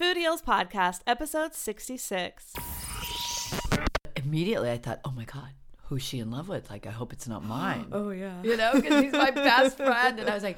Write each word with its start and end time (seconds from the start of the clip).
Food 0.00 0.16
Heals 0.16 0.40
Podcast, 0.40 1.00
episode 1.06 1.54
66. 1.54 2.54
Immediately, 4.16 4.70
I 4.70 4.78
thought, 4.78 4.98
oh 5.04 5.10
my 5.10 5.24
God, 5.24 5.50
who's 5.88 6.00
she 6.00 6.20
in 6.20 6.30
love 6.30 6.48
with? 6.48 6.70
Like, 6.70 6.86
I 6.86 6.90
hope 6.90 7.12
it's 7.12 7.28
not 7.28 7.44
mine. 7.44 7.88
Oh, 7.92 8.08
yeah. 8.08 8.42
You 8.42 8.56
know, 8.56 8.72
because 8.72 9.02
he's 9.02 9.12
my 9.12 9.30
best 9.34 9.76
friend. 9.76 10.18
And 10.18 10.30
I 10.30 10.34
was 10.34 10.42
like, 10.42 10.56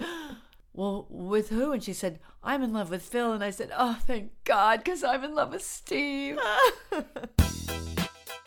well, 0.75 1.09
with 1.11 1.49
who? 1.49 1.73
And 1.73 1.83
she 1.83 1.93
said, 1.93 2.21
I'm 2.45 2.63
in 2.63 2.73
love 2.73 2.89
with 2.89 3.03
Phil. 3.03 3.33
And 3.33 3.43
I 3.43 3.51
said, 3.51 3.73
oh, 3.77 3.99
thank 4.07 4.31
God, 4.45 4.79
because 4.85 5.03
I'm 5.03 5.25
in 5.25 5.35
love 5.35 5.51
with 5.51 5.65
Steve. 5.65 6.39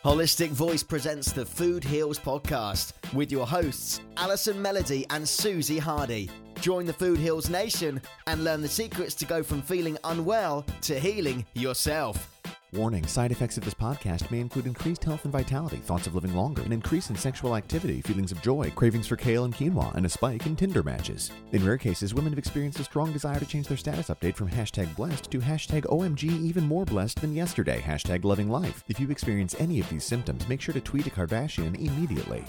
Holistic 0.06 0.52
Voice 0.52 0.82
presents 0.82 1.34
the 1.34 1.46
Food 1.46 1.84
Heals 1.84 2.20
podcast 2.20 2.94
with 3.14 3.34
your 3.34 3.46
hosts, 3.46 4.00
Alison 4.16 4.62
Melody 4.62 5.06
and 5.10 5.28
Susie 5.28 5.78
Hardy. 5.78 6.30
Join 6.60 6.86
the 6.86 6.94
Food 6.94 7.20
Heals 7.20 7.50
Nation 7.50 8.02
and 8.28 8.44
learn 8.44 8.62
the 8.62 8.68
secrets 8.68 9.14
to 9.16 9.26
go 9.26 9.44
from 9.44 9.62
feeling 9.62 9.98
unwell 10.04 10.66
to 10.82 11.00
healing 11.00 11.46
yourself. 11.54 12.32
Warning 12.74 13.08
side 13.08 13.32
effects 13.32 13.58
of 13.58 13.64
this 13.64 13.74
podcast 13.74 14.30
may 14.32 14.42
include 14.42 14.66
increased 14.66 15.04
health 15.04 15.24
and 15.24 15.32
vitality, 15.32 15.78
thoughts 15.78 16.08
of 16.08 16.16
living 16.16 16.36
longer, 16.36 16.62
an 16.64 16.74
increase 16.74 17.10
in 17.10 17.16
sexual 17.16 17.56
activity, 17.56 18.02
feelings 18.02 18.34
of 18.34 18.42
joy, 18.42 18.70
cravings 18.76 19.08
for 19.08 19.16
kale 19.16 19.46
and 19.46 19.56
quinoa, 19.56 19.94
and 19.96 20.06
a 20.06 20.10
spike 20.10 20.46
in 20.46 20.58
Tinder 20.58 20.84
matches. 20.84 21.32
In 21.54 21.66
rare 21.66 21.78
cases, 21.78 22.14
women 22.14 22.34
have 22.34 22.40
experienced 22.40 22.80
a 22.80 22.84
strong 22.84 23.14
desire 23.14 23.40
to 23.40 23.46
change 23.46 23.68
their 23.68 23.78
status 23.78 24.10
update 24.10 24.36
from 24.36 24.50
hashtag 24.50 24.94
blessed 24.96 25.32
to 25.32 25.40
hashtag 25.40 25.84
OMG 25.84 26.24
even 26.24 26.66
more 26.66 26.84
blessed 26.84 27.22
than 27.22 27.34
yesterday, 27.34 27.80
hashtag 27.80 28.26
loving 28.26 28.50
life. 28.50 28.84
If 28.90 29.00
you 29.00 29.10
experience 29.10 29.56
any 29.58 29.80
of 29.80 29.90
these 29.90 30.04
symptoms, 30.04 30.50
make 30.50 30.60
sure 30.60 30.74
to 30.74 30.82
tweet 30.82 31.08
a 31.08 31.12
Kardashian 31.12 31.76
immediately. 31.76 32.44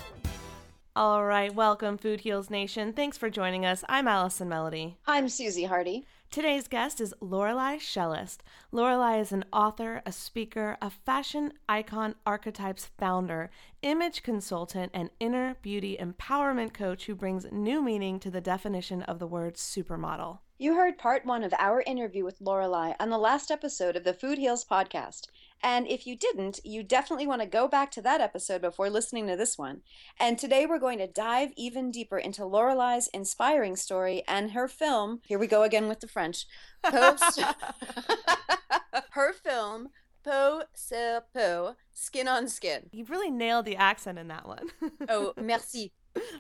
All 0.97 1.27
right, 1.27 1.55
welcome, 1.55 1.99
Food 1.99 2.21
Heals 2.21 2.49
Nation. 2.49 2.95
Thanks 2.95 3.19
for 3.19 3.29
joining 3.29 3.67
us. 3.67 3.85
I'm 3.87 4.09
Allison 4.09 4.49
Melody. 4.49 4.97
I'm 5.07 5.29
Susie 5.29 5.65
Hardy. 5.65 6.07
Today's 6.31 6.69
guest 6.69 7.03
is 7.03 7.13
Lorelei 7.21 7.77
Shellist. 7.77 8.39
Lorelei 8.73 9.19
is 9.19 9.31
an 9.31 9.45
author, 9.53 10.01
a 10.07 10.11
speaker, 10.11 10.79
a 10.81 10.89
fashion 10.89 11.53
icon 11.69 12.15
archetypes 12.25 12.87
founder, 12.97 13.51
image 13.83 14.23
consultant, 14.23 14.91
and 14.95 15.11
inner 15.21 15.57
beauty 15.61 15.99
empowerment 16.01 16.73
coach 16.73 17.05
who 17.05 17.15
brings 17.15 17.45
new 17.53 17.83
meaning 17.83 18.19
to 18.19 18.31
the 18.31 18.41
definition 18.41 19.03
of 19.03 19.19
the 19.19 19.27
word 19.27 19.57
supermodel. 19.57 20.39
You 20.57 20.77
heard 20.77 20.97
part 20.97 21.27
one 21.27 21.45
of 21.45 21.53
our 21.59 21.83
interview 21.83 22.25
with 22.25 22.41
Lorelei 22.41 22.95
on 22.99 23.11
the 23.11 23.19
last 23.19 23.51
episode 23.51 23.97
of 23.97 24.05
the 24.05 24.15
Food 24.15 24.39
Heals 24.39 24.65
podcast. 24.65 25.27
And 25.63 25.87
if 25.87 26.07
you 26.07 26.17
didn't, 26.17 26.61
you 26.65 26.83
definitely 26.83 27.27
want 27.27 27.43
to 27.43 27.47
go 27.47 27.67
back 27.67 27.91
to 27.93 28.03
that 28.03 28.21
episode 28.21 28.61
before 28.61 28.91
listening 28.91 29.27
to 29.27 29.37
this 29.37 29.57
one. 29.57 29.81
And 30.21 30.39
today 30.39 30.67
we're 30.67 30.79
going 30.79 30.99
to 30.99 31.07
dive 31.07 31.53
even 31.57 31.91
deeper 31.91 32.19
into 32.19 32.45
Lorelei's 32.45 33.09
inspiring 33.09 33.77
story 33.77 34.23
and 34.29 34.53
her 34.53 34.69
film. 34.69 35.21
Here 35.27 35.39
we 35.39 35.47
go 35.47 35.63
again 35.63 35.89
with 35.89 36.01
the 36.01 36.09
French. 36.09 36.47
Post 36.83 37.41
her 39.11 39.33
film 39.33 39.89
Peau 40.27 40.65
sur 40.75 41.23
peau, 41.33 41.77
skin 41.93 42.27
on 42.27 42.49
skin. 42.49 42.91
You 42.91 43.05
really 43.05 43.31
nailed 43.31 43.65
the 43.65 43.77
accent 43.77 44.19
in 44.19 44.27
that 44.27 44.49
one. 44.49 44.67
oh, 45.09 45.33
merci. 45.41 45.93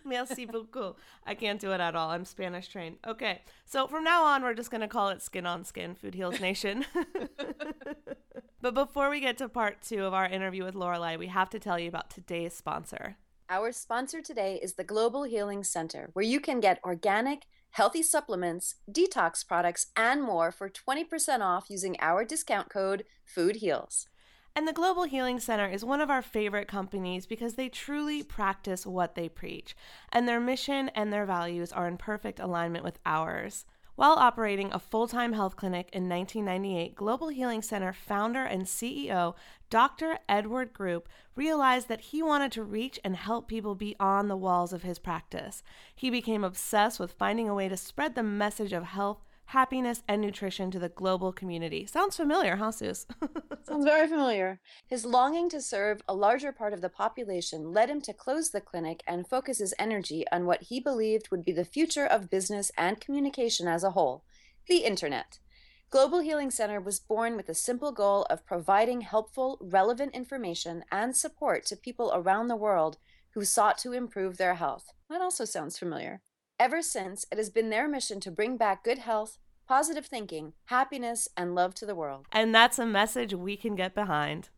Merci 0.04 0.46
beaucoup. 0.46 0.96
I 1.26 1.34
can't 1.34 1.60
do 1.60 1.72
it 1.72 1.80
at 1.80 1.94
all. 1.94 2.10
I'm 2.10 2.24
Spanish 2.24 2.68
trained. 2.68 2.96
Okay. 3.06 3.42
So 3.64 3.86
from 3.86 4.04
now 4.04 4.24
on, 4.24 4.42
we're 4.42 4.54
just 4.54 4.70
going 4.70 4.80
to 4.80 4.88
call 4.88 5.08
it 5.10 5.22
Skin 5.22 5.46
on 5.46 5.64
Skin 5.64 5.94
Food 5.94 6.14
Heals 6.14 6.40
Nation. 6.40 6.84
but 8.60 8.74
before 8.74 9.10
we 9.10 9.20
get 9.20 9.38
to 9.38 9.48
part 9.48 9.82
two 9.82 10.04
of 10.04 10.14
our 10.14 10.26
interview 10.26 10.64
with 10.64 10.74
Lorelei, 10.74 11.16
we 11.16 11.26
have 11.28 11.50
to 11.50 11.58
tell 11.58 11.78
you 11.78 11.88
about 11.88 12.10
today's 12.10 12.54
sponsor. 12.54 13.16
Our 13.48 13.70
sponsor 13.70 14.20
today 14.22 14.58
is 14.60 14.74
the 14.74 14.82
Global 14.82 15.22
Healing 15.22 15.62
Center, 15.62 16.10
where 16.14 16.24
you 16.24 16.40
can 16.40 16.58
get 16.58 16.80
organic, 16.84 17.46
healthy 17.70 18.02
supplements, 18.02 18.74
detox 18.90 19.46
products, 19.46 19.86
and 19.94 20.20
more 20.20 20.50
for 20.50 20.68
20% 20.68 21.40
off 21.42 21.70
using 21.70 21.96
our 22.00 22.24
discount 22.24 22.68
code 22.68 23.04
FOODHEALS. 23.24 24.06
And 24.56 24.66
the 24.66 24.72
Global 24.72 25.02
Healing 25.02 25.38
Center 25.38 25.68
is 25.68 25.84
one 25.84 26.00
of 26.00 26.08
our 26.08 26.22
favorite 26.22 26.66
companies 26.66 27.26
because 27.26 27.54
they 27.54 27.68
truly 27.68 28.22
practice 28.22 28.86
what 28.86 29.14
they 29.14 29.28
preach, 29.28 29.76
and 30.10 30.26
their 30.26 30.40
mission 30.40 30.88
and 30.94 31.12
their 31.12 31.26
values 31.26 31.72
are 31.72 31.86
in 31.86 31.98
perfect 31.98 32.40
alignment 32.40 32.82
with 32.82 32.98
ours. 33.04 33.66
While 33.96 34.14
operating 34.14 34.72
a 34.72 34.78
full 34.78 35.08
time 35.08 35.34
health 35.34 35.56
clinic 35.56 35.90
in 35.92 36.08
1998, 36.08 36.94
Global 36.94 37.28
Healing 37.28 37.60
Center 37.60 37.92
founder 37.92 38.44
and 38.44 38.62
CEO 38.62 39.34
Dr. 39.68 40.20
Edward 40.26 40.72
Group 40.72 41.06
realized 41.34 41.88
that 41.88 42.00
he 42.00 42.22
wanted 42.22 42.50
to 42.52 42.64
reach 42.64 42.98
and 43.04 43.14
help 43.14 43.48
people 43.48 43.74
beyond 43.74 44.30
the 44.30 44.36
walls 44.38 44.72
of 44.72 44.84
his 44.84 44.98
practice. 44.98 45.62
He 45.94 46.08
became 46.08 46.44
obsessed 46.44 46.98
with 46.98 47.12
finding 47.12 47.46
a 47.46 47.54
way 47.54 47.68
to 47.68 47.76
spread 47.76 48.14
the 48.14 48.22
message 48.22 48.72
of 48.72 48.84
health 48.84 49.25
happiness, 49.46 50.02
and 50.08 50.20
nutrition 50.20 50.70
to 50.70 50.78
the 50.78 50.88
global 50.88 51.32
community. 51.32 51.86
Sounds 51.86 52.16
familiar, 52.16 52.56
huh, 52.56 52.72
Sus? 52.72 53.06
Sounds 53.62 53.84
very 53.84 54.06
familiar. 54.06 54.60
His 54.86 55.04
longing 55.04 55.48
to 55.50 55.60
serve 55.60 56.02
a 56.08 56.14
larger 56.14 56.52
part 56.52 56.72
of 56.72 56.80
the 56.80 56.88
population 56.88 57.72
led 57.72 57.88
him 57.88 58.00
to 58.02 58.12
close 58.12 58.50
the 58.50 58.60
clinic 58.60 59.02
and 59.06 59.26
focus 59.26 59.58
his 59.58 59.74
energy 59.78 60.24
on 60.30 60.46
what 60.46 60.64
he 60.64 60.80
believed 60.80 61.30
would 61.30 61.44
be 61.44 61.52
the 61.52 61.64
future 61.64 62.06
of 62.06 62.30
business 62.30 62.70
and 62.76 63.00
communication 63.00 63.66
as 63.68 63.84
a 63.84 63.90
whole 63.90 64.24
the 64.68 64.78
Internet. 64.78 65.38
Global 65.90 66.18
Healing 66.18 66.50
Center 66.50 66.80
was 66.80 66.98
born 66.98 67.36
with 67.36 67.46
the 67.46 67.54
simple 67.54 67.92
goal 67.92 68.24
of 68.24 68.44
providing 68.44 69.02
helpful, 69.02 69.58
relevant 69.60 70.12
information 70.14 70.82
and 70.90 71.16
support 71.16 71.64
to 71.66 71.76
people 71.76 72.10
around 72.12 72.48
the 72.48 72.56
world 72.56 72.98
who 73.34 73.44
sought 73.44 73.78
to 73.78 73.92
improve 73.92 74.36
their 74.36 74.56
health. 74.56 74.92
That 75.08 75.20
also 75.20 75.44
sounds 75.44 75.78
familiar. 75.78 76.22
Ever 76.58 76.80
since, 76.80 77.26
it 77.30 77.36
has 77.36 77.50
been 77.50 77.68
their 77.68 77.86
mission 77.86 78.18
to 78.20 78.30
bring 78.30 78.56
back 78.56 78.82
good 78.82 78.98
health, 78.98 79.38
positive 79.68 80.06
thinking, 80.06 80.54
happiness, 80.66 81.28
and 81.36 81.54
love 81.54 81.74
to 81.74 81.86
the 81.86 81.94
world. 81.94 82.26
And 82.32 82.54
that's 82.54 82.78
a 82.78 82.86
message 82.86 83.34
we 83.34 83.56
can 83.56 83.74
get 83.74 83.94
behind. 83.94 84.48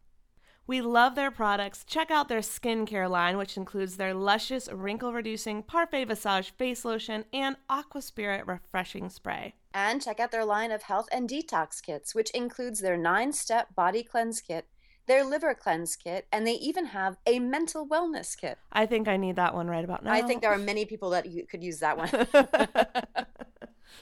We 0.64 0.80
love 0.80 1.16
their 1.16 1.32
products. 1.32 1.82
Check 1.82 2.10
out 2.10 2.28
their 2.28 2.40
skincare 2.40 3.10
line, 3.10 3.36
which 3.36 3.56
includes 3.56 3.96
their 3.96 4.14
luscious, 4.14 4.70
wrinkle 4.70 5.12
reducing 5.12 5.62
Parfait 5.62 6.04
Visage 6.04 6.50
face 6.52 6.84
lotion 6.84 7.24
and 7.32 7.56
Aqua 7.68 8.02
Spirit 8.02 8.46
refreshing 8.46 9.08
spray. 9.08 9.54
And 9.74 10.00
check 10.00 10.20
out 10.20 10.30
their 10.30 10.44
line 10.44 10.70
of 10.70 10.82
health 10.82 11.08
and 11.10 11.28
detox 11.28 11.82
kits, 11.82 12.14
which 12.14 12.30
includes 12.30 12.80
their 12.80 12.96
nine 12.96 13.32
step 13.32 13.74
body 13.74 14.04
cleanse 14.04 14.40
kit 14.40 14.68
their 15.08 15.24
liver 15.24 15.54
cleanse 15.54 15.96
kit, 15.96 16.26
and 16.30 16.46
they 16.46 16.52
even 16.52 16.86
have 16.86 17.16
a 17.26 17.40
mental 17.40 17.86
wellness 17.86 18.36
kit. 18.36 18.58
I 18.72 18.86
think 18.86 19.08
I 19.08 19.16
need 19.16 19.36
that 19.36 19.54
one 19.54 19.68
right 19.68 19.84
about 19.84 20.04
now. 20.04 20.12
I 20.12 20.22
think 20.22 20.42
there 20.42 20.52
are 20.52 20.58
many 20.58 20.84
people 20.84 21.10
that 21.10 21.26
could 21.48 21.64
use 21.64 21.80
that 21.80 21.98
one. 21.98 22.10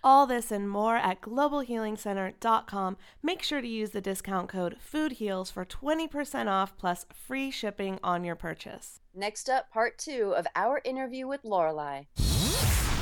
All 0.04 0.26
this 0.26 0.52
and 0.52 0.68
more 0.68 0.96
at 0.96 1.22
globalhealingcenter.com. 1.22 2.96
Make 3.22 3.42
sure 3.42 3.60
to 3.60 3.66
use 3.66 3.90
the 3.90 4.00
discount 4.00 4.48
code 4.48 4.76
FOODHEALS 4.78 5.50
for 5.50 5.64
20% 5.64 6.48
off 6.48 6.76
plus 6.76 7.06
free 7.14 7.50
shipping 7.50 7.98
on 8.04 8.22
your 8.22 8.36
purchase. 8.36 9.00
Next 9.14 9.48
up, 9.48 9.70
part 9.70 9.98
two 9.98 10.34
of 10.36 10.46
our 10.54 10.82
interview 10.84 11.26
with 11.26 11.44
Lorelei. 11.44 12.04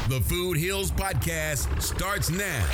The 0.09 0.23
Food 0.29 0.59
Heals 0.59 0.93
podcast 0.93 1.83
starts 1.83 2.31
now. 2.31 2.65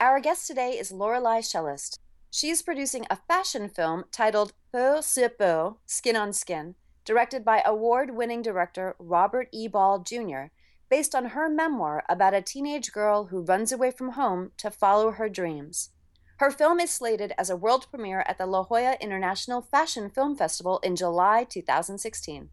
Our 0.00 0.20
guest 0.20 0.46
today 0.46 0.72
is 0.78 0.92
Lorelei 0.92 1.40
Shellist. 1.40 1.98
She 2.30 2.50
is 2.50 2.62
producing 2.62 3.06
a 3.08 3.16
fashion 3.16 3.68
film 3.68 4.04
titled 4.12 4.52
Peau 4.70 5.00
sur 5.00 5.30
peau, 5.30 5.78
Skin 5.86 6.14
on 6.14 6.32
Skin, 6.32 6.74
directed 7.04 7.42
by 7.42 7.62
award 7.64 8.10
winning 8.10 8.42
director 8.42 8.94
Robert 8.98 9.48
E. 9.50 9.66
Ball 9.66 10.00
Jr., 10.00 10.50
based 10.90 11.14
on 11.14 11.30
her 11.30 11.48
memoir 11.48 12.04
about 12.08 12.34
a 12.34 12.42
teenage 12.42 12.92
girl 12.92 13.26
who 13.26 13.40
runs 13.40 13.72
away 13.72 13.90
from 13.90 14.10
home 14.10 14.52
to 14.58 14.70
follow 14.70 15.12
her 15.12 15.28
dreams. 15.28 15.90
Her 16.38 16.50
film 16.50 16.80
is 16.80 16.90
slated 16.90 17.32
as 17.38 17.50
a 17.50 17.56
world 17.56 17.86
premiere 17.90 18.24
at 18.26 18.38
the 18.38 18.46
La 18.46 18.62
Jolla 18.62 18.96
International 19.00 19.62
Fashion 19.62 20.10
Film 20.10 20.36
Festival 20.36 20.78
in 20.80 20.96
July 20.96 21.44
2016. 21.44 22.50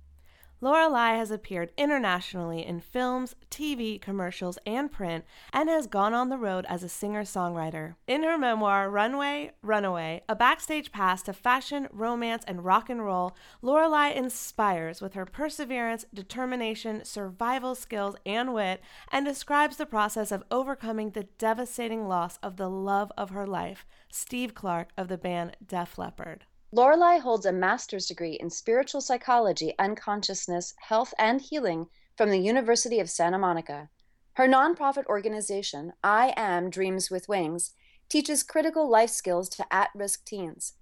Lorelei 0.66 1.18
has 1.18 1.30
appeared 1.30 1.72
internationally 1.78 2.66
in 2.66 2.80
films, 2.80 3.36
TV, 3.52 4.02
commercials, 4.02 4.58
and 4.66 4.92
print, 4.92 5.24
and 5.54 5.70
has 5.70 5.86
gone 5.86 6.16
on 6.16 6.30
the 6.30 6.40
road 6.40 6.66
as 6.68 6.82
a 6.82 6.90
singer 6.90 7.22
songwriter. 7.22 7.94
In 8.08 8.24
her 8.24 8.36
memoir, 8.36 8.90
Runway, 8.90 9.52
Runaway, 9.62 10.24
a 10.28 10.36
backstage 10.36 10.92
pass 10.92 11.22
to 11.22 11.34
fashion, 11.34 11.88
romance, 11.92 12.44
and 12.48 12.66
rock 12.66 12.90
and 12.90 13.06
roll, 13.06 13.38
Lorelei 13.62 14.10
inspires 14.10 15.02
with 15.02 15.14
her 15.14 15.28
perseverance, 15.28 16.04
determination, 16.12 17.06
survival 17.06 17.76
skills, 17.76 18.16
and 18.26 18.52
wit, 18.52 18.82
and 19.12 19.24
describes 19.24 19.78
the 19.78 19.86
process 19.86 20.32
of 20.32 20.44
overcoming 20.50 21.12
the 21.12 21.28
devastating 21.38 22.08
loss 22.08 22.40
of 22.42 22.58
the 22.58 22.72
love 22.72 23.12
of 23.16 23.30
her 23.30 23.46
life, 23.46 23.86
Steve 24.10 24.56
Clark 24.56 24.90
of 24.98 25.10
the 25.10 25.18
band 25.20 25.58
Def 25.64 26.00
Leppard. 26.00 26.48
Lorelei 26.76 27.20
holds 27.20 27.46
a 27.46 27.54
master's 27.54 28.06
degree 28.06 28.34
in 28.34 28.50
spiritual 28.50 29.00
psychology, 29.00 29.74
unconsciousness, 29.80 30.74
health, 30.78 31.14
and 31.18 31.40
healing 31.40 31.88
from 32.18 32.32
the 32.32 32.38
University 32.38 33.00
of 33.00 33.10
Santa 33.10 33.38
Monica. 33.38 33.90
Her 34.34 34.46
nonprofit 34.46 35.06
organization, 35.06 35.94
I 36.04 36.34
Am 36.36 36.70
Dreams 36.70 37.10
with 37.10 37.30
Wings, 37.30 37.72
teaches 38.10 38.44
critical 38.44 38.90
life 38.90 39.10
skills 39.10 39.48
to 39.52 39.66
at 39.74 39.88
risk 39.96 40.26
teens. 40.26 40.74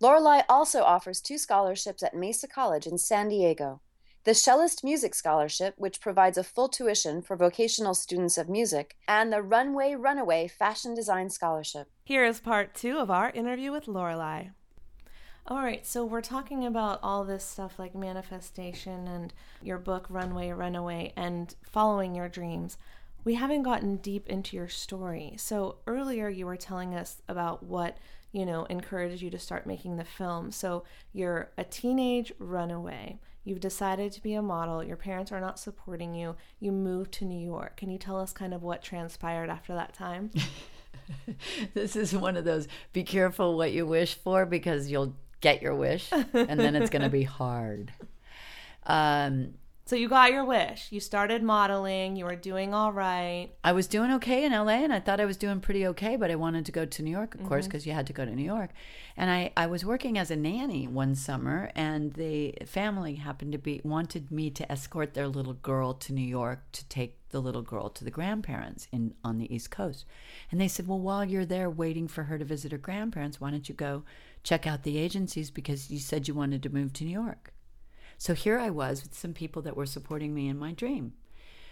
Lorelei 0.00 0.40
also 0.48 0.84
offers 0.84 1.20
two 1.20 1.36
scholarships 1.36 2.02
at 2.02 2.16
Mesa 2.16 2.48
College 2.48 2.86
in 2.86 2.96
San 2.96 3.28
Diego 3.28 3.82
the 4.24 4.30
Shellist 4.30 4.84
Music 4.84 5.16
Scholarship, 5.16 5.74
which 5.76 6.00
provides 6.00 6.38
a 6.38 6.44
full 6.44 6.68
tuition 6.68 7.20
for 7.20 7.36
vocational 7.36 7.92
students 7.92 8.38
of 8.38 8.48
music, 8.48 8.96
and 9.08 9.32
the 9.32 9.42
Runway 9.42 9.96
Runaway 9.96 10.46
Fashion 10.46 10.94
Design 10.94 11.28
Scholarship. 11.28 11.90
Here 12.04 12.24
is 12.24 12.38
part 12.38 12.72
two 12.72 12.98
of 12.98 13.10
our 13.10 13.30
interview 13.30 13.72
with 13.72 13.88
Lorelei. 13.88 14.50
All 15.44 15.58
right, 15.62 15.84
so 15.84 16.04
we're 16.04 16.20
talking 16.20 16.64
about 16.64 17.00
all 17.02 17.24
this 17.24 17.44
stuff 17.44 17.76
like 17.76 17.96
manifestation 17.96 19.08
and 19.08 19.32
your 19.60 19.76
book, 19.78 20.06
Runway 20.08 20.50
Runaway, 20.50 21.12
and 21.16 21.52
following 21.62 22.14
your 22.14 22.28
dreams. 22.28 22.78
We 23.24 23.34
haven't 23.34 23.64
gotten 23.64 23.96
deep 23.96 24.28
into 24.28 24.56
your 24.56 24.68
story. 24.68 25.34
So 25.38 25.78
earlier 25.88 26.28
you 26.28 26.46
were 26.46 26.56
telling 26.56 26.94
us 26.94 27.22
about 27.28 27.64
what, 27.64 27.98
you 28.30 28.46
know, 28.46 28.66
encouraged 28.66 29.20
you 29.20 29.30
to 29.30 29.38
start 29.38 29.66
making 29.66 29.96
the 29.96 30.04
film. 30.04 30.52
So 30.52 30.84
you're 31.12 31.50
a 31.58 31.64
teenage 31.64 32.32
runaway. 32.38 33.18
You've 33.42 33.60
decided 33.60 34.12
to 34.12 34.22
be 34.22 34.34
a 34.34 34.42
model. 34.42 34.84
Your 34.84 34.96
parents 34.96 35.32
are 35.32 35.40
not 35.40 35.58
supporting 35.58 36.14
you. 36.14 36.36
You 36.60 36.70
move 36.70 37.10
to 37.12 37.24
New 37.24 37.44
York. 37.44 37.76
Can 37.76 37.90
you 37.90 37.98
tell 37.98 38.20
us 38.20 38.32
kind 38.32 38.54
of 38.54 38.62
what 38.62 38.80
transpired 38.80 39.50
after 39.50 39.74
that 39.74 39.92
time? 39.92 40.30
this 41.74 41.96
is 41.96 42.14
one 42.14 42.36
of 42.36 42.44
those 42.44 42.68
be 42.92 43.02
careful 43.02 43.56
what 43.56 43.72
you 43.72 43.84
wish 43.86 44.14
for 44.14 44.46
because 44.46 44.90
you'll 44.90 45.14
get 45.42 45.60
your 45.60 45.74
wish 45.74 46.10
and 46.12 46.58
then 46.58 46.74
it's 46.74 46.88
going 46.88 47.02
to 47.02 47.10
be 47.10 47.22
hard. 47.40 47.92
Um, 48.86 49.54
so 49.84 49.96
you 49.96 50.08
got 50.08 50.32
your 50.32 50.44
wish. 50.44 50.86
You 50.90 51.00
started 51.00 51.42
modeling. 51.42 52.14
You 52.14 52.24
were 52.24 52.36
doing 52.36 52.72
all 52.72 52.92
right. 52.92 53.48
I 53.64 53.72
was 53.72 53.88
doing 53.88 54.12
okay 54.12 54.44
in 54.44 54.52
LA 54.52 54.84
and 54.84 54.92
I 54.92 55.00
thought 55.00 55.20
I 55.20 55.24
was 55.24 55.36
doing 55.36 55.60
pretty 55.60 55.86
okay, 55.88 56.16
but 56.16 56.30
I 56.30 56.36
wanted 56.36 56.64
to 56.66 56.72
go 56.72 56.86
to 56.86 57.02
New 57.02 57.10
York, 57.10 57.34
of 57.34 57.42
course, 57.44 57.66
because 57.66 57.84
you 57.84 57.92
had 57.92 58.06
to 58.06 58.12
go 58.12 58.24
to 58.24 58.34
New 58.34 58.44
York. 58.44 58.70
And 59.16 59.28
I, 59.28 59.52
I 59.56 59.66
was 59.66 59.84
working 59.84 60.16
as 60.16 60.30
a 60.30 60.36
nanny 60.36 60.86
one 60.86 61.16
summer 61.16 61.70
and 61.74 62.12
the 62.14 62.54
family 62.64 63.16
happened 63.16 63.52
to 63.52 63.58
be 63.58 63.80
wanted 63.82 64.30
me 64.30 64.50
to 64.50 64.70
escort 64.70 65.14
their 65.14 65.28
little 65.28 65.54
girl 65.54 65.94
to 65.94 66.12
New 66.12 66.26
York 66.26 66.62
to 66.72 66.88
take 66.88 67.18
the 67.30 67.42
little 67.42 67.62
girl 67.62 67.90
to 67.90 68.04
the 68.04 68.10
grandparents 68.10 68.86
in 68.92 69.14
on 69.24 69.38
the 69.38 69.52
East 69.52 69.70
Coast. 69.70 70.04
And 70.50 70.60
they 70.60 70.68
said, 70.68 70.86
Well, 70.86 71.00
while 71.00 71.24
you're 71.24 71.44
there 71.44 71.68
waiting 71.68 72.06
for 72.06 72.24
her 72.24 72.38
to 72.38 72.44
visit 72.44 72.70
her 72.72 72.78
grandparents, 72.78 73.40
why 73.40 73.50
don't 73.50 73.68
you 73.68 73.74
go 73.74 74.04
check 74.42 74.66
out 74.66 74.82
the 74.82 74.98
agencies 74.98 75.50
because 75.50 75.90
you 75.90 75.98
said 75.98 76.28
you 76.28 76.34
wanted 76.34 76.62
to 76.62 76.70
move 76.70 76.92
to 76.94 77.04
New 77.04 77.10
York? 77.10 77.52
So 78.18 78.34
here 78.34 78.58
I 78.58 78.70
was 78.70 79.02
with 79.02 79.14
some 79.14 79.34
people 79.34 79.62
that 79.62 79.76
were 79.76 79.86
supporting 79.86 80.34
me 80.34 80.48
in 80.48 80.58
my 80.58 80.72
dream. 80.72 81.14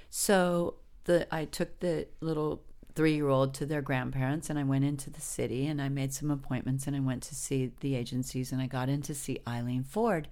So 0.09 0.75
the 1.05 1.33
I 1.35 1.45
took 1.45 1.79
the 1.81 2.09
little 2.21 2.62
three 2.95 3.15
year 3.15 3.29
old 3.29 3.55
to 3.55 3.67
their 3.67 3.83
grandparents 3.83 4.50
and 4.50 4.59
I 4.59 4.65
went 4.65 4.85
into 4.85 5.11
the 5.11 5.21
city 5.21 5.67
and 5.67 5.81
I 5.81 5.89
made 5.89 6.12
some 6.12 6.31
appointments 6.31 6.87
and 6.87 6.97
I 6.97 7.00
went 7.00 7.23
to 7.25 7.35
see 7.35 7.71
the 7.81 7.95
agencies 7.95 8.53
and 8.53 8.61
I 8.61 8.67
got 8.67 8.89
in 8.89 9.03
to 9.03 9.15
see 9.15 9.41
Eileen 9.47 9.85
Ford. 9.85 10.29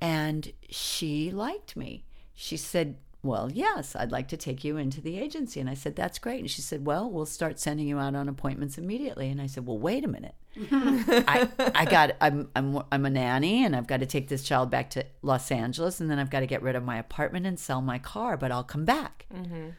And 0.00 0.52
she 0.68 1.30
liked 1.30 1.76
me. 1.76 2.04
She 2.34 2.56
said, 2.56 2.96
Well, 3.26 3.50
yes, 3.52 3.94
I'd 3.96 4.12
like 4.12 4.28
to 4.28 4.36
take 4.36 4.64
you 4.64 4.76
into 4.76 5.00
the 5.00 5.18
agency. 5.18 5.60
And 5.60 5.68
I 5.68 5.74
said, 5.74 5.96
That's 5.96 6.18
great. 6.18 6.40
And 6.40 6.50
she 6.50 6.62
said, 6.62 6.86
Well, 6.86 7.10
we'll 7.10 7.26
start 7.26 7.58
sending 7.58 7.86
you 7.88 7.98
out 7.98 8.14
on 8.14 8.28
appointments 8.28 8.78
immediately. 8.78 9.28
And 9.28 9.40
I 9.40 9.46
said, 9.46 9.66
Well, 9.66 9.78
wait 9.78 10.04
a 10.04 10.08
minute. 10.08 10.34
I, 10.72 11.48
I 11.74 11.84
got 11.84 12.12
I'm 12.20 12.48
I'm 12.56 12.82
I'm 12.90 13.04
a 13.04 13.10
nanny 13.10 13.64
and 13.64 13.76
I've 13.76 13.86
got 13.86 14.00
to 14.00 14.06
take 14.06 14.28
this 14.28 14.42
child 14.42 14.70
back 14.70 14.88
to 14.90 15.04
Los 15.20 15.50
Angeles 15.50 16.00
and 16.00 16.10
then 16.10 16.18
I've 16.18 16.30
got 16.30 16.40
to 16.40 16.46
get 16.46 16.62
rid 16.62 16.76
of 16.76 16.82
my 16.82 16.96
apartment 16.96 17.44
and 17.46 17.58
sell 17.58 17.82
my 17.82 17.98
car, 17.98 18.38
but 18.38 18.50
I'll 18.50 18.64
come 18.64 18.86
back. 18.86 19.26
Mm-hmm. 19.34 19.70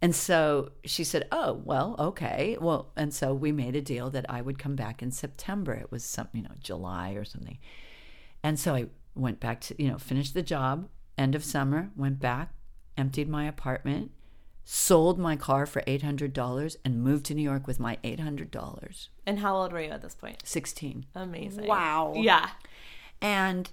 And 0.00 0.14
so 0.14 0.72
she 0.84 1.04
said, 1.04 1.28
"Oh, 1.30 1.60
well, 1.64 1.96
okay. 1.98 2.56
Well, 2.60 2.92
and 2.96 3.12
so 3.12 3.34
we 3.34 3.52
made 3.52 3.76
a 3.76 3.82
deal 3.82 4.10
that 4.10 4.26
I 4.28 4.40
would 4.40 4.58
come 4.58 4.74
back 4.74 5.02
in 5.02 5.10
September. 5.10 5.74
It 5.74 5.92
was 5.92 6.02
some, 6.02 6.28
you 6.32 6.42
know, 6.42 6.54
July 6.60 7.12
or 7.12 7.24
something. 7.24 7.58
And 8.42 8.58
so 8.58 8.74
I 8.74 8.86
went 9.14 9.38
back 9.38 9.60
to, 9.62 9.80
you 9.80 9.88
know, 9.88 9.98
finished 9.98 10.34
the 10.34 10.42
job 10.42 10.88
end 11.18 11.34
of 11.34 11.44
summer, 11.44 11.90
went 11.96 12.18
back, 12.18 12.52
emptied 12.96 13.28
my 13.28 13.46
apartment, 13.46 14.10
sold 14.64 15.18
my 15.18 15.36
car 15.36 15.66
for 15.66 15.82
$800 15.82 16.76
and 16.84 17.02
moved 17.02 17.26
to 17.26 17.34
New 17.34 17.42
York 17.42 17.66
with 17.66 17.80
my 17.80 17.98
$800. 18.04 19.08
And 19.26 19.38
how 19.40 19.56
old 19.56 19.72
were 19.72 19.80
you 19.80 19.90
at 19.90 20.02
this 20.02 20.14
point? 20.14 20.42
16. 20.44 21.06
Amazing. 21.14 21.66
Wow. 21.66 22.14
Yeah. 22.16 22.50
And 23.20 23.70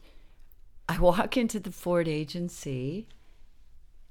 I 0.87 0.97
walk 0.99 1.37
into 1.37 1.59
the 1.59 1.71
Ford 1.71 2.07
agency 2.07 3.07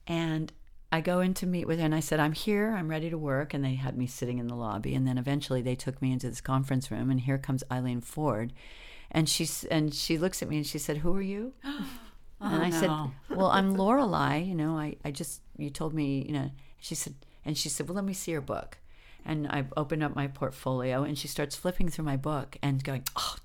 and 0.07 0.53
I 0.91 1.01
go 1.01 1.21
in 1.21 1.35
to 1.35 1.47
meet 1.47 1.67
with 1.67 1.79
her 1.81 1.85
and 1.85 1.95
I 1.95 2.01
said, 2.01 2.19
I'm 2.19 2.33
here, 2.33 2.75
I'm 2.75 2.89
ready 2.89 3.11
to 3.11 3.19
work. 3.19 3.53
And 3.53 3.65
they 3.65 3.75
had 3.75 3.99
me 3.99 4.07
sitting 4.07 4.39
in 4.39 4.47
the 4.47 4.55
lobby. 4.55 4.95
And 4.95 5.07
then 5.07 5.19
eventually 5.19 5.61
they 5.61 5.75
took 5.75 6.01
me 6.01 6.13
into 6.13 6.29
this 6.29 6.41
conference 6.41 6.91
room 6.91 7.11
and 7.11 7.21
here 7.21 7.39
comes 7.39 7.63
Eileen 7.71 8.01
Ford. 8.01 8.53
And 9.11 9.29
she's 9.29 9.65
and 9.65 9.93
she 9.93 10.19
looks 10.19 10.43
at 10.43 10.49
me 10.49 10.57
and 10.57 10.67
she 10.67 10.79
said, 10.79 10.99
Who 10.99 11.15
are 11.15 11.23
you? 11.23 11.53
and 12.41 12.63
oh, 12.63 12.67
I 12.67 12.71
said, 12.71 12.91
Well, 13.31 13.49
I'm 13.49 13.75
Lorelei, 13.75 14.39
you 14.39 14.55
know, 14.55 14.79
I, 14.79 14.97
I 15.05 15.11
just 15.11 15.43
you 15.57 15.71
told 15.71 15.95
me, 15.95 16.25
you 16.27 16.33
know, 16.33 16.51
she 16.81 16.95
said 16.95 17.15
and 17.45 17.57
she 17.57 17.69
said, 17.69 17.89
Well, 17.89 17.97
let 17.97 18.05
me 18.05 18.13
see 18.13 18.31
your 18.33 18.41
book. 18.41 18.79
And 19.25 19.47
I 19.49 19.67
opened 19.77 20.03
up 20.03 20.15
my 20.15 20.27
portfolio 20.29 21.03
and 21.03 21.19
she 21.19 21.29
starts 21.29 21.57
flipping 21.57 21.89
through 21.89 22.05
my 22.05 22.17
book 22.17 22.57
and 22.63 22.83
going, 22.83 23.05
Oh, 23.17 23.37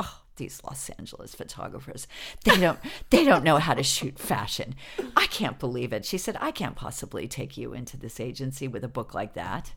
oh 0.00 0.22
these 0.36 0.60
Los 0.64 0.88
Angeles 0.90 1.34
photographers. 1.34 2.06
They 2.44 2.56
don't 2.56 2.78
they 3.10 3.24
don't 3.24 3.44
know 3.44 3.58
how 3.58 3.74
to 3.74 3.82
shoot 3.82 4.18
fashion. 4.18 4.74
I 5.16 5.26
can't 5.26 5.58
believe 5.58 5.92
it. 5.92 6.04
She 6.04 6.18
said, 6.18 6.36
I 6.40 6.50
can't 6.50 6.76
possibly 6.76 7.28
take 7.28 7.56
you 7.56 7.72
into 7.72 7.96
this 7.96 8.18
agency 8.18 8.68
with 8.68 8.84
a 8.84 8.88
book 8.88 9.14
like 9.14 9.34
that. 9.34 9.72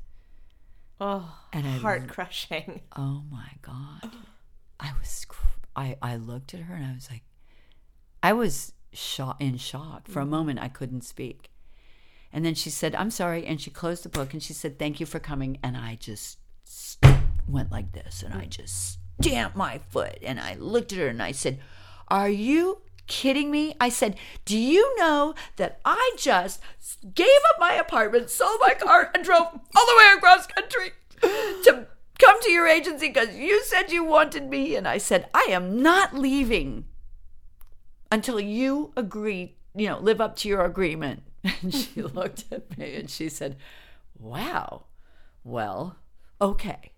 Oh, 0.99 1.37
And 1.51 1.67
I 1.67 1.71
heart 1.71 2.07
crushing. 2.07 2.81
Oh 2.95 3.23
my 3.29 3.51
God. 3.61 4.11
I 4.79 4.93
was 4.99 5.25
I 5.75 5.97
I 6.01 6.15
looked 6.15 6.53
at 6.53 6.61
her 6.61 6.75
and 6.75 6.85
I 6.85 6.93
was 6.93 7.09
like, 7.11 7.23
I 8.25 8.33
was 8.33 8.73
shock, 8.91 9.39
in 9.39 9.57
shock. 9.57 10.07
For 10.07 10.19
a 10.19 10.23
mm-hmm. 10.23 10.31
moment, 10.31 10.59
I 10.59 10.67
couldn't 10.67 11.03
speak. 11.03 11.51
And 12.33 12.43
then 12.43 12.55
she 12.55 12.71
said, 12.71 12.95
I'm 12.95 13.11
sorry. 13.11 13.45
And 13.45 13.61
she 13.61 13.69
closed 13.69 14.01
the 14.01 14.09
book 14.09 14.33
and 14.33 14.41
she 14.41 14.51
said, 14.51 14.79
Thank 14.79 14.99
you 14.99 15.05
for 15.05 15.19
coming. 15.19 15.59
And 15.61 15.77
I 15.77 15.93
just 15.93 16.39
st- 16.63 17.19
went 17.47 17.71
like 17.71 17.91
this 17.91 18.23
and 18.23 18.33
I 18.33 18.37
mm-hmm. 18.37 18.49
just 18.49 18.97
stamped 19.21 19.55
my 19.55 19.77
foot 19.77 20.17
and 20.23 20.39
I 20.39 20.55
looked 20.55 20.91
at 20.91 20.97
her 20.97 21.07
and 21.07 21.21
I 21.21 21.33
said, 21.33 21.59
Are 22.07 22.27
you 22.27 22.81
kidding 23.05 23.51
me? 23.51 23.75
I 23.79 23.89
said, 23.89 24.15
Do 24.43 24.57
you 24.57 24.95
know 24.97 25.35
that 25.57 25.79
I 25.85 26.15
just 26.17 26.63
gave 27.13 27.27
up 27.53 27.59
my 27.59 27.73
apartment, 27.73 28.31
sold 28.31 28.59
my 28.59 28.73
car, 28.73 29.11
and 29.13 29.23
drove 29.23 29.43
all 29.43 29.85
the 29.85 29.97
way 29.99 30.13
across 30.17 30.47
country 30.47 30.93
to 31.21 31.85
come 32.17 32.41
to 32.41 32.51
your 32.51 32.65
agency 32.65 33.09
because 33.09 33.35
you 33.35 33.63
said 33.65 33.91
you 33.91 34.03
wanted 34.03 34.49
me? 34.49 34.75
And 34.75 34.87
I 34.87 34.97
said, 34.97 35.29
I 35.31 35.45
am 35.49 35.83
not 35.83 36.15
leaving 36.15 36.85
until 38.11 38.39
you 38.39 38.91
agree, 38.95 39.55
you 39.75 39.87
know, 39.87 39.99
live 39.99 40.21
up 40.21 40.35
to 40.37 40.49
your 40.49 40.63
agreement. 40.65 41.23
And 41.61 41.73
she 41.73 42.01
looked 42.19 42.45
at 42.51 42.75
me 42.77 42.95
and 42.95 43.09
she 43.09 43.29
said, 43.29 43.57
Wow, 44.17 44.85
well, 45.43 45.97
okay. 46.41 46.91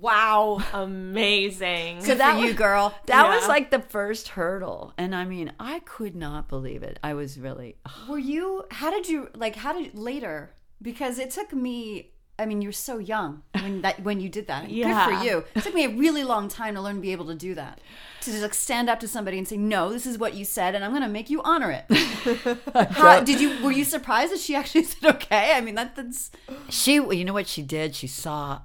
Wow. 0.00 0.62
Amazing. 0.72 2.02
So 2.02 2.14
that 2.14 2.38
you, 2.40 2.46
was- 2.46 2.54
girl. 2.54 2.94
That 3.06 3.28
was 3.28 3.46
like 3.48 3.70
the 3.70 3.80
first 3.80 4.28
hurdle. 4.28 4.92
And 4.96 5.14
I 5.14 5.24
mean, 5.24 5.52
I 5.60 5.80
could 5.80 6.16
not 6.16 6.48
believe 6.48 6.82
it. 6.82 6.98
I 7.02 7.14
was 7.14 7.38
really, 7.38 7.76
Were 8.08 8.18
you? 8.18 8.64
How 8.70 8.90
did 8.90 9.08
you 9.08 9.28
like? 9.34 9.56
How 9.56 9.72
did 9.72 9.94
later? 9.96 10.54
Because 10.80 11.18
it 11.18 11.30
took 11.30 11.52
me. 11.52 12.10
I 12.38 12.46
mean, 12.46 12.60
you 12.60 12.68
were 12.68 12.72
so 12.72 12.98
young 12.98 13.42
when 13.52 13.82
that 13.82 14.02
when 14.02 14.20
you 14.20 14.28
did 14.28 14.48
that. 14.48 14.68
Yeah. 14.68 15.06
Good 15.08 15.18
for 15.18 15.24
you. 15.24 15.44
It 15.54 15.62
took 15.62 15.74
me 15.74 15.84
a 15.84 15.88
really 15.88 16.24
long 16.24 16.48
time 16.48 16.74
to 16.74 16.80
learn 16.80 16.96
to 16.96 17.00
be 17.00 17.12
able 17.12 17.26
to 17.26 17.34
do 17.34 17.54
that. 17.54 17.80
To 18.22 18.30
just 18.30 18.42
like 18.42 18.54
stand 18.54 18.90
up 18.90 18.98
to 19.00 19.08
somebody 19.08 19.38
and 19.38 19.46
say, 19.46 19.56
"No, 19.56 19.92
this 19.92 20.04
is 20.04 20.18
what 20.18 20.34
you 20.34 20.44
said, 20.44 20.74
and 20.74 20.84
I'm 20.84 20.90
going 20.90 21.02
to 21.02 21.08
make 21.08 21.30
you 21.30 21.42
honor 21.42 21.70
it." 21.70 22.58
How, 22.92 23.20
did 23.20 23.40
you? 23.40 23.62
Were 23.62 23.72
you 23.72 23.84
surprised 23.84 24.32
that 24.32 24.40
she 24.40 24.56
actually 24.56 24.84
said 24.84 25.14
okay? 25.16 25.52
I 25.54 25.60
mean, 25.60 25.76
that, 25.76 25.94
that's 25.94 26.30
she, 26.68 26.94
you 26.94 27.24
know 27.24 27.32
what 27.32 27.46
she 27.46 27.62
did? 27.62 27.94
She 27.94 28.06
saw 28.06 28.62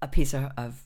a 0.00 0.08
piece 0.08 0.32
of, 0.32 0.52
of, 0.56 0.84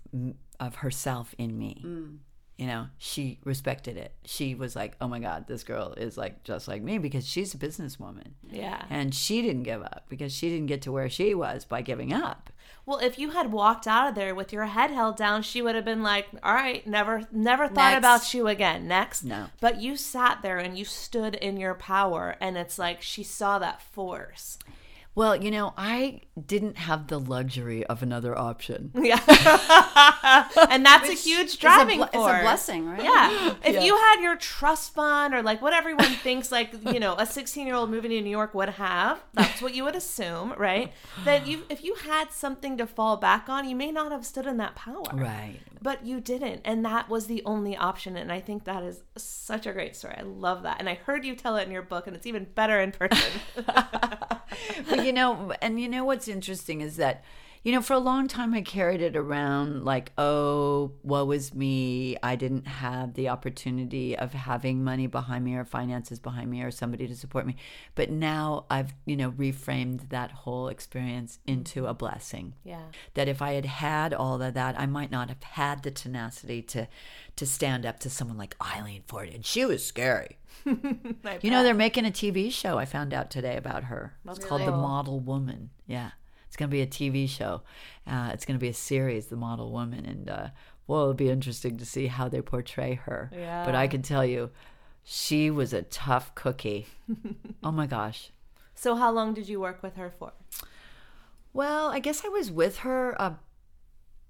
of 0.59 0.76
herself 0.76 1.35
in 1.38 1.59
me. 1.59 1.83
Mm. 1.85 2.19
You 2.56 2.66
know, 2.66 2.87
she 2.99 3.40
respected 3.42 3.96
it. 3.96 4.12
She 4.25 4.54
was 4.54 4.76
like, 4.76 4.96
oh 5.00 5.08
my 5.08 5.18
God, 5.18 5.49
this 5.49 5.64
girl 5.64 5.92
is 5.96 6.16
like 6.16 6.44
just 6.44 6.68
like 6.68 6.82
me 6.82 6.99
because 6.99 7.26
she's 7.26 7.52
a 7.52 7.58
businesswoman. 7.58 8.28
Yeah. 8.49 8.84
And 8.88 9.12
she 9.12 9.42
didn't 9.42 9.64
give 9.64 9.82
up 9.82 10.04
because 10.08 10.32
she 10.32 10.50
didn't 10.50 10.66
get 10.66 10.80
to 10.82 10.92
where 10.92 11.11
she 11.11 11.34
was 11.34 11.64
by 11.64 11.82
giving 11.82 12.12
up. 12.12 12.50
Well, 12.87 12.99
if 12.99 13.18
you 13.18 13.30
had 13.30 13.50
walked 13.50 13.87
out 13.88 14.08
of 14.08 14.14
there 14.14 14.34
with 14.34 14.52
your 14.52 14.66
head 14.66 14.90
held 14.90 15.16
down, 15.16 15.42
she 15.42 15.62
would 15.62 15.75
have 15.75 15.84
been 15.87 16.02
like, 16.02 16.28
"All 16.42 16.54
right, 16.54 16.87
never 16.87 17.26
never 17.32 17.66
thought 17.66 17.92
Next. 17.92 17.99
about 17.99 18.34
you 18.34 18.46
again." 18.46 18.87
Next. 18.87 19.25
No. 19.25 19.46
But 19.61 19.80
you 19.80 19.96
sat 19.96 20.42
there 20.42 20.58
and 20.58 20.78
you 20.78 20.84
stood 20.84 21.34
in 21.34 21.56
your 21.56 21.75
power 21.75 22.37
and 22.40 22.56
it's 22.56 22.78
like 22.78 23.02
she 23.02 23.23
saw 23.23 23.58
that 23.58 23.82
force. 23.82 24.58
Well, 25.16 25.37
you 25.37 25.50
know, 25.50 25.73
I 25.76 26.23
didn't 26.47 26.76
have 26.76 27.06
the 27.06 27.18
luxury 27.21 27.87
of 27.87 28.02
another 28.02 28.37
option. 28.37 28.90
Yeah. 29.04 29.21
and 30.71 30.85
that's 30.85 31.11
a 31.11 31.12
huge 31.12 31.59
driving 31.59 32.00
it's 32.00 32.09
a, 32.09 32.12
bl- 32.12 32.18
force. 32.18 32.33
it's 32.33 32.40
a 32.40 32.42
blessing, 32.42 32.88
right? 32.88 33.02
Yeah. 33.04 33.54
If 33.64 33.85
you 33.85 33.97
had 33.97 34.23
your 34.23 34.37
trust 34.37 34.94
fund 34.94 35.35
or 35.35 35.42
like 35.42 35.61
what 35.61 35.75
everyone 35.75 36.12
thinks 36.23 36.50
like, 36.50 36.73
you 36.92 36.99
know, 36.99 37.12
a 37.14 37.25
16-year-old 37.25 37.90
moving 37.90 38.11
to 38.12 38.21
New 38.23 38.30
York 38.30 38.54
would 38.54 38.71
have, 38.71 39.23
that's 39.35 39.61
what 39.61 39.75
you 39.75 39.85
would 39.85 39.94
assume, 39.94 40.54
right? 40.56 40.92
That 41.25 41.47
you 41.47 41.64
if 41.68 41.85
you 41.85 41.94
had 41.97 42.33
something 42.33 42.78
to 42.78 42.87
fall 42.87 43.18
back 43.18 43.49
on, 43.49 43.68
you 43.68 43.76
may 43.76 43.92
not 43.92 44.11
have 44.11 44.25
stood 44.25 44.47
in 44.47 44.56
that 44.56 44.75
power. 44.75 45.04
Right. 45.12 45.61
But 45.85 46.07
you 46.07 46.19
didn't, 46.19 46.62
and 46.64 46.83
that 46.87 47.11
was 47.11 47.26
the 47.26 47.43
only 47.45 47.76
option 47.76 48.17
and 48.17 48.33
I 48.33 48.41
think 48.41 48.64
that 48.64 48.83
is 48.83 49.03
such 49.19 49.67
a 49.67 49.73
great 49.75 49.95
story. 49.95 50.14
I 50.17 50.23
love 50.23 50.62
that. 50.62 50.81
And 50.81 50.88
I 50.88 50.95
heard 50.95 51.26
you 51.26 51.37
tell 51.37 51.59
it 51.59 51.67
in 51.67 51.71
your 51.71 51.83
book 51.83 52.07
and 52.07 52.17
it's 52.17 52.26
even 52.26 52.47
better 52.55 52.81
in 52.81 52.91
person. 52.91 53.31
but 53.67 55.05
you 55.05 55.12
know, 55.12 55.53
and 55.61 55.79
you 55.79 55.91
know 55.91 56.03
what's 56.03 56.26
interesting 56.26 56.81
is 56.81 56.97
that, 56.97 57.23
you 57.64 57.73
know, 57.73 57.80
for 57.80 57.94
a 57.94 57.99
long 57.99 58.28
time, 58.28 58.52
I 58.52 58.61
carried 58.61 59.00
it 59.00 59.16
around 59.16 59.87
like, 59.87 60.12
oh, 60.18 60.92
woe 61.02 61.30
is 61.30 61.54
me. 61.54 62.14
I 62.23 62.37
didn't 62.37 62.66
have 62.66 63.14
the 63.14 63.30
opportunity 63.30 64.16
of 64.18 64.35
having 64.35 64.85
money 64.85 65.06
behind 65.06 65.47
me 65.47 65.54
or 65.54 65.64
finances 65.64 66.18
behind 66.18 66.50
me 66.50 66.62
or 66.62 66.71
somebody 66.71 67.09
to 67.09 67.16
support 67.16 67.47
me. 67.47 67.56
But 67.94 68.11
now 68.11 68.66
I've, 68.68 68.92
you 69.06 69.16
know, 69.16 69.30
reframed 69.30 70.11
that 70.11 70.30
whole 70.30 70.68
experience 70.68 71.38
into 71.47 71.87
a 71.87 71.94
blessing. 71.94 72.52
Yeah. 72.64 72.83
That 73.14 73.28
if 73.28 73.40
I 73.40 73.54
had 73.54 73.64
had 73.64 74.12
all 74.12 74.42
of 74.42 74.52
that, 74.52 74.78
I 74.78 74.85
might 74.85 75.11
not 75.11 75.30
have 75.30 75.42
had 75.42 75.83
the 75.83 75.90
tenacity 75.90 76.61
to 76.62 76.87
to 77.37 77.47
stand 77.47 77.85
up 77.85 77.99
to 78.00 78.11
someone 78.11 78.37
like 78.37 78.54
Eileen 78.62 79.02
Ford. 79.09 79.30
And 79.30 79.44
she 79.44 79.64
was 79.64 79.85
scary. 79.85 80.37
You 81.42 81.50
know, 81.50 81.62
they're 81.62 81.75
making 81.75 82.06
a 82.06 82.11
TV 82.11 82.50
show. 82.50 82.78
I 82.78 82.85
found 82.85 83.12
out 83.12 83.30
today 83.30 83.56
about 83.56 83.85
her. 83.85 84.14
It's 84.28 84.44
called 84.44 84.62
The 84.62 84.71
Model 84.71 85.21
Woman. 85.21 85.71
Yeah, 85.87 86.11
it's 86.54 86.61
going 86.61 86.70
to 86.70 86.73
be 86.73 86.82
a 86.82 86.87
TV 86.87 87.28
show. 87.28 87.62
Uh, 88.06 88.30
it's 88.32 88.44
going 88.44 88.56
to 88.56 88.61
be 88.61 88.68
a 88.68 88.75
series, 88.75 89.26
The 89.26 89.34
Model 89.34 89.73
Woman, 89.73 90.06
and 90.06 90.30
uh, 90.30 90.49
well, 90.87 91.00
it'll 91.00 91.14
be 91.14 91.28
interesting 91.28 91.78
to 91.78 91.84
see 91.84 92.06
how 92.06 92.28
they 92.28 92.40
portray 92.42 92.94
her. 92.94 93.28
But 93.64 93.75
I 93.75 93.88
can 93.88 94.02
tell 94.02 94.25
you, 94.25 94.50
she 95.02 95.50
was 95.50 95.73
a 95.73 95.82
tough 95.82 96.32
cookie. 96.37 96.87
oh 97.64 97.73
my 97.73 97.88
gosh. 97.88 98.30
So 98.76 98.94
how 98.94 99.11
long 99.11 99.34
did 99.34 99.49
you 99.49 99.58
work 99.58 99.82
with 99.82 99.96
her 99.96 100.11
for? 100.16 100.32
Well, 101.52 101.88
I 101.88 101.99
guess 101.99 102.25
I 102.25 102.28
was 102.28 102.52
with 102.52 102.78
her 102.78 103.20
uh, 103.20 103.34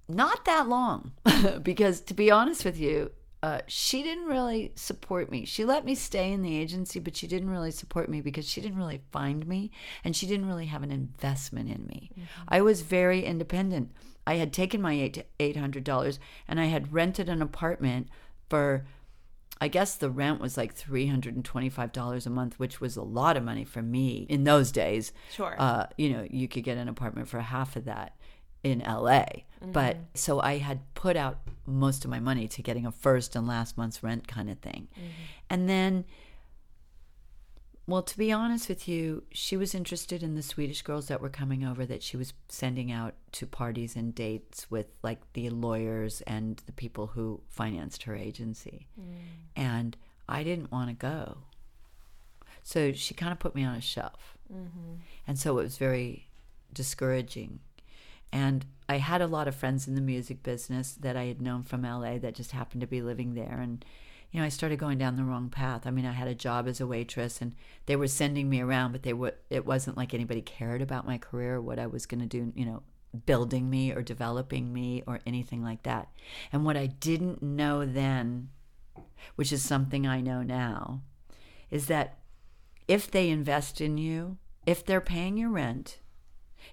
not 0.08 0.46
that 0.46 0.66
long 0.66 1.12
because, 1.62 2.00
to 2.00 2.14
be 2.14 2.30
honest 2.30 2.64
with 2.64 2.78
you, 2.80 3.10
uh, 3.44 3.60
she 3.66 4.02
didn't 4.02 4.24
really 4.24 4.72
support 4.74 5.30
me. 5.30 5.44
She 5.44 5.66
let 5.66 5.84
me 5.84 5.94
stay 5.94 6.32
in 6.32 6.40
the 6.40 6.56
agency, 6.56 6.98
but 6.98 7.14
she 7.14 7.26
didn't 7.26 7.50
really 7.50 7.72
support 7.72 8.08
me 8.08 8.22
because 8.22 8.48
she 8.48 8.62
didn't 8.62 8.78
really 8.78 9.02
find 9.12 9.46
me 9.46 9.70
and 10.02 10.16
she 10.16 10.26
didn't 10.26 10.48
really 10.48 10.64
have 10.64 10.82
an 10.82 10.90
investment 10.90 11.68
in 11.68 11.84
me. 11.86 12.10
I 12.48 12.62
was 12.62 12.80
very 12.80 13.22
independent. 13.22 13.92
I 14.26 14.36
had 14.36 14.54
taken 14.54 14.80
my 14.80 14.94
eight 14.94 15.26
eight 15.38 15.58
hundred 15.58 15.84
dollars 15.84 16.18
and 16.48 16.58
I 16.58 16.64
had 16.66 16.94
rented 16.94 17.28
an 17.28 17.42
apartment 17.42 18.08
for 18.48 18.86
I 19.60 19.68
guess 19.68 19.94
the 19.94 20.08
rent 20.08 20.40
was 20.40 20.56
like 20.56 20.74
three 20.74 21.08
hundred 21.08 21.34
and 21.34 21.44
twenty-five 21.44 21.92
dollars 21.92 22.24
a 22.24 22.30
month, 22.30 22.58
which 22.58 22.80
was 22.80 22.96
a 22.96 23.02
lot 23.02 23.36
of 23.36 23.44
money 23.44 23.66
for 23.66 23.82
me 23.82 24.24
in 24.30 24.44
those 24.44 24.72
days. 24.72 25.12
Sure. 25.30 25.54
Uh, 25.58 25.84
you 25.98 26.08
know, 26.08 26.26
you 26.30 26.48
could 26.48 26.64
get 26.64 26.78
an 26.78 26.88
apartment 26.88 27.28
for 27.28 27.40
half 27.40 27.76
of 27.76 27.84
that 27.84 28.16
in 28.64 28.80
LA. 28.80 29.26
But 29.60 29.96
mm-hmm. 29.96 30.02
so 30.14 30.40
I 30.40 30.58
had 30.58 30.80
put 30.94 31.16
out 31.16 31.38
most 31.66 32.04
of 32.04 32.10
my 32.10 32.20
money 32.20 32.48
to 32.48 32.62
getting 32.62 32.84
a 32.84 32.92
first 32.92 33.36
and 33.36 33.46
last 33.46 33.78
month's 33.78 34.02
rent 34.02 34.26
kind 34.26 34.50
of 34.50 34.58
thing. 34.58 34.88
Mm-hmm. 34.96 35.10
And 35.48 35.68
then 35.68 36.04
well, 37.86 38.02
to 38.02 38.16
be 38.16 38.32
honest 38.32 38.68
with 38.70 38.88
you, 38.88 39.24
she 39.30 39.58
was 39.58 39.74
interested 39.74 40.22
in 40.22 40.36
the 40.36 40.42
Swedish 40.42 40.80
girls 40.80 41.08
that 41.08 41.20
were 41.20 41.28
coming 41.28 41.64
over 41.64 41.84
that 41.84 42.02
she 42.02 42.16
was 42.16 42.32
sending 42.48 42.90
out 42.90 43.14
to 43.32 43.46
parties 43.46 43.94
and 43.94 44.14
dates 44.14 44.70
with 44.70 44.86
like 45.02 45.20
the 45.34 45.50
lawyers 45.50 46.22
and 46.22 46.62
the 46.64 46.72
people 46.72 47.08
who 47.08 47.42
financed 47.50 48.04
her 48.04 48.16
agency. 48.16 48.86
Mm. 48.98 49.16
And 49.54 49.96
I 50.26 50.42
didn't 50.42 50.72
want 50.72 50.88
to 50.88 50.94
go. 50.94 51.38
So 52.62 52.92
she 52.92 53.12
kind 53.12 53.32
of 53.32 53.38
put 53.38 53.54
me 53.54 53.64
on 53.64 53.74
a 53.74 53.82
shelf. 53.82 54.38
Mm-hmm. 54.50 54.94
And 55.26 55.38
so 55.38 55.58
it 55.58 55.62
was 55.62 55.76
very 55.76 56.28
discouraging. 56.72 57.60
And 58.34 58.66
I 58.88 58.96
had 58.96 59.22
a 59.22 59.28
lot 59.28 59.46
of 59.46 59.54
friends 59.54 59.86
in 59.86 59.94
the 59.94 60.00
music 60.00 60.42
business 60.42 60.94
that 60.94 61.16
I 61.16 61.26
had 61.26 61.40
known 61.40 61.62
from 61.62 61.82
LA 61.82 62.18
that 62.18 62.34
just 62.34 62.50
happened 62.50 62.80
to 62.80 62.86
be 62.88 63.00
living 63.00 63.34
there. 63.34 63.60
And, 63.62 63.84
you 64.32 64.40
know, 64.40 64.44
I 64.44 64.48
started 64.48 64.80
going 64.80 64.98
down 64.98 65.14
the 65.14 65.22
wrong 65.22 65.50
path. 65.50 65.86
I 65.86 65.92
mean, 65.92 66.04
I 66.04 66.10
had 66.10 66.26
a 66.26 66.34
job 66.34 66.66
as 66.66 66.80
a 66.80 66.86
waitress 66.86 67.40
and 67.40 67.54
they 67.86 67.94
were 67.94 68.08
sending 68.08 68.50
me 68.50 68.60
around, 68.60 68.90
but 68.90 69.04
they 69.04 69.12
would, 69.12 69.34
it 69.50 69.64
wasn't 69.64 69.96
like 69.96 70.12
anybody 70.12 70.42
cared 70.42 70.82
about 70.82 71.06
my 71.06 71.16
career, 71.16 71.60
what 71.60 71.78
I 71.78 71.86
was 71.86 72.06
going 72.06 72.22
to 72.22 72.26
do, 72.26 72.52
you 72.56 72.66
know, 72.66 72.82
building 73.24 73.70
me 73.70 73.92
or 73.92 74.02
developing 74.02 74.72
me 74.72 75.04
or 75.06 75.20
anything 75.24 75.62
like 75.62 75.84
that. 75.84 76.08
And 76.52 76.64
what 76.64 76.76
I 76.76 76.86
didn't 76.86 77.40
know 77.40 77.86
then, 77.86 78.48
which 79.36 79.52
is 79.52 79.62
something 79.62 80.08
I 80.08 80.20
know 80.20 80.42
now, 80.42 81.02
is 81.70 81.86
that 81.86 82.18
if 82.88 83.08
they 83.08 83.30
invest 83.30 83.80
in 83.80 83.96
you, 83.96 84.38
if 84.66 84.84
they're 84.84 85.00
paying 85.00 85.36
your 85.36 85.50
rent, 85.50 86.00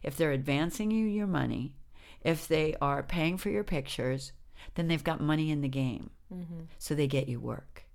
if 0.03 0.15
they're 0.15 0.31
advancing 0.31 0.91
you 0.91 1.05
your 1.05 1.27
money, 1.27 1.75
if 2.23 2.47
they 2.47 2.75
are 2.81 3.03
paying 3.03 3.37
for 3.37 3.49
your 3.49 3.63
pictures, 3.63 4.31
then 4.75 4.87
they've 4.87 5.03
got 5.03 5.21
money 5.21 5.51
in 5.51 5.61
the 5.61 5.67
game. 5.67 6.11
Mm-hmm. 6.33 6.61
So 6.77 6.95
they 6.95 7.07
get 7.07 7.27
you 7.27 7.39
work 7.39 7.85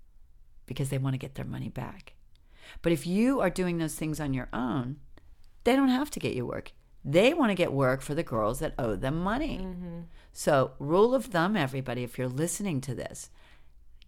because 0.66 0.88
they 0.88 0.98
want 0.98 1.14
to 1.14 1.18
get 1.18 1.34
their 1.34 1.44
money 1.44 1.68
back. 1.68 2.14
But 2.82 2.92
if 2.92 3.06
you 3.06 3.40
are 3.40 3.50
doing 3.50 3.78
those 3.78 3.94
things 3.94 4.20
on 4.20 4.34
your 4.34 4.48
own, 4.52 4.96
they 5.64 5.76
don't 5.76 5.88
have 5.88 6.10
to 6.10 6.20
get 6.20 6.34
you 6.34 6.46
work. 6.46 6.72
They 7.04 7.32
want 7.34 7.50
to 7.50 7.54
get 7.54 7.72
work 7.72 8.02
for 8.02 8.14
the 8.14 8.24
girls 8.24 8.58
that 8.58 8.74
owe 8.78 8.96
them 8.96 9.20
money. 9.20 9.60
Mm-hmm. 9.62 10.00
So, 10.32 10.72
rule 10.78 11.14
of 11.14 11.26
thumb, 11.26 11.56
everybody, 11.56 12.02
if 12.02 12.18
you're 12.18 12.28
listening 12.28 12.80
to 12.82 12.94
this, 12.94 13.30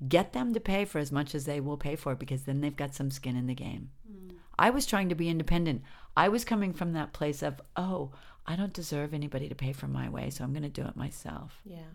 get 0.06 0.32
them 0.32 0.52
to 0.52 0.60
pay 0.60 0.84
for 0.84 0.98
as 0.98 1.10
much 1.10 1.34
as 1.34 1.44
they 1.44 1.60
will 1.60 1.76
pay 1.76 1.96
for 1.96 2.14
because 2.14 2.42
then 2.42 2.60
they've 2.60 2.76
got 2.76 2.94
some 2.94 3.10
skin 3.10 3.36
in 3.36 3.46
the 3.46 3.54
game. 3.54 3.90
Mm. 4.10 4.34
I 4.58 4.70
was 4.70 4.84
trying 4.84 5.08
to 5.08 5.14
be 5.14 5.28
independent. 5.28 5.82
I 6.18 6.28
was 6.28 6.44
coming 6.44 6.72
from 6.72 6.94
that 6.94 7.12
place 7.12 7.44
of, 7.44 7.60
oh, 7.76 8.10
I 8.44 8.56
don't 8.56 8.72
deserve 8.72 9.14
anybody 9.14 9.48
to 9.48 9.54
pay 9.54 9.72
for 9.72 9.86
my 9.86 10.08
way, 10.08 10.30
so 10.30 10.42
I'm 10.42 10.52
going 10.52 10.64
to 10.64 10.68
do 10.68 10.82
it 10.82 10.96
myself. 10.96 11.60
Yeah. 11.64 11.92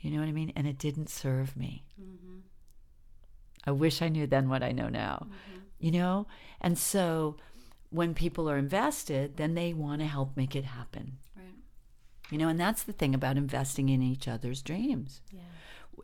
You 0.00 0.10
know 0.10 0.18
what 0.18 0.28
I 0.28 0.32
mean? 0.32 0.52
And 0.56 0.66
it 0.66 0.76
didn't 0.76 1.08
serve 1.08 1.56
me. 1.56 1.84
Mm-hmm. 2.00 2.38
I 3.64 3.70
wish 3.70 4.02
I 4.02 4.08
knew 4.08 4.26
then 4.26 4.48
what 4.48 4.64
I 4.64 4.72
know 4.72 4.88
now. 4.88 5.26
Mm-hmm. 5.26 5.58
You 5.78 5.92
know? 5.92 6.26
And 6.60 6.76
so 6.76 7.36
when 7.90 8.12
people 8.12 8.50
are 8.50 8.58
invested, 8.58 9.36
then 9.36 9.54
they 9.54 9.72
want 9.72 10.00
to 10.00 10.08
help 10.08 10.36
make 10.36 10.56
it 10.56 10.64
happen. 10.64 11.18
Right. 11.36 11.54
You 12.30 12.38
know, 12.38 12.48
and 12.48 12.58
that's 12.58 12.82
the 12.82 12.92
thing 12.92 13.14
about 13.14 13.36
investing 13.36 13.88
in 13.88 14.02
each 14.02 14.26
other's 14.26 14.62
dreams. 14.62 15.20
Yeah. 15.30 15.42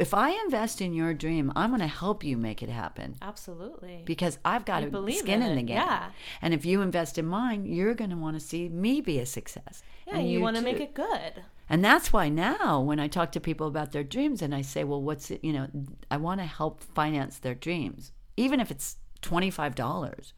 If 0.00 0.12
I 0.14 0.30
invest 0.44 0.80
in 0.80 0.92
your 0.92 1.14
dream, 1.14 1.52
I'm 1.54 1.70
going 1.70 1.80
to 1.80 1.86
help 1.86 2.24
you 2.24 2.36
make 2.36 2.62
it 2.62 2.68
happen 2.68 3.16
Absolutely. 3.22 4.02
because 4.04 4.38
I've 4.44 4.64
got 4.64 4.82
You 4.82 5.06
a 5.06 5.12
skin 5.12 5.42
in 5.42 5.50
in 5.50 5.56
the 5.56 5.62
game. 5.62 5.76
yeah. 5.76 6.10
And 6.42 6.52
if 6.54 6.64
you 6.64 6.80
invest 6.82 7.18
in 7.18 7.26
mine, 7.26 7.66
you're 7.66 7.94
going 7.94 8.10
to 8.10 8.16
want 8.16 8.34
to 8.38 8.40
see 8.40 8.68
me 8.68 9.00
be 9.00 9.18
a 9.18 9.26
success. 9.26 9.82
yeah, 10.06 10.16
And 10.18 10.28
you, 10.30 10.40
want 10.40 10.56
to 10.56 10.62
make 10.62 10.80
it 10.80 10.94
good. 10.94 11.42
And 11.68 11.84
that's 11.84 12.12
why 12.12 12.28
now, 12.28 12.80
when 12.80 13.00
I 13.00 13.08
talk 13.08 13.32
to 13.32 13.40
people 13.40 13.66
about 13.66 13.92
their 13.92 14.04
dreams 14.04 14.42
and 14.42 14.54
I 14.54 14.62
say, 14.62 14.84
well, 14.84 15.00
what's 15.00 15.30
it, 15.30 15.42
you 15.42 15.52
know, 15.52 15.68
I 16.10 16.16
want 16.18 16.40
to 16.40 16.46
help 16.46 16.82
finance 16.82 17.38
their 17.38 17.54
dreams, 17.54 18.12
even 18.36 18.60
if 18.60 18.70
it's 18.70 18.96
$25, 19.22 20.32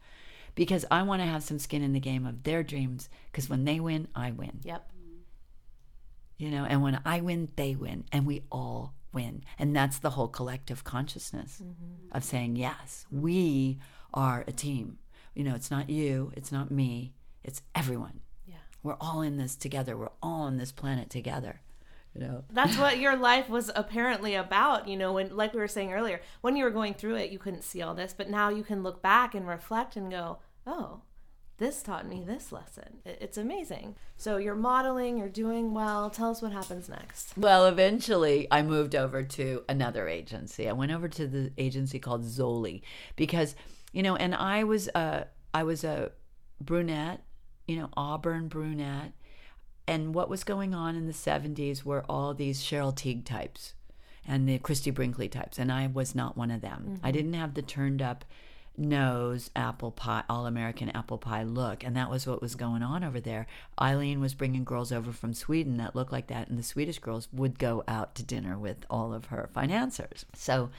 because 0.55 0.85
I 0.89 1.03
want 1.03 1.21
to 1.21 1.25
have 1.27 1.43
some 1.43 1.59
skin 1.59 1.83
in 1.83 1.93
the 1.93 1.99
game 1.99 2.25
of 2.25 2.43
their 2.43 2.63
dreams, 2.63 3.09
because 3.31 3.49
when 3.49 3.65
they 3.65 3.79
win, 3.79 4.07
I 4.15 4.31
win, 4.31 4.59
Yep. 4.63 4.89
you 6.37 6.49
know, 6.49 6.65
and 6.65 6.81
when 6.81 7.01
I 7.05 7.21
win, 7.21 7.49
they 7.55 7.75
win, 7.75 8.05
and 8.11 8.25
we 8.25 8.43
all 8.51 8.93
win. 9.13 9.43
And 9.57 9.75
that's 9.75 9.99
the 9.99 10.11
whole 10.11 10.27
collective 10.27 10.83
consciousness 10.83 11.61
mm-hmm. 11.63 12.15
of 12.15 12.23
saying, 12.23 12.55
yes, 12.55 13.05
we 13.11 13.79
are 14.13 14.43
a 14.47 14.51
team. 14.51 14.99
You 15.33 15.43
know, 15.43 15.55
it's 15.55 15.71
not 15.71 15.89
you, 15.89 16.31
it's 16.35 16.51
not 16.51 16.71
me, 16.71 17.13
it's 17.43 17.61
everyone. 17.75 18.21
Yeah. 18.45 18.55
We're 18.83 18.97
all 18.99 19.21
in 19.21 19.37
this 19.37 19.55
together. 19.55 19.95
We're 19.97 20.09
all 20.21 20.41
on 20.41 20.57
this 20.57 20.71
planet 20.71 21.09
together. 21.09 21.61
You 22.13 22.21
know, 22.21 22.43
That's 22.51 22.77
what 22.77 22.97
your 22.99 23.15
life 23.15 23.49
was 23.49 23.69
apparently 23.75 24.33
about, 24.35 24.87
you 24.87 24.97
know, 24.97 25.13
when 25.13 25.35
like 25.35 25.53
we 25.53 25.59
were 25.59 25.67
saying 25.67 25.93
earlier, 25.93 26.21
when 26.41 26.55
you 26.55 26.63
were 26.63 26.71
going 26.71 26.95
through 26.95 27.15
it, 27.15 27.31
you 27.31 27.37
couldn't 27.37 27.63
see 27.63 27.81
all 27.81 27.93
this, 27.93 28.13
but 28.17 28.29
now 28.29 28.49
you 28.49 28.63
can 28.63 28.81
look 28.81 29.01
back 29.01 29.35
and 29.35 29.47
reflect 29.47 29.95
and 29.95 30.09
go, 30.09 30.39
"Oh, 30.65 31.01
this 31.57 31.81
taught 31.81 32.07
me 32.07 32.23
this 32.25 32.51
lesson." 32.51 32.99
It's 33.05 33.37
amazing. 33.37 33.95
So 34.17 34.37
you're 34.37 34.55
modeling, 34.55 35.17
you're 35.17 35.29
doing 35.29 35.73
well. 35.73 36.09
Tell 36.09 36.31
us 36.31 36.41
what 36.41 36.51
happens 36.51 36.89
next. 36.89 37.37
Well, 37.37 37.65
eventually 37.65 38.47
I 38.49 38.61
moved 38.61 38.95
over 38.95 39.23
to 39.23 39.63
another 39.69 40.07
agency. 40.07 40.67
I 40.67 40.73
went 40.73 40.91
over 40.91 41.07
to 41.07 41.27
the 41.27 41.51
agency 41.57 41.99
called 41.99 42.23
Zoli 42.23 42.81
because, 43.15 43.55
you 43.91 44.03
know, 44.03 44.15
and 44.15 44.33
I 44.33 44.63
was 44.63 44.87
a 44.89 45.27
I 45.53 45.63
was 45.63 45.83
a 45.83 46.11
brunette, 46.61 47.23
you 47.67 47.75
know, 47.75 47.89
auburn 47.95 48.47
brunette. 48.47 49.13
And 49.87 50.13
what 50.13 50.29
was 50.29 50.43
going 50.43 50.75
on 50.75 50.95
in 50.95 51.07
the 51.07 51.13
70s 51.13 51.83
were 51.83 52.03
all 52.09 52.33
these 52.33 52.61
Cheryl 52.61 52.93
Tiegs 52.93 53.23
types 53.23 53.73
and 54.27 54.47
the 54.47 54.59
Christie 54.59 54.91
Brinkley 54.91 55.29
types, 55.29 55.57
and 55.57 55.71
I 55.71 55.87
was 55.87 56.13
not 56.13 56.35
one 56.35 56.51
of 56.51 56.61
them. 56.61 56.99
I 57.01 57.07
mm-hmm. 57.07 57.17
didn't 57.17 57.33
have 57.35 57.53
the 57.53 57.61
turned 57.61 58.01
up 58.01 58.25
nose 58.77 59.49
apple 59.55 59.91
pie 59.91 60.23
all 60.29 60.45
american 60.45 60.89
apple 60.89 61.17
pie 61.17 61.43
look 61.43 61.83
and 61.83 61.95
that 61.95 62.09
was 62.09 62.27
what 62.27 62.41
was 62.41 62.55
going 62.55 62.83
on 62.83 63.03
over 63.03 63.19
there 63.19 63.47
eileen 63.81 64.19
was 64.19 64.33
bringing 64.35 64.63
girls 64.63 64.91
over 64.91 65.11
from 65.11 65.33
sweden 65.33 65.77
that 65.77 65.95
looked 65.95 66.11
like 66.11 66.27
that 66.27 66.47
and 66.47 66.57
the 66.59 66.63
swedish 66.63 66.99
girls 66.99 67.27
would 67.31 67.57
go 67.57 67.83
out 67.87 68.13
to 68.15 68.23
dinner 68.23 68.57
with 68.57 68.85
all 68.89 69.13
of 69.13 69.25
her 69.25 69.49
financiers 69.53 70.25
so 70.33 70.69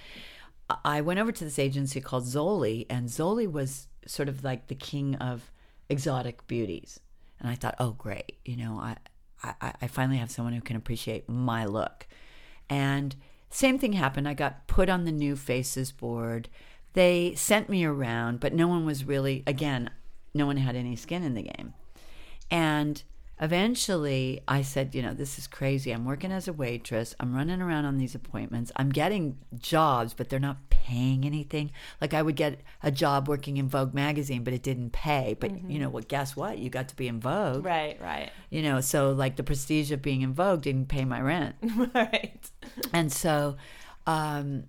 I- 0.71 0.79
i 0.85 1.01
went 1.01 1.19
over 1.19 1.33
to 1.33 1.45
this 1.45 1.59
agency 1.59 2.01
called 2.01 2.25
zoli 2.25 2.87
and 2.89 3.09
zoli 3.09 3.51
was 3.51 3.89
sort 4.07 4.29
of 4.29 4.45
like 4.45 4.69
the 4.69 4.75
king 4.75 5.17
of 5.17 5.51
exotic 5.89 6.47
beauties 6.47 7.01
and 7.41 7.51
i 7.51 7.55
thought 7.57 7.75
oh 7.81 7.91
great 7.93 8.39
you 8.45 8.57
know 8.57 8.79
i 8.79 8.97
i, 9.43 9.73
I 9.83 9.87
finally 9.89 10.19
have 10.19 10.31
someone 10.31 10.53
who 10.55 10.61
can 10.61 10.77
appreciate 10.77 11.29
my 11.29 11.65
look 11.65 12.07
and 12.71 13.17
same 13.51 13.79
thing 13.79 13.95
happened. 13.95 14.29
I 14.29 14.35
got 14.35 14.67
put 14.67 14.89
on 14.89 15.05
the 15.05 15.13
new 15.13 15.35
faces 15.37 15.91
board. 15.93 16.49
They 16.95 17.35
sent 17.35 17.69
me 17.69 17.85
around, 17.85 18.41
but 18.41 18.55
no 18.55 18.67
one 18.67 18.85
was 18.85 19.05
really, 19.05 19.43
again, 19.47 19.91
no 20.35 20.47
one 20.47 20.57
had 20.57 20.77
any 20.77 20.97
skin 20.97 21.23
in 21.23 21.35
the 21.35 21.43
game. 21.43 21.75
And 22.51 23.03
eventually 23.41 24.41
I 24.49 24.63
said, 24.63 24.95
you 24.95 25.03
know, 25.03 25.15
this 25.15 25.39
is 25.39 25.47
crazy. 25.47 25.91
I'm 25.93 26.05
working 26.05 26.33
as 26.33 26.49
a 26.49 26.53
waitress. 26.53 27.15
I'm 27.21 27.35
running 27.35 27.61
around 27.61 27.85
on 27.85 27.99
these 27.99 28.15
appointments. 28.15 28.73
I'm 28.77 28.91
getting 28.91 29.39
jobs, 29.59 30.15
but 30.15 30.29
they're 30.29 30.41
not 30.41 30.71
paying 30.71 31.25
anything. 31.25 31.71
Like 32.01 32.15
I 32.15 32.23
would 32.23 32.37
get 32.37 32.61
a 32.83 32.91
job 32.91 33.29
working 33.29 33.59
in 33.59 33.69
Vogue 33.69 33.95
magazine, 33.95 34.43
but 34.43 34.55
it 34.55 34.63
didn't 34.63 34.91
pay. 34.91 35.37
But 35.39 35.71
you 35.71 35.79
know 35.79 35.89
well, 35.91 36.05
Guess 36.07 36.37
what? 36.37 36.59
You 36.59 36.71
got 36.71 36.89
to 36.89 36.97
be 36.97 37.09
in 37.09 37.21
Vogue. 37.21 37.65
Right, 37.65 38.01
right, 38.01 38.31
You 38.51 38.63
know, 38.63 38.81
so 38.81 39.13
like 39.13 39.37
the 39.37 39.43
prestige 39.43 39.93
of 39.93 40.03
being 40.03 40.23
in 40.23 40.33
Vogue 40.33 40.63
didn't 40.63 40.89
pay 40.89 41.05
my 41.05 41.21
rent. 41.21 41.57
right. 41.95 42.51
And 42.93 43.13
so 43.13 43.57
um, 44.07 44.65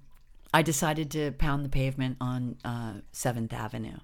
I 0.53 0.62
decided 0.62 1.12
to 1.12 1.31
pound 1.33 1.63
the 1.63 1.69
pavement 1.69 2.17
on 2.19 2.57
uh, 2.65 2.93
7th 3.13 3.53
Avenue 3.53 3.97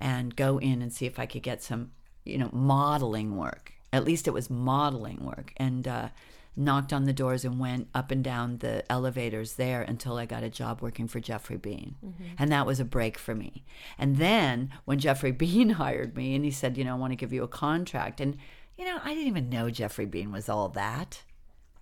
and 0.00 0.34
go 0.34 0.58
in 0.58 0.82
and 0.82 0.92
see 0.92 1.06
if 1.06 1.18
I 1.18 1.26
could 1.26 1.42
get 1.42 1.62
some, 1.62 1.92
you 2.24 2.38
know, 2.38 2.50
modeling 2.52 3.36
work. 3.36 3.72
At 3.92 4.04
least 4.04 4.26
it 4.26 4.32
was 4.32 4.48
modeling 4.48 5.24
work. 5.24 5.52
And 5.58 5.86
uh, 5.86 6.08
knocked 6.56 6.92
on 6.92 7.04
the 7.04 7.12
doors 7.12 7.44
and 7.44 7.58
went 7.58 7.88
up 7.94 8.10
and 8.10 8.22
down 8.22 8.58
the 8.58 8.90
elevators 8.90 9.54
there 9.54 9.82
until 9.82 10.16
I 10.16 10.26
got 10.26 10.42
a 10.42 10.50
job 10.50 10.82
working 10.82 11.08
for 11.08 11.20
Geoffrey 11.20 11.56
Beene. 11.56 11.94
And 12.38 12.52
that 12.52 12.66
was 12.66 12.78
a 12.80 12.84
break 12.84 13.16
for 13.16 13.34
me. 13.34 13.64
And 13.98 14.16
then 14.16 14.70
when 14.84 14.98
Geoffrey 14.98 15.32
Beene 15.38 15.70
hired 15.70 16.16
me 16.16 16.34
and 16.34 16.44
he 16.44 16.50
said, 16.50 16.76
you 16.76 16.84
know, 16.84 16.92
I 16.92 16.98
want 16.98 17.12
to 17.12 17.16
give 17.16 17.32
you 17.32 17.42
a 17.42 17.48
contract. 17.48 18.20
And, 18.20 18.36
you 18.76 18.84
know, 18.84 18.98
I 19.02 19.10
didn't 19.10 19.28
even 19.28 19.48
know 19.48 19.70
Geoffrey 19.70 20.06
Beene 20.06 20.32
was 20.32 20.48
all 20.48 20.68
that, 20.70 21.22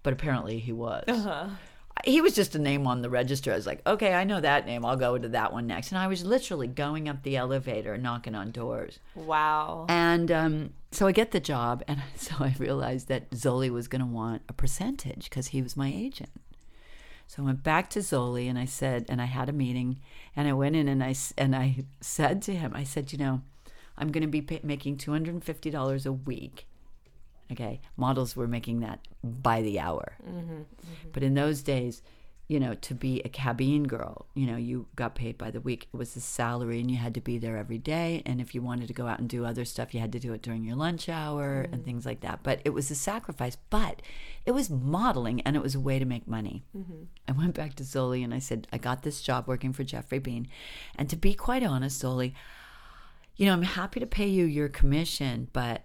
but 0.02 0.12
apparently 0.12 0.58
he 0.58 0.72
was 0.72 1.04
he 2.04 2.20
was 2.20 2.34
just 2.34 2.54
a 2.54 2.58
name 2.58 2.86
on 2.86 3.02
the 3.02 3.10
register. 3.10 3.52
I 3.52 3.56
was 3.56 3.66
like, 3.66 3.86
okay, 3.86 4.14
I 4.14 4.24
know 4.24 4.40
that 4.40 4.66
name. 4.66 4.84
I'll 4.84 4.96
go 4.96 5.18
to 5.18 5.28
that 5.28 5.52
one 5.52 5.66
next. 5.66 5.90
And 5.90 5.98
I 5.98 6.06
was 6.06 6.24
literally 6.24 6.66
going 6.66 7.08
up 7.08 7.22
the 7.22 7.36
elevator, 7.36 7.96
knocking 7.98 8.34
on 8.34 8.50
doors. 8.50 8.98
Wow. 9.14 9.86
And 9.88 10.30
um, 10.30 10.70
so 10.92 11.06
I 11.06 11.12
get 11.12 11.30
the 11.30 11.40
job, 11.40 11.82
and 11.86 12.02
so 12.16 12.34
I 12.40 12.54
realized 12.58 13.08
that 13.08 13.30
Zoli 13.30 13.70
was 13.70 13.88
going 13.88 14.00
to 14.00 14.06
want 14.06 14.42
a 14.48 14.52
percentage 14.52 15.30
because 15.30 15.48
he 15.48 15.62
was 15.62 15.76
my 15.76 15.92
agent. 15.94 16.30
So 17.26 17.42
I 17.42 17.46
went 17.46 17.62
back 17.62 17.90
to 17.90 18.00
Zoli, 18.00 18.48
and 18.48 18.58
I 18.58 18.64
said, 18.64 19.06
and 19.08 19.22
I 19.22 19.26
had 19.26 19.48
a 19.48 19.52
meeting, 19.52 20.00
and 20.34 20.48
I 20.48 20.52
went 20.52 20.76
in 20.76 20.88
and 20.88 21.02
I 21.02 21.14
and 21.38 21.54
I 21.54 21.84
said 22.00 22.42
to 22.42 22.54
him, 22.54 22.72
I 22.74 22.84
said, 22.84 23.12
you 23.12 23.18
know, 23.18 23.42
I'm 23.96 24.10
going 24.10 24.22
to 24.22 24.28
be 24.28 24.42
pay- 24.42 24.60
making 24.62 24.96
two 24.96 25.12
hundred 25.12 25.34
and 25.34 25.44
fifty 25.44 25.70
dollars 25.70 26.06
a 26.06 26.12
week. 26.12 26.66
Okay, 27.50 27.80
models 27.96 28.36
were 28.36 28.48
making 28.48 28.80
that 28.80 29.00
by 29.22 29.62
the 29.62 29.80
hour, 29.80 30.16
mm-hmm. 30.26 30.52
Mm-hmm. 30.52 31.08
but 31.12 31.22
in 31.22 31.34
those 31.34 31.62
days, 31.62 32.02
you 32.50 32.58
know, 32.58 32.74
to 32.74 32.94
be 32.94 33.20
a 33.24 33.28
cabine 33.28 33.84
girl, 33.84 34.26
you 34.34 34.44
know, 34.44 34.56
you 34.56 34.86
got 34.96 35.14
paid 35.14 35.38
by 35.38 35.52
the 35.52 35.60
week. 35.60 35.86
It 35.94 35.96
was 35.96 36.16
a 36.16 36.20
salary, 36.20 36.80
and 36.80 36.90
you 36.90 36.96
had 36.96 37.14
to 37.14 37.20
be 37.20 37.38
there 37.38 37.56
every 37.56 37.78
day. 37.78 38.22
And 38.26 38.40
if 38.40 38.56
you 38.56 38.60
wanted 38.60 38.88
to 38.88 38.92
go 38.92 39.06
out 39.06 39.20
and 39.20 39.28
do 39.28 39.44
other 39.44 39.64
stuff, 39.64 39.94
you 39.94 40.00
had 40.00 40.10
to 40.12 40.18
do 40.18 40.32
it 40.32 40.42
during 40.42 40.64
your 40.64 40.74
lunch 40.74 41.08
hour 41.08 41.60
and 41.60 41.74
mm-hmm. 41.74 41.82
things 41.84 42.04
like 42.04 42.22
that. 42.22 42.40
But 42.42 42.60
it 42.64 42.70
was 42.70 42.90
a 42.90 42.96
sacrifice. 42.96 43.56
But 43.70 44.02
it 44.46 44.50
was 44.50 44.68
modeling, 44.68 45.40
and 45.42 45.54
it 45.54 45.62
was 45.62 45.76
a 45.76 45.80
way 45.80 46.00
to 46.00 46.04
make 46.04 46.26
money. 46.26 46.64
I 47.28 47.32
went 47.32 47.54
back 47.54 47.74
to 47.76 47.84
Zoli 47.84 48.24
and 48.24 48.34
I 48.34 48.40
said, 48.40 48.66
I 48.72 48.78
got 48.78 49.02
this 49.02 49.22
job 49.22 49.46
working 49.46 49.72
for 49.72 49.84
Geoffrey 49.84 50.18
Beene. 50.18 50.48
And 50.96 51.08
to 51.08 51.16
be 51.16 51.34
quite 51.34 51.62
honest, 51.62 52.02
Zoli, 52.02 52.32
you 53.36 53.46
know, 53.46 53.52
I'm 53.52 53.62
happy 53.62 54.00
to 54.00 54.06
pay 54.06 54.26
you 54.26 54.44
your 54.44 54.68
commission, 54.68 55.46
but 55.52 55.84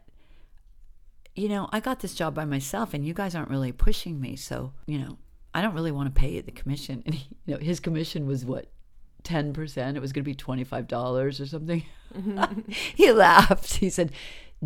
you 1.35 1.49
know, 1.49 1.67
I 1.71 1.79
got 1.79 1.99
this 1.99 2.15
job 2.15 2.33
by 2.33 2.45
myself 2.45 2.93
and 2.93 3.05
you 3.05 3.13
guys 3.13 3.35
aren't 3.35 3.49
really 3.49 3.71
pushing 3.71 4.19
me. 4.21 4.35
So, 4.35 4.73
you 4.87 4.99
know, 4.99 5.17
I 5.53 5.61
don't 5.61 5.73
really 5.73 5.91
want 5.91 6.13
to 6.13 6.19
pay 6.19 6.31
you 6.31 6.41
the 6.41 6.51
commission. 6.51 7.03
And, 7.05 7.15
he, 7.15 7.29
you 7.45 7.53
know, 7.53 7.59
his 7.59 7.79
commission 7.79 8.25
was 8.25 8.45
what? 8.45 8.67
10%. 9.23 9.95
It 9.95 9.99
was 9.99 10.13
going 10.13 10.23
to 10.23 10.29
be 10.29 10.35
$25 10.35 11.41
or 11.41 11.45
something. 11.45 11.83
Mm-hmm. 12.15 12.71
he 12.95 13.11
laughed. 13.11 13.75
He 13.75 13.89
said, 13.89 14.11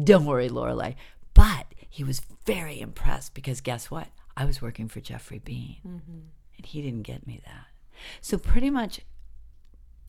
Don't 0.01 0.25
worry, 0.25 0.49
Lorelei. 0.49 0.93
But 1.33 1.67
he 1.89 2.03
was 2.03 2.21
very 2.45 2.79
impressed 2.79 3.33
because 3.33 3.61
guess 3.61 3.89
what? 3.89 4.07
I 4.37 4.45
was 4.45 4.61
working 4.61 4.87
for 4.87 4.99
Geoffrey 4.99 5.39
Beene 5.39 5.77
mm-hmm. 5.85 6.19
and 6.57 6.65
he 6.65 6.81
didn't 6.81 7.03
get 7.03 7.25
me 7.25 7.41
that. 7.45 7.67
So, 8.21 8.37
pretty 8.37 8.69
much 8.69 9.01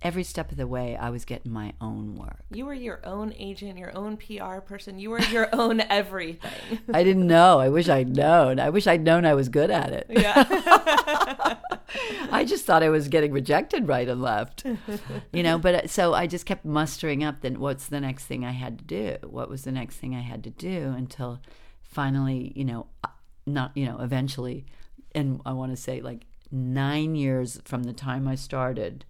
every 0.02 0.24
step 0.24 0.50
of 0.50 0.56
the 0.56 0.66
way, 0.66 0.96
I 0.96 1.10
was 1.10 1.24
getting 1.24 1.52
my 1.52 1.72
own 1.80 2.16
work. 2.16 2.40
You 2.50 2.66
were 2.66 2.74
your 2.74 3.00
own 3.04 3.34
agent, 3.38 3.78
your 3.78 3.96
own 3.96 4.16
PR 4.16 4.60
person. 4.60 4.98
You 4.98 5.10
were 5.10 5.20
your 5.20 5.48
own 5.54 5.80
everything. 5.90 6.78
I 6.92 7.04
didn't 7.04 7.26
know. 7.26 7.60
I 7.60 7.68
wish 7.68 7.88
I'd 7.88 8.14
known. 8.14 8.58
I 8.58 8.70
wish 8.70 8.86
I'd 8.86 9.02
known 9.02 9.24
I 9.24 9.34
was 9.34 9.48
good 9.48 9.70
at 9.70 9.92
it. 9.92 10.06
Yeah. 10.08 10.44
I 12.32 12.44
just 12.46 12.64
thought 12.64 12.82
I 12.82 12.88
was 12.88 13.08
getting 13.08 13.32
rejected 13.32 13.88
right 13.88 14.08
and 14.08 14.22
left. 14.22 14.64
you 15.32 15.42
know, 15.42 15.58
but 15.58 15.74
uh, 15.74 15.86
so 15.86 16.14
I 16.14 16.26
just 16.26 16.46
kept 16.46 16.64
mustering 16.64 17.24
up 17.24 17.40
then 17.40 17.58
what's 17.60 17.86
the 17.86 18.00
next 18.00 18.24
thing 18.26 18.44
I 18.44 18.52
had 18.52 18.78
to 18.78 18.84
do? 18.84 19.16
What 19.28 19.50
was 19.50 19.64
the 19.64 19.72
next 19.72 19.96
thing 19.96 20.14
I 20.14 20.20
had 20.20 20.44
to 20.44 20.50
do 20.50 20.94
until 20.96 21.40
finally, 21.82 22.52
you 22.54 22.64
know, 22.64 22.86
uh, 23.04 23.08
not, 23.46 23.76
you 23.76 23.86
know, 23.86 23.98
eventually 24.00 24.66
and 25.14 25.40
I 25.44 25.52
want 25.52 25.72
to 25.72 25.76
say 25.76 26.00
like 26.00 26.26
9 26.52 27.14
years 27.14 27.60
from 27.64 27.84
the 27.84 27.92
time 27.92 28.28
I 28.28 28.34
started 28.34 29.04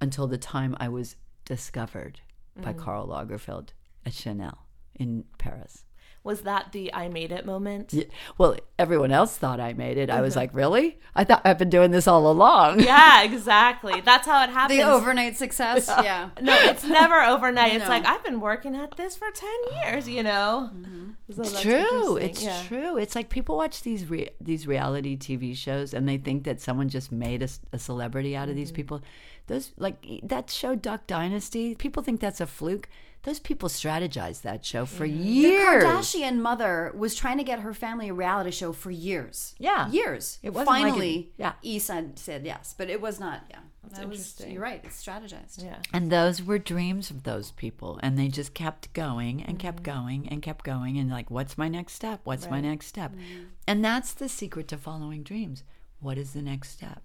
until 0.00 0.26
the 0.26 0.38
time 0.38 0.76
I 0.78 0.88
was 0.88 1.16
discovered 1.44 2.20
by 2.56 2.72
mm-hmm. 2.72 2.80
Karl 2.80 3.08
Lagerfeld 3.08 3.70
at 4.04 4.12
Chanel 4.12 4.66
in 4.94 5.24
Paris. 5.38 5.84
Was 6.24 6.42
that 6.42 6.72
the 6.72 6.92
I 6.92 7.08
made 7.08 7.32
it 7.32 7.46
moment? 7.46 7.92
Yeah. 7.92 8.04
Well, 8.36 8.56
everyone 8.78 9.12
else 9.12 9.36
thought 9.36 9.60
I 9.60 9.72
made 9.72 9.96
it. 9.96 10.10
I 10.10 10.20
was 10.20 10.32
mm-hmm. 10.32 10.40
like, 10.40 10.54
really? 10.54 10.98
I 11.14 11.24
thought 11.24 11.42
I've 11.44 11.56
been 11.58 11.70
doing 11.70 11.90
this 11.90 12.06
all 12.06 12.30
along. 12.30 12.80
Yeah, 12.88 13.22
exactly. 13.22 14.00
That's 14.00 14.26
how 14.26 14.42
it 14.44 14.50
happens. 14.58 14.78
The 14.78 14.84
overnight 14.84 15.36
success. 15.36 15.88
Yeah. 16.02 16.30
no, 16.40 16.54
it's 16.54 16.84
never 16.84 17.22
overnight. 17.22 17.74
It's 17.74 17.88
like 17.88 18.04
I've 18.04 18.22
been 18.24 18.40
working 18.40 18.74
at 18.74 18.96
this 18.96 19.16
for 19.16 19.28
ten 19.30 19.50
years. 19.82 20.08
You 20.08 20.22
know, 20.22 20.70
mm-hmm. 20.74 21.10
So 21.34 21.42
It's 21.42 21.60
true. 21.60 22.16
It's 22.16 22.42
Yeah. 22.42 22.62
true. 22.66 22.98
It's 22.98 23.14
like 23.14 23.28
people 23.28 23.56
watch 23.56 23.82
these 23.82 24.08
re- 24.08 24.30
these 24.40 24.66
reality 24.66 25.16
TV 25.16 25.56
shows 25.56 25.94
and 25.94 26.08
they 26.08 26.18
think 26.18 26.44
that 26.44 26.60
someone 26.60 26.88
just 26.88 27.12
made 27.12 27.42
a 27.72 27.78
celebrity 27.78 28.36
out 28.36 28.48
of 28.48 28.54
these 28.54 28.72
people. 28.72 29.02
Those 29.48 29.72
like 29.76 29.96
that 30.22 30.50
show 30.50 30.74
Duck 30.74 31.06
Dynasty. 31.06 31.74
People 31.74 32.02
think 32.02 32.20
that's 32.20 32.40
a 32.40 32.46
fluke. 32.46 32.88
Those 33.24 33.40
people 33.40 33.68
strategized 33.68 34.42
that 34.42 34.64
show 34.64 34.86
for 34.86 35.04
years. 35.04 35.42
The 35.42 35.48
years. 35.50 35.84
Kardashian 35.84 36.36
mother 36.38 36.92
was 36.96 37.16
trying 37.16 37.36
to 37.38 37.44
get 37.44 37.58
her 37.60 37.74
family 37.74 38.08
a 38.10 38.14
reality 38.14 38.52
show 38.52 38.72
for 38.72 38.92
years. 38.92 39.56
Yeah. 39.58 39.90
Years. 39.90 40.38
It 40.42 40.50
wasn't 40.50 40.68
like 40.68 40.80
it- 40.80 40.88
Finally, 40.90 41.32
yeah. 41.36 41.52
Issa 41.64 42.10
said 42.14 42.46
yes, 42.46 42.74
but 42.78 42.88
it 42.88 43.00
was 43.00 43.18
not. 43.18 43.42
Yeah. 43.50 43.58
That 43.90 44.08
was, 44.08 44.18
interesting. 44.20 44.52
you're 44.52 44.62
right. 44.62 44.80
It's 44.84 45.04
strategized. 45.04 45.64
Yeah. 45.64 45.78
And 45.92 46.12
those 46.12 46.42
were 46.42 46.58
dreams 46.58 47.10
of 47.10 47.24
those 47.24 47.50
people. 47.50 47.98
And 48.04 48.16
they 48.18 48.28
just 48.28 48.54
kept 48.54 48.92
going 48.92 49.42
and 49.42 49.58
kept 49.58 49.82
Mm-hmm. 49.82 49.98
going 49.98 50.28
and 50.28 50.40
kept 50.40 50.64
going. 50.64 50.96
And 50.96 51.10
like, 51.10 51.28
what's 51.30 51.58
my 51.58 51.68
next 51.68 51.94
step? 51.94 52.20
What's 52.24 52.48
my 52.48 52.60
next 52.60 52.86
step? 52.86 53.12
Mm-hmm. 53.12 53.44
And 53.66 53.84
that's 53.84 54.12
the 54.12 54.28
secret 54.28 54.68
to 54.68 54.76
following 54.76 55.22
dreams. 55.24 55.64
What 56.00 56.18
is 56.18 56.34
the 56.34 56.42
next 56.42 56.70
step? 56.70 57.00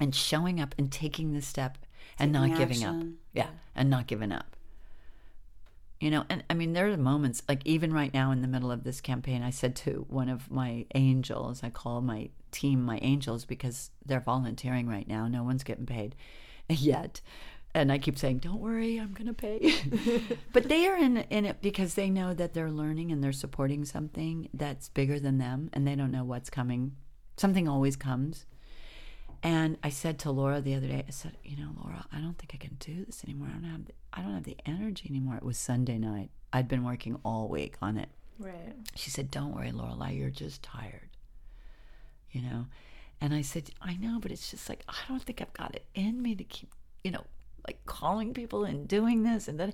And 0.00 0.14
showing 0.14 0.60
up 0.60 0.74
and 0.78 0.90
taking 0.90 1.32
the 1.32 1.42
step 1.42 1.78
and 2.18 2.32
not 2.32 2.48
Taking 2.48 2.56
giving 2.58 2.84
up. 2.84 2.94
action. 2.94 3.18
Yeah. 3.32 3.48
And 3.74 3.90
not 3.90 4.06
giving 4.06 4.32
up. 4.32 4.56
You 6.00 6.10
know, 6.10 6.24
and 6.28 6.42
I 6.50 6.54
mean, 6.54 6.72
there 6.72 6.90
are 6.90 6.96
moments, 6.96 7.42
like 7.48 7.62
even 7.64 7.92
right 7.92 8.12
now 8.12 8.32
in 8.32 8.42
the 8.42 8.48
middle 8.48 8.72
of 8.72 8.82
this 8.82 9.00
campaign, 9.00 9.42
I 9.42 9.50
said 9.50 9.76
to 9.76 10.04
one 10.08 10.28
of 10.28 10.50
my 10.50 10.84
angels, 10.96 11.62
I 11.62 11.70
call 11.70 12.00
my 12.00 12.30
team 12.50 12.82
my 12.82 12.98
angels 13.02 13.44
because 13.44 13.90
they're 14.04 14.18
volunteering 14.18 14.88
right 14.88 15.06
now. 15.06 15.28
No 15.28 15.44
one's 15.44 15.62
getting 15.62 15.86
paid 15.86 16.16
yet. 16.68 17.20
And 17.74 17.90
I 17.92 17.98
keep 17.98 18.18
saying, 18.18 18.38
don't 18.38 18.60
worry, 18.60 18.98
I'm 18.98 19.14
going 19.14 19.28
to 19.28 19.32
pay. 19.32 19.74
but 20.52 20.68
they 20.68 20.86
are 20.88 20.96
in, 20.96 21.18
in 21.30 21.46
it 21.46 21.62
because 21.62 21.94
they 21.94 22.10
know 22.10 22.34
that 22.34 22.52
they're 22.52 22.70
learning 22.70 23.12
and 23.12 23.22
they're 23.22 23.32
supporting 23.32 23.84
something 23.84 24.48
that's 24.52 24.88
bigger 24.90 25.18
than 25.20 25.38
them 25.38 25.70
and 25.72 25.86
they 25.86 25.94
don't 25.94 26.10
know 26.10 26.24
what's 26.24 26.50
coming. 26.50 26.96
Something 27.36 27.68
always 27.68 27.96
comes. 27.96 28.44
And 29.42 29.76
I 29.82 29.88
said 29.88 30.20
to 30.20 30.30
Laura 30.30 30.60
the 30.60 30.74
other 30.74 30.86
day, 30.86 31.04
I 31.06 31.10
said, 31.10 31.36
you 31.42 31.56
know, 31.56 31.70
Laura, 31.82 32.06
I 32.12 32.18
don't 32.18 32.38
think 32.38 32.52
I 32.54 32.58
can 32.58 32.76
do 32.78 33.04
this 33.04 33.24
anymore. 33.24 33.48
I 33.50 33.54
don't 33.54 33.70
have 33.70 33.84
the, 33.86 33.92
I 34.12 34.20
don't 34.22 34.34
have 34.34 34.44
the 34.44 34.56
energy 34.64 35.08
anymore. 35.10 35.36
It 35.36 35.42
was 35.42 35.58
Sunday 35.58 35.98
night. 35.98 36.30
I'd 36.52 36.68
been 36.68 36.84
working 36.84 37.18
all 37.24 37.48
week 37.48 37.74
on 37.82 37.96
it. 37.96 38.08
Right. 38.38 38.74
She 38.94 39.10
said, 39.10 39.30
"Don't 39.30 39.54
worry, 39.54 39.72
Lorelei, 39.72 40.10
you're 40.10 40.30
just 40.30 40.62
tired." 40.62 41.10
You 42.30 42.42
know, 42.42 42.66
and 43.20 43.34
I 43.34 43.42
said, 43.42 43.70
"I 43.80 43.96
know, 43.96 44.18
but 44.20 44.30
it's 44.30 44.50
just 44.50 44.68
like 44.68 44.84
I 44.88 44.94
don't 45.08 45.22
think 45.22 45.40
I've 45.40 45.52
got 45.52 45.74
it 45.74 45.86
in 45.94 46.22
me 46.22 46.34
to 46.34 46.44
keep, 46.44 46.72
you 47.04 47.10
know, 47.10 47.24
like 47.66 47.84
calling 47.86 48.34
people 48.34 48.64
and 48.64 48.86
doing 48.88 49.22
this 49.22 49.48
and 49.48 49.58
then." 49.58 49.72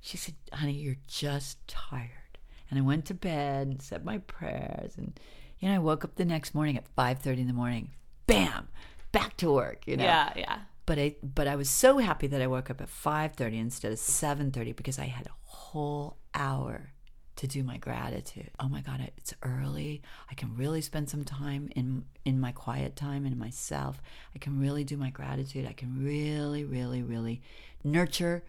She 0.00 0.16
said, 0.16 0.34
"Honey, 0.52 0.72
you're 0.72 0.96
just 1.06 1.66
tired." 1.66 2.38
And 2.70 2.78
I 2.78 2.82
went 2.82 3.04
to 3.06 3.14
bed 3.14 3.66
and 3.66 3.82
said 3.82 4.04
my 4.04 4.18
prayers, 4.18 4.96
and 4.96 5.18
you 5.58 5.68
know, 5.68 5.74
I 5.74 5.78
woke 5.78 6.04
up 6.04 6.16
the 6.16 6.24
next 6.24 6.54
morning 6.54 6.76
at 6.76 6.88
five 6.88 7.18
thirty 7.20 7.40
in 7.40 7.46
the 7.48 7.52
morning. 7.52 7.90
Bam, 8.26 8.68
back 9.12 9.36
to 9.38 9.52
work. 9.52 9.86
You 9.86 9.96
know, 9.96 10.04
Yeah. 10.04 10.32
Yeah. 10.36 10.58
but 10.86 10.98
I 10.98 11.16
but 11.22 11.46
I 11.46 11.56
was 11.56 11.68
so 11.70 11.98
happy 11.98 12.26
that 12.28 12.40
I 12.42 12.46
woke 12.46 12.70
up 12.70 12.80
at 12.80 12.88
5:30 12.88 13.58
instead 13.58 13.92
of 13.92 13.98
7:30 13.98 14.72
because 14.76 14.98
I 14.98 15.06
had 15.06 15.26
a 15.26 15.36
whole 15.42 16.16
hour 16.34 16.92
to 17.36 17.46
do 17.46 17.62
my 17.62 17.76
gratitude. 17.78 18.50
Oh 18.58 18.68
my 18.68 18.80
god, 18.80 19.00
it's 19.16 19.32
early. 19.42 20.02
I 20.30 20.34
can 20.34 20.56
really 20.56 20.80
spend 20.80 21.08
some 21.08 21.24
time 21.24 21.68
in 21.76 22.04
in 22.24 22.40
my 22.40 22.52
quiet 22.52 22.96
time 22.96 23.24
and 23.24 23.32
in 23.34 23.38
myself. 23.38 24.00
I 24.34 24.38
can 24.38 24.58
really 24.58 24.82
do 24.84 24.96
my 24.96 25.10
gratitude. 25.10 25.66
I 25.66 25.72
can 25.72 26.02
really 26.04 26.64
really 26.64 27.02
really 27.02 27.40
nurture 27.84 28.42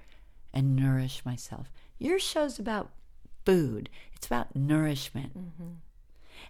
and 0.54 0.76
nourish 0.76 1.24
myself. 1.26 1.72
Your 2.00 2.18
show's 2.18 2.58
about 2.58 2.90
food, 3.46 3.90
it's 4.16 4.26
about 4.26 4.56
nourishment. 4.56 5.38
Mm-hmm. 5.38 5.74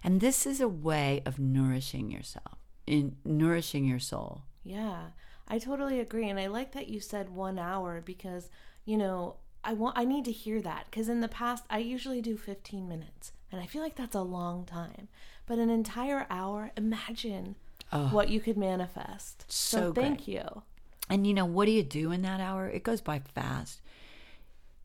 And 0.02 0.20
this 0.20 0.46
is 0.46 0.60
a 0.60 0.68
way 0.68 1.22
of 1.26 1.38
nourishing 1.38 2.10
yourself, 2.10 2.58
in 2.90 3.16
nourishing 3.24 3.84
your 3.84 4.00
soul. 4.00 4.42
Yeah, 4.64 5.10
I 5.46 5.58
totally 5.58 6.00
agree, 6.00 6.28
and 6.28 6.40
I 6.40 6.48
like 6.48 6.72
that 6.72 6.88
you 6.88 7.00
said 7.00 7.30
one 7.30 7.58
hour 7.58 8.02
because 8.04 8.50
you 8.84 8.96
know 8.96 9.36
I 9.62 9.74
want 9.74 9.96
I 9.96 10.04
need 10.04 10.24
to 10.24 10.32
hear 10.32 10.60
that 10.62 10.86
because 10.90 11.08
in 11.08 11.20
the 11.20 11.28
past 11.28 11.64
I 11.70 11.78
usually 11.78 12.20
do 12.20 12.36
fifteen 12.36 12.88
minutes, 12.88 13.32
and 13.52 13.60
I 13.60 13.66
feel 13.66 13.80
like 13.80 13.94
that's 13.94 14.16
a 14.16 14.22
long 14.22 14.64
time. 14.64 15.08
But 15.46 15.58
an 15.58 15.70
entire 15.70 16.26
hour, 16.30 16.72
imagine 16.76 17.56
what 17.90 18.28
you 18.28 18.40
could 18.40 18.56
manifest. 18.56 19.50
So, 19.50 19.78
so 19.78 19.92
thank 19.92 20.28
you. 20.28 20.62
And 21.08 21.26
you 21.26 21.34
know, 21.34 21.44
what 21.44 21.66
do 21.66 21.72
you 21.72 21.82
do 21.82 22.12
in 22.12 22.22
that 22.22 22.40
hour? 22.40 22.68
It 22.68 22.84
goes 22.84 23.00
by 23.00 23.20
fast. 23.34 23.80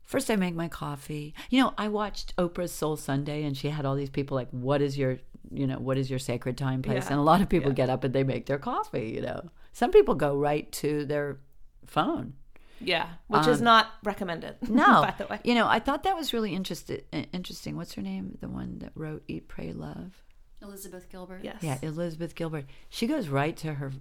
First, 0.06 0.30
I 0.30 0.36
make 0.36 0.54
my 0.54 0.68
coffee. 0.68 1.34
You 1.50 1.62
know, 1.62 1.74
I 1.76 1.88
watched 1.88 2.34
Oprah's 2.36 2.72
Soul 2.72 2.96
Sunday, 2.96 3.42
and 3.42 3.56
she 3.56 3.68
had 3.68 3.84
all 3.84 3.96
these 3.96 4.08
people 4.10 4.36
like, 4.36 4.48
"What 4.50 4.80
is 4.80 4.96
your, 4.96 5.18
you 5.50 5.66
know, 5.66 5.78
what 5.78 5.98
is 5.98 6.08
your 6.08 6.20
sacred 6.20 6.56
time 6.56 6.80
place?" 6.80 7.04
Yeah. 7.04 7.10
And 7.10 7.18
a 7.18 7.22
lot 7.22 7.40
of 7.42 7.48
people 7.48 7.72
get 7.72 7.90
up 7.90 8.04
and 8.04 8.14
they 8.14 8.22
make 8.24 8.46
their 8.46 8.58
coffee. 8.58 9.12
You 9.16 9.22
know, 9.22 9.50
some 9.72 9.90
people 9.90 10.14
go 10.14 10.36
right 10.36 10.70
to 10.72 11.04
their 11.04 11.38
phone. 11.86 12.34
Yeah, 12.80 13.08
which 13.28 13.46
is 13.46 13.60
not 13.60 13.88
recommended. 14.04 14.56
Um, 14.68 14.74
No, 14.76 14.84
by 15.02 15.14
the 15.18 15.26
way. 15.26 15.40
you 15.44 15.54
know, 15.54 15.66
I 15.66 15.80
thought 15.80 16.02
that 16.04 16.14
was 16.14 16.32
really 16.34 16.54
interested, 16.54 17.04
interesting. 17.32 17.74
What's 17.76 17.94
her 17.94 18.02
name? 18.02 18.36
The 18.40 18.48
one 18.48 18.78
that 18.80 18.92
wrote 18.94 19.24
"Eat, 19.28 19.48
Pray, 19.48 19.72
Love." 19.72 20.22
Elizabeth 20.62 21.08
Gilbert. 21.10 21.40
Yes. 21.42 21.56
Yeah, 21.62 21.78
Elizabeth 21.82 22.34
Gilbert. 22.34 22.66
She 22.88 23.06
goes 23.06 23.28
right 23.28 23.56
to 23.58 23.74
her 23.74 23.92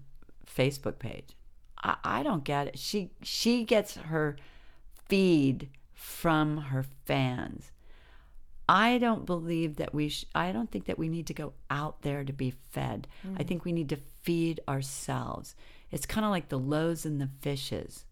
Facebook 0.45 0.99
page. 0.99 1.35
I, 1.81 1.95
I 2.03 2.23
don't 2.23 2.43
get 2.43 2.67
it. 2.67 2.77
She 2.79 3.11
she 3.23 3.63
gets 3.63 3.95
her 3.95 4.35
feed 5.07 5.69
from 6.05 6.57
her 6.57 6.85
fans. 7.05 7.71
I 8.67 8.97
don't 8.97 9.25
believe 9.25 9.75
that 9.77 9.93
we. 9.93 10.09
Sh- 10.09 10.25
I 10.33 10.51
don't 10.51 10.71
think 10.71 10.85
that 10.85 10.97
we 10.97 11.09
need 11.09 11.27
to 11.27 11.33
go 11.33 11.53
out 11.69 12.01
there 12.01 12.23
to 12.23 12.33
be 12.33 12.51
fed. 12.51 13.07
I 13.23 13.43
mm. 13.43 13.47
think 13.47 13.65
we 13.65 13.71
need 13.71 13.89
to 13.89 13.97
feed 14.23 14.59
ourselves. 14.67 15.55
It's 15.91 16.05
kind 16.05 16.25
of 16.25 16.31
like 16.31 16.49
the 16.49 16.59
loaves 16.59 17.05
and 17.05 17.21
the 17.21 17.29
fishes. 17.41 18.05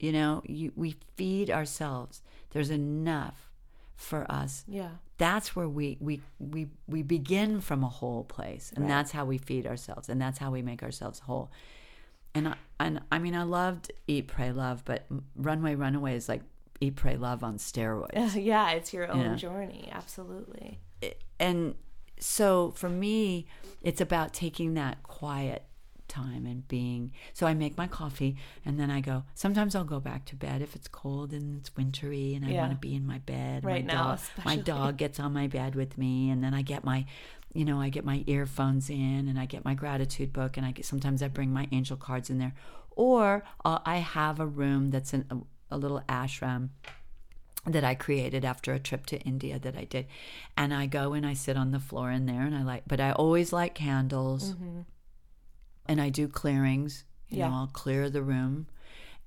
You 0.00 0.12
know, 0.12 0.42
you, 0.46 0.72
we 0.74 0.96
feed 1.16 1.50
ourselves. 1.50 2.22
There's 2.50 2.70
enough 2.70 3.50
for 3.96 4.30
us 4.30 4.64
Yeah. 4.66 4.90
that's 5.18 5.54
where 5.54 5.68
we 5.68 5.96
we 6.00 6.20
we 6.40 6.66
we 6.88 7.02
begin 7.02 7.60
from 7.60 7.84
a 7.84 7.88
whole 7.88 8.24
place 8.24 8.72
and 8.74 8.84
Right. 8.84 8.88
that's 8.88 9.12
how 9.12 9.24
we 9.24 9.38
feed 9.38 9.68
ourselves 9.68 10.08
and 10.08 10.20
that's 10.20 10.38
how 10.38 10.50
we 10.50 10.62
make 10.62 10.82
ourselves 10.82 11.20
whole 11.20 11.52
and 12.34 12.48
I, 12.48 12.56
and 12.80 13.00
I 13.12 13.20
mean 13.20 13.36
I 13.36 13.44
loved 13.44 13.92
eat 14.08 14.26
pray 14.26 14.50
love 14.50 14.84
but 14.84 15.06
runway 15.36 15.76
runaway 15.76 16.16
is 16.16 16.28
like 16.28 16.42
eat 16.80 16.96
pray 16.96 17.16
love 17.16 17.42
on 17.44 17.56
steroids 17.58 18.34
yeah, 18.42 18.70
it's 18.72 18.92
your 18.92 19.10
own 19.10 19.20
Yeah. 19.20 19.34
journey. 19.36 19.88
Absolutely. 19.92 20.80
and 21.38 21.74
so 22.18 22.70
for 22.76 22.88
me 22.88 23.46
it's 23.82 24.00
about 24.00 24.32
taking 24.32 24.74
that 24.74 25.02
quiet 25.02 25.64
time 26.06 26.46
and 26.46 26.68
being 26.68 27.10
so 27.32 27.46
i 27.46 27.54
make 27.54 27.76
my 27.78 27.86
coffee 27.86 28.36
and 28.64 28.78
then 28.78 28.90
i 28.90 29.00
go 29.00 29.24
sometimes 29.34 29.74
i'll 29.74 29.84
go 29.84 29.98
back 29.98 30.24
to 30.26 30.36
bed 30.36 30.60
if 30.62 30.76
it's 30.76 30.86
cold 30.86 31.32
and 31.32 31.58
it's 31.58 31.74
wintry 31.76 32.34
and 32.34 32.44
i 32.44 32.50
Yeah. 32.50 32.60
want 32.60 32.72
to 32.72 32.78
be 32.78 32.94
in 32.94 33.06
my 33.06 33.18
bed 33.18 33.64
Right 33.64 33.84
my 33.86 33.92
now, 33.92 34.10
dog, 34.10 34.20
my 34.44 34.56
dog 34.56 34.96
gets 34.98 35.18
on 35.18 35.32
my 35.32 35.46
bed 35.48 35.74
with 35.74 35.96
me 35.98 36.30
and 36.30 36.44
then 36.44 36.54
i 36.54 36.62
get 36.62 36.84
my 36.84 37.04
you 37.54 37.64
know 37.64 37.80
i 37.80 37.88
get 37.88 38.04
my 38.04 38.22
earphones 38.26 38.90
in 38.90 39.26
and 39.28 39.38
i 39.38 39.46
get 39.46 39.64
my 39.64 39.74
gratitude 39.74 40.32
book 40.32 40.56
and 40.56 40.64
i 40.66 40.70
get 40.72 40.84
sometimes 40.84 41.22
i 41.22 41.26
bring 41.28 41.52
my 41.52 41.66
angel 41.72 41.96
cards 41.96 42.28
in 42.30 42.38
there 42.38 42.54
or 42.90 43.42
uh, 43.64 43.78
i 43.86 43.96
have 43.96 44.38
a 44.38 44.46
room 44.46 44.90
that's 44.90 45.12
in 45.14 45.24
a, 45.74 45.76
little 45.76 46.00
ashram 46.08 46.70
that 47.66 47.84
I 47.84 47.94
created 47.94 48.44
after 48.44 48.72
a 48.72 48.78
trip 48.78 49.06
to 49.06 49.18
India 49.20 49.58
that 49.58 49.76
I 49.76 49.84
did. 49.84 50.06
And 50.56 50.72
I 50.74 50.86
go 50.86 51.12
and 51.14 51.26
I 51.26 51.34
sit 51.34 51.56
on 51.56 51.70
the 51.70 51.80
floor 51.80 52.10
in 52.10 52.26
there 52.26 52.42
and 52.42 52.54
I 52.54 52.62
like, 52.62 52.84
but 52.86 53.00
I 53.00 53.12
always 53.12 53.52
light 53.52 53.74
candles 53.74 54.54
and 55.88 56.00
I 56.00 56.08
do 56.10 56.28
clearings. 56.28 57.04
You 57.30 57.38
Yeah. 57.38 57.48
know, 57.48 57.54
I'll 57.56 57.66
clear 57.68 58.10
the 58.10 58.22
room. 58.22 58.66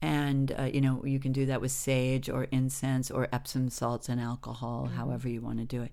And, 0.01 0.51
uh, 0.57 0.63
you 0.71 0.79
know, 0.81 1.03
you 1.05 1.19
can 1.19 1.31
do 1.31 1.47
that 1.47 1.59
with 1.61 1.71
sage 1.71 2.29
or 2.29 2.43
incense 2.51 3.09
or 3.09 3.27
Epsom 3.31 3.69
salts 3.69 4.09
and 4.09 4.21
alcohol, 4.21 4.85
however 4.95 5.27
you 5.27 5.41
want 5.41 5.57
to 5.57 5.65
do 5.65 5.81
it. 5.81 5.91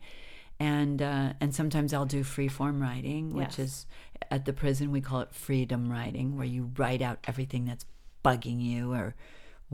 And 0.60 1.02
uh, 1.02 1.32
and 1.40 1.52
sometimes 1.54 1.92
I'll 1.92 2.04
do 2.04 2.22
free 2.22 2.48
form 2.48 2.80
writing, 2.80 3.34
which 3.34 3.58
Yes. 3.58 3.58
is 3.58 3.86
at 4.30 4.44
the 4.44 4.52
prison 4.52 4.92
we 4.92 5.00
call 5.00 5.20
it 5.20 5.34
freedom 5.34 5.90
writing, 5.90 6.36
where 6.36 6.46
you 6.46 6.70
write 6.76 7.02
out 7.02 7.18
everything 7.26 7.64
that's 7.64 7.86
bugging 8.24 8.62
you 8.62 8.92
or 8.92 9.14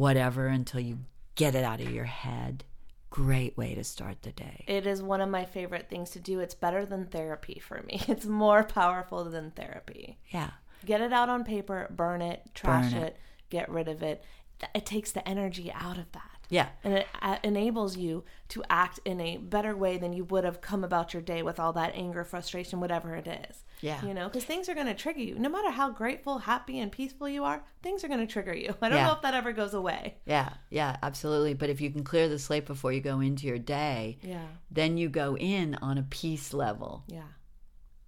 whatever 0.01 0.47
until 0.47 0.81
you 0.81 0.99
get 1.35 1.55
it 1.55 1.63
out 1.63 1.81
of 1.81 1.91
your 1.91 2.07
head. 2.07 2.65
Great 3.11 3.57
way 3.59 3.75
to 3.75 3.85
start 3.85 4.23
the 4.23 4.33
day. 4.33 4.65
It 4.67 4.87
is 4.87 5.03
one 5.03 5.21
of 5.21 5.29
my 5.29 5.45
favorite 5.45 5.91
things 5.91 6.11
to 6.11 6.19
do. 6.21 6.41
It's 6.41 6.55
better 6.55 6.87
than 6.87 7.07
therapy 7.07 7.61
for 7.63 7.83
me. 7.83 8.01
It's 8.09 8.25
more 8.25 8.65
powerful 8.65 9.25
than 9.25 9.51
therapy. 9.51 10.19
Yeah. 10.31 10.51
Get 10.87 11.03
it 11.03 11.13
out 11.13 11.29
on 11.29 11.45
paper, 11.45 11.87
burn 11.95 12.23
it, 12.23 12.41
trash 12.55 12.93
Burn 12.93 13.03
it. 13.03 13.07
it. 13.09 13.17
get 13.51 13.69
rid 13.69 13.89
of 13.89 14.03
it. 14.03 14.25
It 14.75 14.87
takes 14.87 15.13
the 15.13 15.27
energy 15.29 15.71
out 15.75 15.99
of 15.99 16.11
that. 16.13 16.30
Yeah. 16.51 16.69
And 16.85 16.95
it 16.95 17.07
uh, 17.23 17.37
enables 17.45 17.97
you 17.97 18.25
to 18.49 18.63
act 18.69 18.99
in 19.05 19.21
a 19.21 19.37
better 19.39 19.75
way 19.77 19.97
than 19.99 20.13
you 20.13 20.25
would 20.25 20.45
have 20.45 20.61
come 20.61 20.83
about 20.85 21.15
your 21.15 21.23
day 21.23 21.43
with 21.43 21.59
all 21.61 21.73
that 21.75 21.95
anger, 21.95 22.25
frustration, 22.25 22.81
whatever 22.81 23.15
it 23.15 23.27
is. 23.27 23.65
Yeah. 23.81 24.05
You 24.05 24.13
know, 24.13 24.27
because 24.27 24.45
things 24.45 24.69
are 24.69 24.75
going 24.75 24.89
to 24.89 24.95
trigger 24.95 25.21
you. 25.21 25.39
No 25.39 25.49
matter 25.49 25.71
how 25.71 25.91
grateful, 25.91 26.39
happy, 26.39 26.81
and 26.81 26.93
peaceful 26.93 27.29
you 27.29 27.45
are, 27.45 27.63
things 27.83 28.05
are 28.05 28.09
going 28.09 28.21
to 28.21 28.27
trigger 28.31 28.53
you. 28.55 28.75
I 28.83 28.89
don't 28.89 28.99
Yeah. 28.99 29.07
know 29.07 29.13
if 29.15 29.23
that 29.23 29.33
ever 29.35 29.53
goes 29.53 29.73
away. 29.73 30.17
Yeah, 30.27 30.51
yeah, 30.69 30.97
absolutely. 31.03 31.55
But 31.55 31.71
if 31.71 31.81
you 31.81 31.91
can 31.91 32.05
clear 32.05 32.29
the 32.29 32.39
slate 32.39 32.67
before 32.67 32.93
you 32.93 33.01
go 33.01 33.21
into 33.21 33.47
your 33.47 33.59
day, 33.59 34.19
Yeah. 34.23 34.45
then 34.71 34.99
you 34.99 35.09
go 35.09 35.37
in 35.37 35.77
on 35.77 35.97
a 35.97 36.03
peace 36.03 36.53
level. 36.53 37.05
Yeah. 37.07 37.23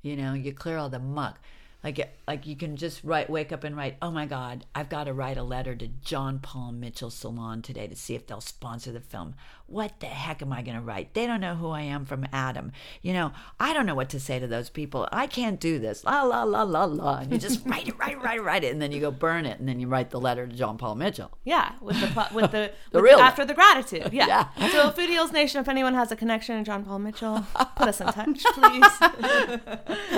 You 0.02 0.16
know, 0.16 0.34
you 0.34 0.52
clear 0.52 0.76
all 0.78 0.90
the 0.90 0.98
muck. 0.98 1.40
Like, 1.84 2.16
like 2.28 2.46
you 2.46 2.56
can 2.56 2.76
just 2.76 3.02
write, 3.02 3.28
wake 3.28 3.50
up 3.52 3.64
and 3.64 3.76
write. 3.76 3.96
Oh 4.00 4.10
my 4.10 4.26
God, 4.26 4.64
I've 4.74 4.88
got 4.88 5.04
to 5.04 5.12
write 5.12 5.36
a 5.36 5.42
letter 5.42 5.74
to 5.74 5.88
John 5.88 6.38
Paul 6.38 6.72
Mitchell 6.72 7.10
Salon 7.10 7.60
today 7.60 7.88
to 7.88 7.96
see 7.96 8.14
if 8.14 8.26
they'll 8.26 8.40
sponsor 8.40 8.92
the 8.92 9.00
film. 9.00 9.34
What 9.72 10.00
the 10.00 10.06
heck 10.06 10.42
am 10.42 10.52
I 10.52 10.60
going 10.60 10.76
to 10.76 10.82
write? 10.82 11.14
They 11.14 11.26
don't 11.26 11.40
know 11.40 11.54
who 11.54 11.70
I 11.70 11.80
am 11.80 12.04
from 12.04 12.26
Adam. 12.30 12.72
You 13.00 13.14
know, 13.14 13.32
I 13.58 13.72
don't 13.72 13.86
know 13.86 13.94
what 13.94 14.10
to 14.10 14.20
say 14.20 14.38
to 14.38 14.46
those 14.46 14.68
people. 14.68 15.08
I 15.10 15.26
can't 15.26 15.58
do 15.58 15.78
this. 15.78 16.04
La 16.04 16.22
la 16.24 16.42
la 16.42 16.62
la 16.62 16.84
la. 16.84 17.18
And 17.20 17.32
you 17.32 17.38
just 17.38 17.64
write 17.66 17.88
it, 17.88 17.98
write 17.98 18.12
it, 18.12 18.18
write 18.18 18.38
it, 18.38 18.42
write 18.42 18.64
it, 18.64 18.72
and 18.72 18.82
then 18.82 18.92
you 18.92 19.00
go 19.00 19.10
burn 19.10 19.46
it, 19.46 19.58
and 19.58 19.66
then 19.66 19.80
you 19.80 19.88
write 19.88 20.10
the 20.10 20.20
letter 20.20 20.46
to 20.46 20.54
John 20.54 20.76
Paul 20.76 20.96
Mitchell. 20.96 21.30
Yeah, 21.44 21.72
with 21.80 21.98
the 22.00 22.28
with 22.34 22.50
the, 22.50 22.70
The 22.92 22.98
with 22.98 23.04
real 23.04 23.16
one. 23.16 23.24
after 23.26 23.46
the 23.46 23.54
gratitude. 23.54 24.12
Yeah. 24.12 24.26
Yeah. 24.56 24.68
So 24.70 24.90
Food 24.90 25.08
Heals 25.08 25.32
Nation, 25.32 25.60
if 25.60 25.68
anyone 25.68 25.94
has 25.94 26.12
a 26.12 26.16
connection 26.16 26.58
to 26.58 26.64
John 26.64 26.84
Paul 26.84 26.98
Mitchell, 26.98 27.44
put 27.76 27.88
us 27.88 28.00
in 28.00 28.06
touch, 28.08 28.42
please. 28.54 28.84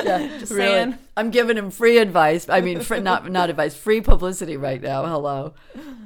Yeah, 0.04 0.38
Just 0.38 0.52
saying. 0.52 0.98
I'm 1.16 1.30
giving 1.30 1.56
him 1.56 1.70
free 1.70 1.98
advice. 1.98 2.48
I 2.48 2.60
mean, 2.60 2.84
not 3.02 3.30
not 3.30 3.50
advice, 3.50 3.74
free 3.76 4.00
publicity 4.00 4.56
right 4.56 4.82
now. 4.82 5.04
Hello. 5.06 5.54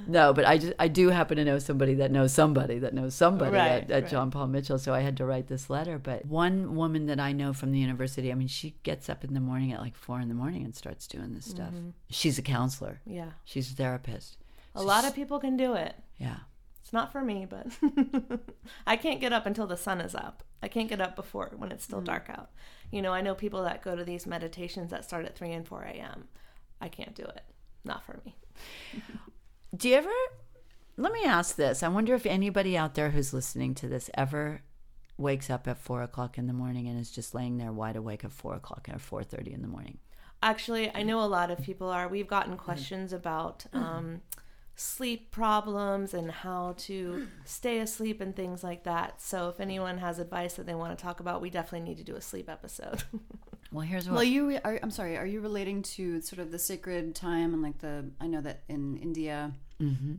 No, 0.07 0.33
but 0.33 0.45
I 0.47 0.59
just 0.59 0.75
I 0.79 0.89
do 0.89 1.09
happen 1.09 1.37
to 1.39 1.45
know 1.45 1.59
somebody 1.59 1.95
that 1.95 2.11
knows 2.11 2.33
somebody 2.33 2.79
that 2.79 2.95
knows 2.95 3.15
somebody 3.15 3.38
Right, 3.47 3.83
at, 3.85 3.91
at 3.91 4.03
right. 4.03 4.11
John 4.11 4.31
Paul 4.31 4.49
Mitchell, 4.49 4.79
so 4.79 4.95
I 4.95 5.01
had 5.01 5.17
to 5.19 5.25
write 5.25 5.49
this 5.49 5.71
letter. 5.71 5.99
But 5.99 6.27
one 6.27 6.77
woman 6.77 7.07
that 7.07 7.21
I 7.21 7.33
know 7.33 7.53
from 7.53 7.73
the 7.73 7.79
university, 7.79 8.31
I 8.31 8.35
mean, 8.35 8.49
she 8.49 8.77
gets 8.83 9.09
up 9.09 9.25
in 9.25 9.35
the 9.35 9.41
morning 9.41 9.73
at 9.73 9.81
like 9.81 9.97
four 9.97 10.21
in 10.21 10.29
the 10.29 10.35
morning 10.35 10.65
and 10.65 10.75
starts 10.75 11.07
doing 11.07 11.35
this 11.35 11.47
stuff. 11.47 11.73
Mm-hmm. 11.73 11.91
She's 12.11 12.39
a 12.39 12.43
counselor. 12.43 13.01
Yeah. 13.07 13.31
She's 13.45 13.73
a 13.73 13.75
therapist. 13.75 14.37
A 14.75 14.83
lot 14.83 15.05
of 15.05 15.15
people 15.15 15.39
can 15.39 15.57
do 15.57 15.75
it. 15.75 15.95
Yeah. 16.19 16.39
It's 16.83 16.93
not 16.93 17.13
for 17.13 17.21
me, 17.21 17.47
but 17.49 17.67
I 18.87 18.97
can't 18.97 19.21
get 19.21 19.33
up 19.33 19.45
until 19.45 19.67
the 19.67 19.77
sun 19.77 20.01
is 20.01 20.15
up. 20.15 20.43
I 20.63 20.69
can't 20.69 20.89
get 20.89 21.01
up 21.01 21.17
before 21.17 21.53
when 21.57 21.71
it's 21.71 21.85
still 21.85 22.01
dark 22.01 22.31
out. 22.31 22.51
You 22.91 23.03
know, 23.03 23.13
I 23.13 23.21
know 23.21 23.35
people 23.35 23.63
that 23.65 23.83
go 23.83 23.95
to 23.95 24.05
these 24.05 24.27
meditations 24.27 24.91
that 24.91 25.05
start 25.05 25.27
at 25.27 25.37
3 25.37 25.53
and 25.53 25.69
4 25.69 25.83
a.m. 25.83 26.29
I 26.81 26.89
can't 26.89 27.15
do 27.15 27.25
it. 27.25 27.43
Not 27.85 28.05
for 28.05 28.21
me. 28.25 28.37
Do 29.77 29.89
you 29.89 29.97
ever? 29.97 30.11
Let 30.99 31.13
me 31.13 31.23
ask 31.25 31.55
this. 31.55 31.85
I 31.85 31.89
wonder 31.89 32.13
if 32.15 32.27
anybody 32.27 32.77
out 32.77 32.95
there 32.95 33.11
who's 33.11 33.33
listening 33.33 33.75
to 33.77 33.89
this 33.89 34.11
ever 34.15 34.63
wakes 35.17 35.49
up 35.49 35.69
at 35.69 35.79
four 35.79 36.03
o'clock 36.03 36.39
in 36.39 36.49
the 36.49 36.53
morning 36.53 36.89
and 36.89 36.99
is 36.99 37.11
just 37.11 37.37
laying 37.37 37.57
there 37.57 37.73
wide 37.73 37.95
awake 37.95 38.25
at 38.25 38.33
four 38.33 38.55
o'clock 38.57 38.89
or 38.93 38.99
four 38.99 39.23
thirty 39.23 39.53
in 39.53 39.63
the 39.63 39.69
morning. 39.69 39.99
Actually, 40.43 40.93
I 40.93 41.05
know 41.05 41.21
a 41.23 41.27
lot 41.27 41.53
of 41.53 41.63
people 41.63 41.89
are. 41.89 42.09
We've 42.09 42.27
gotten 42.27 42.57
questions 42.57 43.13
about 43.13 43.65
um, 43.73 44.23
sleep 44.75 45.31
problems 45.31 46.15
and 46.15 46.33
how 46.33 46.75
to 46.79 47.29
stay 47.45 47.79
asleep 47.79 48.21
and 48.21 48.35
things 48.35 48.65
like 48.65 48.83
that. 48.83 49.23
So 49.23 49.49
if 49.49 49.61
anyone 49.61 49.99
has 49.99 50.19
advice 50.19 50.55
that 50.55 50.67
they 50.67 50.75
want 50.75 50.99
to 50.99 51.03
talk 51.03 51.21
about, 51.21 51.41
we 51.41 51.51
definitely 51.51 51.89
need 51.89 51.99
to 51.99 52.05
do 52.05 52.17
a 52.17 52.21
sleep 52.21 52.49
episode. 52.49 53.05
Well, 53.71 53.83
here's 53.83 54.09
what. 54.09 54.15
Well, 54.15 54.25
you 54.25 54.59
are. 54.65 54.81
I'm 54.83 54.91
sorry. 54.91 55.19
Are 55.19 55.27
you 55.27 55.43
relating 55.43 55.83
to 55.83 56.23
sort 56.23 56.39
of 56.39 56.51
the 56.51 56.59
sacred 56.59 57.15
time 57.15 57.53
and 57.53 57.63
like 57.63 57.77
the? 57.81 58.11
I 58.19 58.27
know 58.27 58.41
that 58.41 58.63
in 58.67 58.97
India, 58.97 59.53
Mm-hmm. 59.81 60.15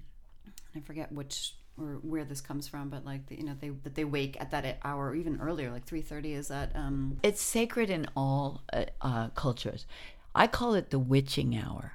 I 0.76 0.80
forget 0.82 1.12
which 1.12 1.56
or 1.78 2.00
where 2.02 2.26
this 2.26 2.42
comes 2.42 2.68
from, 2.68 2.90
but 2.90 3.06
like 3.06 3.28
the, 3.28 3.38
you 3.38 3.44
know 3.44 3.56
they 3.60 3.70
that 3.70 3.96
they 3.96 4.04
wake 4.04 4.40
at 4.40 4.52
that 4.52 4.80
hour 4.84 5.10
or 5.10 5.16
even 5.16 5.40
earlier, 5.40 5.72
like 5.72 5.86
three 5.86 6.02
thirty. 6.02 6.34
Is 6.34 6.50
that? 6.50 6.76
um 6.76 7.20
it's 7.24 7.42
sacred 7.42 7.90
in 7.90 8.08
all 8.16 8.62
uh, 8.74 8.86
uh, 9.02 9.30
cultures. 9.30 9.86
I 10.36 10.48
call 10.48 10.76
it 10.76 10.92
the 10.92 11.00
witching 11.00 11.58
hour. 11.58 11.94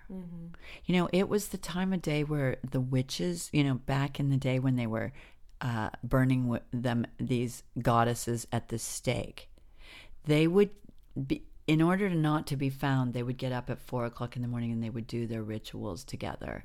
You 0.87 0.95
know, 0.97 1.09
it 1.13 1.29
was 1.29 1.49
the 1.49 1.57
time 1.57 1.93
of 1.93 2.03
day 2.03 2.25
where 2.25 2.57
the 2.69 2.81
witches, 2.81 3.49
you 3.53 3.63
know, 3.63 3.75
back 3.75 4.19
in 4.19 4.29
the 4.29 4.37
day 4.37 4.59
when 4.59 4.75
they 4.77 4.89
were 4.89 5.13
uh, 5.61 5.91
burning 6.03 6.59
them 6.73 7.07
these 7.19 7.63
goddesses 7.81 8.47
at 8.51 8.69
the 8.69 8.79
stake, 8.79 9.49
they 10.25 10.47
would 10.47 10.71
be 11.27 11.45
in 11.67 11.81
order 11.81 12.09
to 12.09 12.15
not 12.15 12.47
to 12.49 12.57
be 12.57 12.69
found. 12.69 13.15
They 13.15 13.23
would 13.23 13.39
get 13.39 13.53
up 13.53 13.71
at 13.71 13.81
four 13.81 14.05
o'clock 14.05 14.37
in 14.37 14.43
the 14.43 14.49
morning 14.49 14.73
and 14.73 14.83
they 14.83 14.91
would 14.91 15.07
do 15.07 15.27
their 15.27 15.43
rituals 15.43 16.05
together 16.05 16.63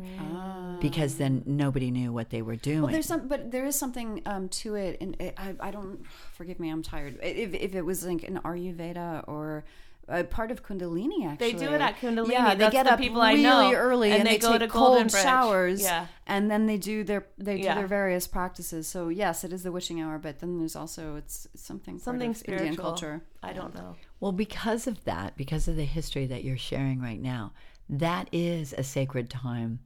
because 0.81 1.15
then 1.15 1.43
nobody 1.45 1.91
knew 1.91 2.11
what 2.11 2.29
they 2.29 2.41
were 2.41 2.55
doing. 2.55 2.81
Well, 2.83 2.91
there's 2.91 3.05
some, 3.05 3.27
but 3.27 3.51
there 3.51 3.65
is 3.65 3.75
something 3.75 4.21
um, 4.25 4.49
to 4.49 4.75
it, 4.75 4.97
and 5.01 5.15
it, 5.21 5.35
I, 5.37 5.55
I 5.59 5.71
don't. 5.71 6.05
Forgive 6.33 6.59
me, 6.59 6.69
I'm 6.69 6.83
tired. 6.83 7.19
If, 7.21 7.53
if 7.53 7.75
it 7.75 7.83
was 7.83 8.05
like 8.05 8.23
an 8.23 8.39
Ayurveda 8.43 9.27
or 9.27 9.63
a 10.09 10.23
part 10.23 10.51
of 10.51 10.63
Kundalini, 10.63 11.25
actually, 11.27 11.53
They 11.53 11.57
do 11.59 11.71
it 11.73 11.81
at 11.81 11.97
Kundalini. 11.97 12.31
Yeah, 12.31 12.49
they 12.55 12.59
That's 12.59 12.71
get 12.73 12.85
the 12.85 12.93
up 12.93 12.99
people 12.99 13.21
I 13.21 13.33
really 13.33 13.43
know. 13.43 13.73
early, 13.73 14.09
And 14.11 14.19
and, 14.21 14.27
they 14.27 14.31
they, 14.33 14.37
go 14.39 14.51
take 14.53 14.61
to 14.61 14.67
Golden 14.67 15.01
cold 15.03 15.11
Bridge. 15.11 15.23
showers. 15.23 15.81
Yeah. 15.81 16.07
and 16.27 16.49
then 16.51 16.65
they 16.65 16.77
do 16.77 17.03
their 17.03 17.25
they 17.37 17.57
do 17.57 17.63
Yeah. 17.63 17.75
their 17.75 17.87
various 17.87 18.27
practices. 18.27 18.87
So 18.87 19.09
yes, 19.09 19.43
it 19.43 19.53
is 19.53 19.63
the 19.63 19.71
witching 19.71 20.01
hour, 20.01 20.17
but 20.17 20.39
then 20.39 20.57
there's 20.59 20.75
also 20.75 21.15
it's 21.15 21.47
something 21.55 21.95
part 21.95 22.03
Something 22.03 22.31
of 22.31 22.37
spiritual. 22.37 22.67
Indian 22.67 22.81
culture. 22.81 23.21
I 23.43 23.53
don't 23.53 23.73
know. 23.75 23.95
Well, 24.19 24.31
because 24.31 24.87
of 24.87 25.03
that, 25.05 25.37
because 25.37 25.67
of 25.67 25.75
the 25.75 25.85
history 25.85 26.25
that 26.27 26.43
you're 26.43 26.57
sharing 26.57 26.99
right 27.01 27.21
now, 27.21 27.53
that 27.89 28.27
is 28.31 28.73
a 28.77 28.83
sacred 28.83 29.29
time 29.29 29.79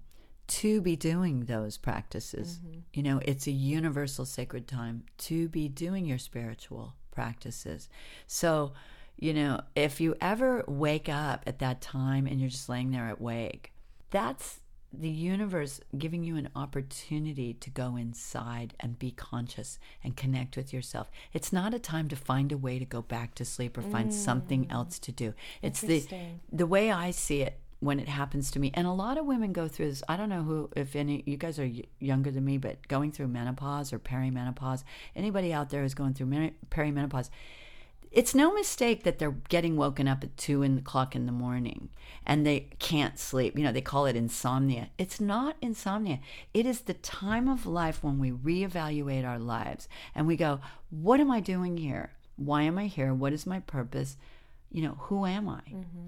to 0.45 0.81
be 0.81 0.95
doing 0.97 1.45
those 1.45 1.77
practices. 1.77 2.59
Mm-hmm. 2.59 2.79
You 2.93 3.03
know, 3.03 3.19
it's 3.23 3.47
a 3.47 3.51
universal 3.51 4.25
sacred 4.25 4.67
time 4.67 5.03
to 5.19 5.47
be 5.49 5.69
doing 5.69 6.05
your 6.05 6.17
spiritual 6.17 6.95
practices. 7.11 7.87
So, 8.27 8.73
you 9.19 9.33
know, 9.33 9.61
if 9.75 10.01
you 10.01 10.15
ever 10.19 10.63
wake 10.67 11.09
up 11.09 11.43
at 11.47 11.59
that 11.59 11.81
time 11.81 12.27
and 12.27 12.39
you're 12.39 12.49
just 12.49 12.69
laying 12.69 12.91
there 12.91 13.09
awake, 13.09 13.73
that's 14.09 14.59
the 14.93 15.09
universe 15.09 15.81
giving 15.97 16.23
you 16.23 16.35
an 16.35 16.49
opportunity 16.55 17.53
to 17.55 17.69
go 17.71 17.95
inside 17.95 18.75
and 18.79 18.99
be 18.99 19.09
conscious 19.11 19.79
and 20.03 20.15
connect 20.15 20.55
with 20.55 20.71
yourself. 20.71 21.09
It's 21.33 21.51
not 21.51 21.73
a 21.73 21.79
time 21.79 22.07
to 22.09 22.15
find 22.15 22.51
a 22.51 22.57
way 22.57 22.77
to 22.77 22.85
go 22.85 23.01
back 23.01 23.33
to 23.35 23.45
sleep 23.45 23.77
or 23.77 23.81
find 23.81 24.13
something 24.13 24.65
mm. 24.65 24.71
else 24.71 24.99
to 24.99 25.11
do. 25.11 25.33
It's 25.63 25.81
the 25.81 26.05
the 26.51 26.67
way 26.67 26.91
I 26.91 27.09
see 27.09 27.41
it 27.41 27.59
when 27.79 27.99
it 27.99 28.07
happens 28.07 28.49
to 28.51 28.59
me. 28.59 28.71
And 28.75 28.87
a 28.87 28.91
lot 28.91 29.17
of 29.17 29.25
women 29.25 29.51
go 29.51 29.67
through 29.67 29.89
this. 29.89 30.03
I 30.07 30.15
don't 30.15 30.29
know 30.29 30.43
who 30.43 30.69
if 30.75 30.95
any 30.95 31.23
you 31.25 31.37
guys 31.37 31.59
are 31.59 31.65
y- 31.65 31.83
younger 31.99 32.29
than 32.29 32.45
me, 32.45 32.57
but 32.57 32.87
going 32.87 33.11
through 33.11 33.27
menopause 33.27 33.91
or 33.91 33.99
perimenopause, 33.99 34.83
anybody 35.15 35.51
out 35.51 35.69
there 35.69 35.81
who's 35.81 35.95
going 35.95 36.13
through 36.13 36.51
perimenopause, 36.69 37.29
it's 38.13 38.35
no 38.35 38.53
mistake 38.53 39.03
that 39.03 39.17
they're 39.19 39.35
getting 39.49 39.75
woken 39.75 40.07
up 40.07 40.23
at 40.23 40.37
two 40.37 40.61
o'clock 40.63 41.15
in 41.15 41.25
the 41.25 41.31
morning 41.31 41.89
and 42.25 42.45
they 42.45 42.67
can't 42.79 43.17
sleep. 43.17 43.57
You 43.57 43.63
know, 43.63 43.71
they 43.71 43.81
call 43.81 44.05
it 44.05 44.15
insomnia. 44.15 44.89
It's 44.97 45.19
not 45.19 45.57
insomnia. 45.61 46.19
It 46.53 46.65
is 46.65 46.81
the 46.81 46.93
time 46.93 47.49
of 47.49 47.65
life 47.65 48.03
when 48.03 48.19
we 48.19 48.31
reevaluate 48.31 49.25
our 49.27 49.39
lives 49.39 49.89
and 50.13 50.27
we 50.27 50.37
go, 50.37 50.59
what 50.91 51.19
am 51.19 51.31
I 51.31 51.39
doing 51.39 51.77
here? 51.77 52.11
Why 52.35 52.61
am 52.61 52.77
I 52.77 52.85
here? 52.85 53.13
What 53.13 53.33
is 53.33 53.45
my 53.47 53.59
purpose? 53.61 54.15
You 54.71 54.83
know, 54.83 54.97
who 55.01 55.25
am 55.25 55.49
I? 55.49 55.61
Mm-hmm. 55.69 56.07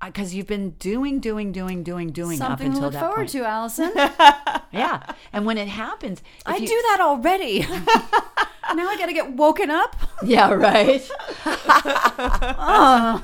Uh, 0.00 0.06
because 0.06 0.34
you've 0.34 0.46
been 0.48 0.70
doing, 0.72 1.20
doing, 1.20 1.52
doing, 1.52 1.82
doing, 1.84 2.10
doing 2.10 2.42
up 2.42 2.48
Something 2.58 2.72
to 2.74 2.80
look 2.80 2.94
forward 2.94 3.14
point. 3.16 3.30
to, 3.30 3.44
Allison. 3.44 3.92
Yeah, 4.74 5.06
and 5.32 5.46
when 5.46 5.56
it 5.56 5.68
happens, 5.68 6.20
I 6.44 6.56
you- 6.56 6.66
do 6.66 6.82
that 6.88 6.98
already. 7.00 7.60
now 8.72 8.88
I 8.88 8.96
got 8.96 9.06
to 9.06 9.12
get 9.12 9.32
woken 9.32 9.70
up. 9.70 9.96
Yeah, 10.24 10.52
right. 10.52 11.06
Ah. 11.44 13.22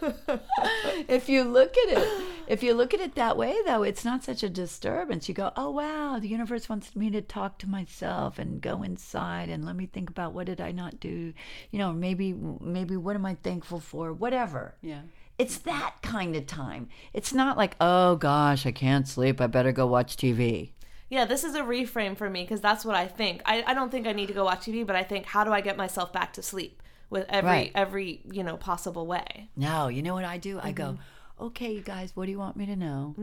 if 1.08 1.28
you 1.28 1.44
look 1.44 1.76
at 1.76 1.98
it, 1.98 2.24
if 2.46 2.62
you 2.62 2.72
look 2.72 2.94
at 2.94 3.00
it 3.00 3.16
that 3.16 3.36
way, 3.36 3.54
though, 3.66 3.82
it's 3.82 4.04
not 4.04 4.24
such 4.24 4.42
a 4.42 4.48
disturbance. 4.48 5.28
You 5.28 5.34
go, 5.34 5.52
"Oh 5.56 5.70
wow, 5.70 6.18
the 6.18 6.28
universe 6.28 6.68
wants 6.70 6.96
me 6.96 7.10
to 7.10 7.20
talk 7.20 7.58
to 7.58 7.68
myself 7.68 8.38
and 8.38 8.62
go 8.62 8.82
inside 8.82 9.50
and 9.50 9.66
let 9.66 9.76
me 9.76 9.86
think 9.86 10.08
about 10.08 10.32
what 10.32 10.46
did 10.46 10.60
I 10.60 10.72
not 10.72 11.00
do, 11.00 11.34
you 11.70 11.78
know, 11.78 11.92
maybe 11.92 12.32
maybe 12.32 12.96
what 12.96 13.16
am 13.16 13.26
I 13.26 13.34
thankful 13.34 13.80
for, 13.80 14.12
whatever." 14.12 14.74
Yeah. 14.80 15.02
It's 15.38 15.58
that 15.58 15.96
kind 16.00 16.34
of 16.34 16.46
time. 16.46 16.88
It's 17.12 17.34
not 17.34 17.58
like, 17.58 17.76
"Oh 17.80 18.16
gosh, 18.16 18.64
I 18.64 18.72
can't 18.72 19.06
sleep. 19.06 19.40
I 19.40 19.48
better 19.48 19.72
go 19.72 19.86
watch 19.86 20.16
TV." 20.16 20.70
Yeah, 21.08 21.24
this 21.24 21.44
is 21.44 21.54
a 21.54 21.60
reframe 21.62 22.16
for 22.16 22.28
me 22.28 22.42
because 22.42 22.60
that's 22.60 22.84
what 22.84 22.96
I 22.96 23.06
think. 23.06 23.42
I, 23.44 23.62
I 23.66 23.74
don't 23.74 23.90
think 23.90 24.06
I 24.06 24.12
need 24.12 24.26
to 24.28 24.34
go 24.34 24.44
watch 24.44 24.60
TV, 24.66 24.84
but 24.86 24.96
I 24.96 25.02
think 25.04 25.26
how 25.26 25.44
do 25.44 25.52
I 25.52 25.60
get 25.60 25.76
myself 25.76 26.12
back 26.12 26.32
to 26.34 26.42
sleep 26.42 26.82
with 27.10 27.26
every 27.28 27.48
Right. 27.50 27.72
every 27.74 28.20
you 28.30 28.42
know 28.42 28.56
possible 28.56 29.06
way. 29.06 29.50
No, 29.56 29.88
you 29.88 30.02
know 30.02 30.14
what 30.14 30.24
I 30.24 30.38
do? 30.38 30.58
I 30.60 30.72
go, 30.72 30.98
"Okay, 31.40 31.72
you 31.72 31.80
guys, 31.82 32.16
what 32.16 32.24
do 32.24 32.32
you 32.32 32.38
want 32.38 32.56
me 32.56 32.66
to 32.66 32.74
know?" 32.74 33.14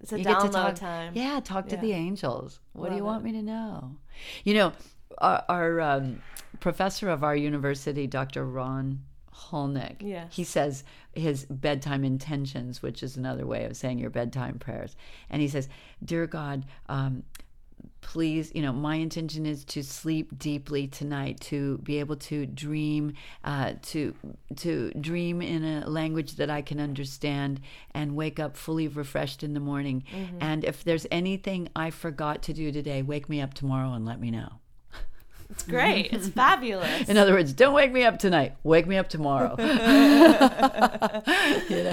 It's 0.00 0.12
a 0.12 0.18
You 0.18 0.24
download 0.24 0.42
to 0.42 0.48
talk, 0.50 0.74
time. 0.76 1.12
Yeah, 1.16 1.40
talk 1.42 1.66
to 1.68 1.74
Yeah. 1.74 1.80
the 1.80 1.92
angels. 1.94 2.60
What 2.74 2.90
do 2.90 2.94
you 2.94 3.02
Love 3.02 3.14
want 3.14 3.24
me 3.24 3.32
to 3.32 3.42
know? 3.42 3.96
You 4.44 4.54
know, 4.54 4.72
our, 5.18 5.44
our 5.48 5.80
um, 5.80 6.22
professor 6.60 7.08
of 7.10 7.24
our 7.24 7.34
university, 7.34 8.06
Dr. 8.06 8.44
Ron 8.46 9.02
Hulnick, 9.50 9.96
Yes. 10.02 10.34
he 10.34 10.44
says 10.44 10.84
his 11.14 11.44
bedtime 11.46 12.04
intentions, 12.04 12.82
which 12.82 13.02
is 13.02 13.16
another 13.16 13.46
way 13.46 13.64
of 13.64 13.76
saying 13.76 13.98
your 13.98 14.10
bedtime 14.10 14.58
prayers. 14.58 14.96
And 15.30 15.40
he 15.40 15.48
says, 15.48 15.68
Dear 16.04 16.26
God, 16.26 16.64
um, 16.88 17.22
please 18.00 18.50
you 18.54 18.62
know 18.62 18.72
my 18.72 18.96
intention 18.96 19.44
is 19.46 19.64
to 19.64 19.82
sleep 19.82 20.36
deeply 20.38 20.86
tonight 20.86 21.38
to 21.40 21.78
be 21.78 21.98
able 22.00 22.16
to 22.16 22.46
dream 22.46 23.12
uh, 23.44 23.72
to 23.82 24.14
to 24.56 24.90
dream 25.00 25.42
in 25.42 25.64
a 25.64 25.88
language 25.88 26.36
that 26.36 26.48
i 26.50 26.62
can 26.62 26.80
understand 26.80 27.60
and 27.92 28.14
wake 28.16 28.38
up 28.40 28.56
fully 28.56 28.88
refreshed 28.88 29.42
in 29.42 29.52
the 29.54 29.60
morning 29.60 30.02
and 30.40 30.64
if 30.64 30.82
there's 30.84 31.06
anything 31.10 31.68
i 31.76 31.90
forgot 31.90 32.42
to 32.42 32.52
do 32.52 32.70
today 32.72 33.02
wake 33.02 33.28
me 33.28 33.40
up 33.40 33.52
tomorrow 33.54 33.92
and 33.92 34.04
let 34.06 34.20
me 34.20 34.30
know 34.30 34.48
It's 35.50 35.62
great. 35.62 36.12
It's 36.12 36.28
fabulous. 36.44 37.08
in 37.08 37.16
other 37.16 37.32
words 37.32 37.52
don't 37.52 37.74
wake 37.74 37.92
me 37.92 38.04
up 38.04 38.18
tonight. 38.18 38.54
Wake 38.62 38.86
me 38.86 38.96
up 38.96 39.08
tomorrow. 39.08 39.54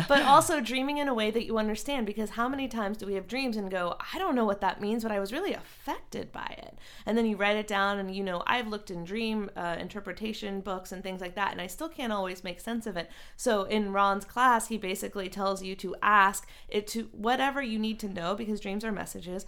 But 0.07 0.23
also 0.23 0.61
dreaming 0.61 0.97
in 0.97 1.07
a 1.07 1.13
way 1.13 1.31
that 1.31 1.45
you 1.45 1.57
understand 1.57 2.05
because 2.05 2.31
how 2.31 2.47
many 2.47 2.67
times 2.67 2.97
do 2.97 3.05
we 3.05 3.13
have 3.15 3.27
dreams 3.27 3.57
and 3.57 3.69
go 3.71 3.95
i 4.13 4.17
don't 4.19 4.35
know 4.35 4.45
what 4.45 4.61
that 4.61 4.81
means 4.81 5.03
but 5.03 5.11
i 5.11 5.19
was 5.19 5.31
really 5.33 5.53
affected 5.53 6.31
by 6.31 6.55
it. 6.57 6.77
And 7.05 7.17
then 7.17 7.25
you 7.25 7.35
write 7.37 7.57
it 7.57 7.67
down 7.67 7.97
and 7.99 8.13
you 8.15 8.23
know 8.23 8.43
i've 8.47 8.67
looked 8.67 8.91
in 8.91 9.03
dream 9.03 9.49
uh, 9.55 9.77
interpretation 9.79 10.61
books 10.61 10.91
and 10.91 11.01
things 11.03 11.21
like 11.21 11.35
that 11.35 11.51
and 11.51 11.61
i 11.61 11.67
still 11.67 11.89
can't 11.89 12.13
always 12.13 12.43
make 12.43 12.59
sense 12.59 12.85
of 12.87 12.97
it. 12.97 13.09
So 13.35 13.63
in 13.63 13.91
ron's 13.93 14.25
class 14.25 14.67
he 14.67 14.77
basically 14.77 15.29
tells 15.29 15.63
you 15.63 15.75
to 15.77 15.95
ask 16.01 16.47
it 16.69 16.87
to 16.87 17.09
whatever 17.11 17.61
you 17.61 17.79
need 17.79 17.99
to 17.99 18.09
know 18.09 18.35
because 18.35 18.59
dreams 18.59 18.83
are 18.85 18.91
messages 18.91 19.45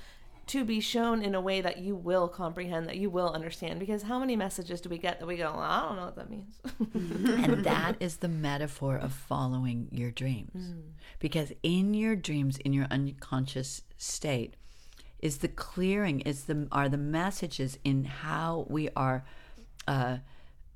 to 0.48 0.64
be 0.64 0.80
shown 0.80 1.22
in 1.22 1.36
a 1.36 1.42
way 1.42 1.62
that 1.62 1.78
you 1.78 1.96
will 1.96 2.28
comprehend, 2.28 2.88
that 2.88 2.98
you 2.98 3.10
will 3.10 3.30
understand. 3.30 3.80
Because 3.80 4.04
how 4.04 4.20
many 4.20 4.36
messages 4.36 4.82
do 4.82 4.90
we 4.90 4.98
get 4.98 5.20
that 5.20 5.26
we 5.26 5.38
go, 5.38 5.52
well, 5.52 5.62
I 5.62 5.82
don't 5.82 5.96
know 5.98 6.06
what 6.06 6.16
that 6.16 6.30
means? 6.30 6.60
and 7.44 7.64
that 7.66 7.98
is 8.00 8.18
the 8.18 8.28
metaphor 8.28 8.98
of 8.98 9.14
following 9.14 9.90
your 9.92 10.12
dreams. 10.12 10.74
Because 11.20 11.52
in 11.64 11.94
your 11.94 12.16
dreams, 12.16 12.58
in 12.58 12.74
your 12.74 12.88
unconscious 12.90 13.82
state, 13.98 14.56
is 15.20 15.40
the 15.40 15.48
clearing, 15.48 16.22
is 16.22 16.44
the 16.46 16.68
are 16.72 16.88
the 16.88 16.98
messages 16.98 17.78
in 17.84 18.06
how 18.06 18.68
we 18.70 18.88
are 18.96 19.26
uh, 19.88 20.18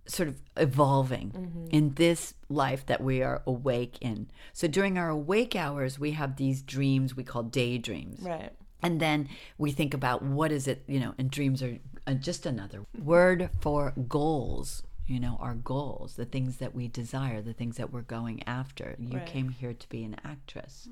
sort 0.08 0.28
of 0.28 0.42
evolving 0.58 1.68
in 1.72 1.94
this 1.94 2.34
life 2.50 2.86
that 2.88 3.02
we 3.02 3.22
are 3.22 3.44
awake 3.46 3.98
in. 4.02 4.30
So 4.52 4.68
during 4.68 4.98
our 4.98 5.10
awake 5.10 5.56
hours, 5.56 6.00
we 6.00 6.12
have 6.12 6.38
these 6.38 6.62
dreams 6.62 7.16
we 7.16 7.24
call 7.24 7.44
daydreams. 7.44 8.20
right. 8.22 8.52
And 8.84 9.00
then 9.00 9.30
we 9.58 9.72
think 9.72 9.94
about 9.94 10.22
what 10.24 10.52
is 10.52 10.68
it, 10.68 10.84
you 10.88 11.00
know, 11.00 11.14
and 11.18 11.30
dreams 11.30 11.62
are 11.62 11.78
uh, 12.08 12.14
just 12.16 12.46
another 12.46 12.86
word 13.04 13.50
for 13.60 13.94
goals. 14.08 14.84
You 15.08 15.20
know, 15.20 15.38
our 15.42 15.56
goals, 15.56 16.16
the 16.16 16.26
things 16.26 16.58
that 16.58 16.74
we 16.74 16.88
desire, 16.88 17.42
the 17.42 17.52
things 17.54 17.76
that 17.78 17.92
we're 17.92 18.02
going 18.02 18.44
after. 18.48 18.96
You 18.98 19.18
Right. 19.18 19.26
came 19.28 19.50
here 19.50 19.74
to 19.74 19.90
be 19.90 20.04
an 20.06 20.16
actress, 20.24 20.88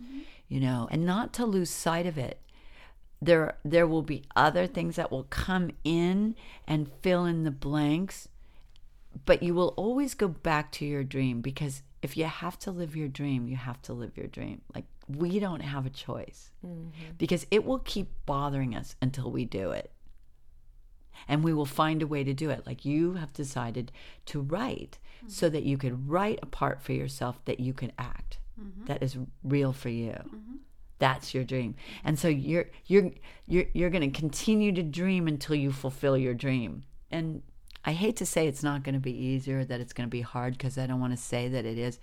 you 0.49 0.59
know, 0.59 0.89
and 0.91 1.05
not 1.05 1.31
to 1.33 1.45
lose 1.45 1.69
sight 1.69 2.05
of 2.05 2.17
it. 2.17 2.41
There, 3.21 3.57
there 3.63 3.87
will 3.87 4.01
be 4.01 4.23
other 4.35 4.67
things 4.67 4.97
that 4.97 5.09
will 5.11 5.23
come 5.29 5.71
in 5.85 6.35
and 6.67 6.91
fill 7.01 7.23
in 7.25 7.43
the 7.43 7.51
blanks, 7.51 8.27
but 9.25 9.41
you 9.41 9.53
will 9.53 9.73
always 9.77 10.13
go 10.15 10.27
back 10.27 10.71
to 10.73 10.85
your 10.85 11.03
dream 11.03 11.39
because 11.41 11.81
if 12.01 12.15
you 12.17 12.25
have 12.25 12.57
to 12.59 12.71
live 12.71 12.95
your 12.95 13.07
dream, 13.07 13.47
you 13.47 13.55
have 13.55 13.81
to 13.83 13.93
live 13.93 14.17
your 14.17 14.27
dream. 14.27 14.61
Like 14.73 14.85
we 15.07 15.39
don't 15.39 15.61
have 15.61 15.85
a 15.85 15.89
choice 15.89 16.51
mm-hmm. 16.65 16.89
because 17.17 17.45
it 17.51 17.65
will 17.65 17.79
keep 17.79 18.09
bothering 18.25 18.75
us 18.75 18.95
until 19.01 19.31
we 19.31 19.45
do 19.45 19.71
it. 19.71 19.91
And 21.27 21.43
we 21.43 21.53
will 21.53 21.65
find 21.65 22.01
a 22.01 22.07
way 22.07 22.23
to 22.23 22.33
do 22.33 22.49
it. 22.49 22.65
Like 22.65 22.85
you 22.85 23.13
have 23.13 23.33
decided 23.33 23.91
to 24.27 24.39
write 24.39 24.97
mm-hmm. 25.17 25.29
so 25.29 25.49
that 25.49 25.63
you 25.63 25.77
could 25.77 26.09
write 26.09 26.39
a 26.41 26.45
part 26.45 26.81
for 26.81 26.93
yourself 26.93 27.43
that 27.45 27.59
you 27.59 27.73
can 27.73 27.91
act 27.97 28.39
mm-hmm. 28.59 28.85
that 28.85 29.03
is 29.03 29.17
real 29.43 29.73
for 29.73 29.89
you. 29.89 30.15
That's 30.99 31.33
your 31.33 31.43
dream. 31.43 31.75
And 32.03 32.19
so 32.19 32.27
you're 32.27 32.65
you're 32.85 33.11
you're 33.47 33.65
you're 33.73 33.89
going 33.89 34.11
to 34.11 34.19
continue 34.19 34.71
to 34.73 34.83
dream 34.83 35.27
until 35.27 35.55
you 35.55 35.71
fulfill 35.71 36.17
your 36.17 36.33
dream. 36.33 36.83
And 37.09 37.41
I 37.85 37.93
hate 37.93 38.17
to 38.17 38.25
say 38.25 38.47
it's 38.47 38.63
not 38.63 38.83
going 38.83 38.93
to 38.95 38.99
be 38.99 39.15
easier, 39.17 39.63
that 39.65 39.79
it's 39.79 39.93
going 39.93 40.07
to 40.07 40.11
be 40.11 40.21
hard 40.21 40.53
because 40.57 40.77
I 40.77 40.85
don't 40.85 40.99
want 40.99 41.13
to 41.13 41.17
say 41.17 41.47
that 41.47 41.65
it 41.65 41.77
is. 41.77 41.99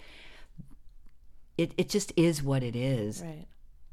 It 1.59 1.73
it 1.77 1.89
just 1.89 2.13
is 2.17 2.43
what 2.43 2.63
it 2.63 2.77
is 2.77 3.23
Right. 3.23 3.47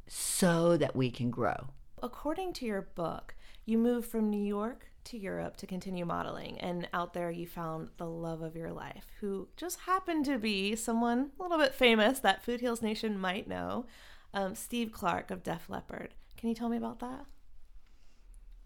so 0.07 0.77
that 0.77 0.95
we 0.95 1.09
can 1.11 1.29
grow. 1.29 1.67
According 2.01 2.53
to 2.53 2.65
your 2.65 2.81
book, 2.81 3.35
you 3.65 3.77
moved 3.77 4.07
from 4.09 4.29
New 4.29 4.43
York 4.43 4.87
to 5.05 5.17
Europe 5.17 5.57
to 5.57 5.67
continue 5.67 6.05
modeling, 6.05 6.57
and 6.59 6.87
out 6.93 7.13
there 7.13 7.29
you 7.31 7.45
found 7.47 7.89
the 7.97 8.05
love 8.07 8.41
of 8.41 8.55
your 8.55 8.71
life, 8.71 9.05
who 9.19 9.47
just 9.57 9.81
happened 9.81 10.23
to 10.25 10.37
be 10.37 10.75
someone 10.75 11.31
a 11.39 11.43
little 11.43 11.57
bit 11.57 11.73
famous 11.73 12.19
that 12.19 12.43
Food 12.43 12.61
Heals 12.61 12.81
Nation 12.81 13.19
might 13.19 13.47
know, 13.47 13.85
um, 14.33 14.55
Steve 14.55 14.91
Clark 14.93 15.31
of 15.31 15.43
Def 15.43 15.69
Leppard. 15.69 16.13
Can 16.37 16.47
you 16.49 16.55
tell 16.55 16.69
me 16.69 16.77
about 16.77 16.99
that? 16.99 17.25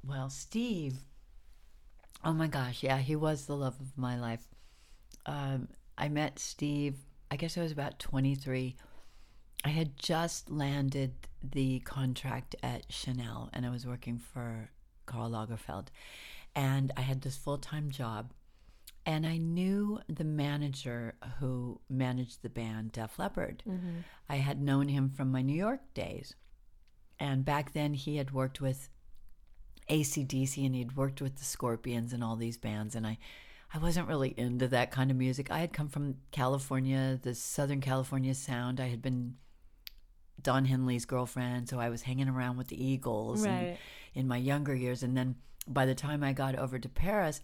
Well, 0.04 0.30
Steve, 0.30 1.00
oh 2.24 2.34
my 2.34 2.48
gosh, 2.48 2.84
yeah, 2.84 2.98
he 2.98 3.16
was 3.16 3.46
the 3.46 3.56
love 3.56 3.80
of 3.80 3.98
my 3.98 4.20
life. 4.20 4.48
Um, 5.26 5.70
I 5.98 6.10
met 6.10 6.40
Steve, 6.40 6.96
I 7.30 7.36
guess 7.36 7.58
I 7.58 7.62
was 7.62 7.72
about 7.72 8.00
23. 8.00 8.76
I 9.64 9.70
had 9.70 9.98
just 9.98 10.50
landed 10.50 11.14
the 11.44 11.80
contract 11.82 12.56
at 12.64 12.86
Chanel 12.92 13.50
and 13.54 13.66
I 13.66 13.70
was 13.70 13.86
working 13.86 14.18
for 14.20 14.70
Karl 15.06 15.32
Lagerfeld. 15.32 15.88
And 16.56 16.92
I 16.96 17.02
had 17.02 17.22
this 17.22 17.36
full 17.38 17.58
time 17.58 17.90
job. 17.92 18.32
And 19.06 19.26
I 19.26 19.38
knew 19.38 20.00
the 20.10 20.26
manager 20.26 21.16
who 21.40 21.80
managed 21.90 22.42
the 22.42 22.50
band 22.50 22.92
Def 22.92 23.18
Leppard. 23.18 23.64
I 24.28 24.36
had 24.36 24.62
known 24.62 24.90
him 24.90 25.10
from 25.10 25.32
my 25.32 25.42
New 25.42 25.56
York 25.56 25.80
days. 25.94 26.36
And 27.20 27.46
back 27.46 27.72
then, 27.72 27.94
he 27.94 28.18
had 28.18 28.32
worked 28.32 28.60
with 28.60 28.90
ACDC 29.90 30.66
and 30.66 30.76
he'd 30.76 30.96
worked 30.98 31.22
with 31.22 31.38
the 31.38 31.44
Scorpions 31.46 32.14
and 32.14 32.24
all 32.24 32.36
these 32.36 32.58
bands. 32.58 32.96
And 32.96 33.06
I, 33.08 33.18
I 33.74 33.78
wasn't 33.78 34.08
really 34.08 34.34
into 34.38 34.68
that 34.70 34.92
kind 34.92 35.12
of 35.12 35.18
music. 35.18 35.50
I 35.52 35.60
had 35.60 35.74
come 35.74 35.88
from 35.90 36.16
California, 36.32 37.20
the 37.22 37.36
Southern 37.36 37.82
California 37.82 38.34
sound. 38.34 38.80
I 38.80 38.88
had 38.88 39.02
been 39.02 39.36
Don 40.42 40.66
Henley's 40.66 41.06
girlfriend, 41.06 41.68
so 41.70 41.80
I 41.80 41.90
was 41.90 42.04
hanging 42.04 42.30
around 42.30 42.58
with 42.58 42.68
the 42.68 42.84
Eagles 42.84 43.44
and- 43.44 43.68
Right. 43.70 43.78
in 44.14 44.28
my 44.28 44.38
younger 44.38 44.76
years. 44.76 45.04
And 45.04 45.16
then 45.18 45.36
by 45.68 45.86
the 45.86 45.96
time 45.96 46.24
I 46.24 46.34
got 46.34 46.56
over 46.56 46.80
to 46.80 46.90
Paris, 46.90 47.42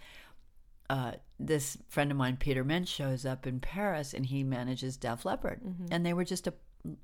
uh, 0.90 1.14
this 1.40 1.78
friend 1.90 2.12
of 2.12 2.18
mine, 2.18 2.38
Peter 2.38 2.64
Mensch, 2.64 2.90
shows 2.90 3.26
up 3.26 3.48
in 3.48 3.60
Paris 3.60 4.14
and 4.14 4.26
he 4.26 4.44
manages 4.44 4.96
Def 4.98 5.26
Leppard. 5.26 5.62
And 5.92 6.06
they 6.06 6.14
were 6.14 6.24
just 6.26 6.46
a 6.48 6.54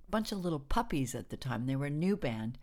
bunch 0.09 0.31
of 0.31 0.39
little 0.39 0.59
puppies 0.59 1.15
at 1.15 1.29
the 1.29 1.37
time. 1.37 1.65
They 1.65 1.75
were 1.75 1.85
a 1.87 1.89
new 1.91 2.15
band. 2.17 2.57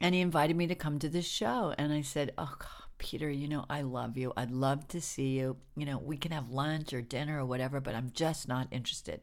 And 0.00 0.14
he 0.14 0.20
invited 0.20 0.56
me 0.56 0.66
to 0.68 0.74
come 0.74 0.98
to 1.00 1.08
this 1.08 1.26
show. 1.26 1.74
And 1.76 1.92
I 1.92 2.02
said, 2.02 2.32
Oh, 2.38 2.54
God, 2.58 2.88
Peter, 2.98 3.30
you 3.30 3.48
know, 3.48 3.64
I 3.68 3.82
love 3.82 4.16
you. 4.16 4.32
I'd 4.36 4.50
love 4.50 4.86
to 4.88 5.00
see 5.00 5.38
you. 5.38 5.56
You 5.76 5.86
know, 5.86 5.98
we 5.98 6.16
can 6.16 6.32
have 6.32 6.50
lunch 6.50 6.92
or 6.92 7.00
dinner 7.00 7.40
or 7.40 7.46
whatever, 7.46 7.80
but 7.80 7.94
I'm 7.94 8.10
just 8.12 8.48
not 8.48 8.68
interested 8.70 9.22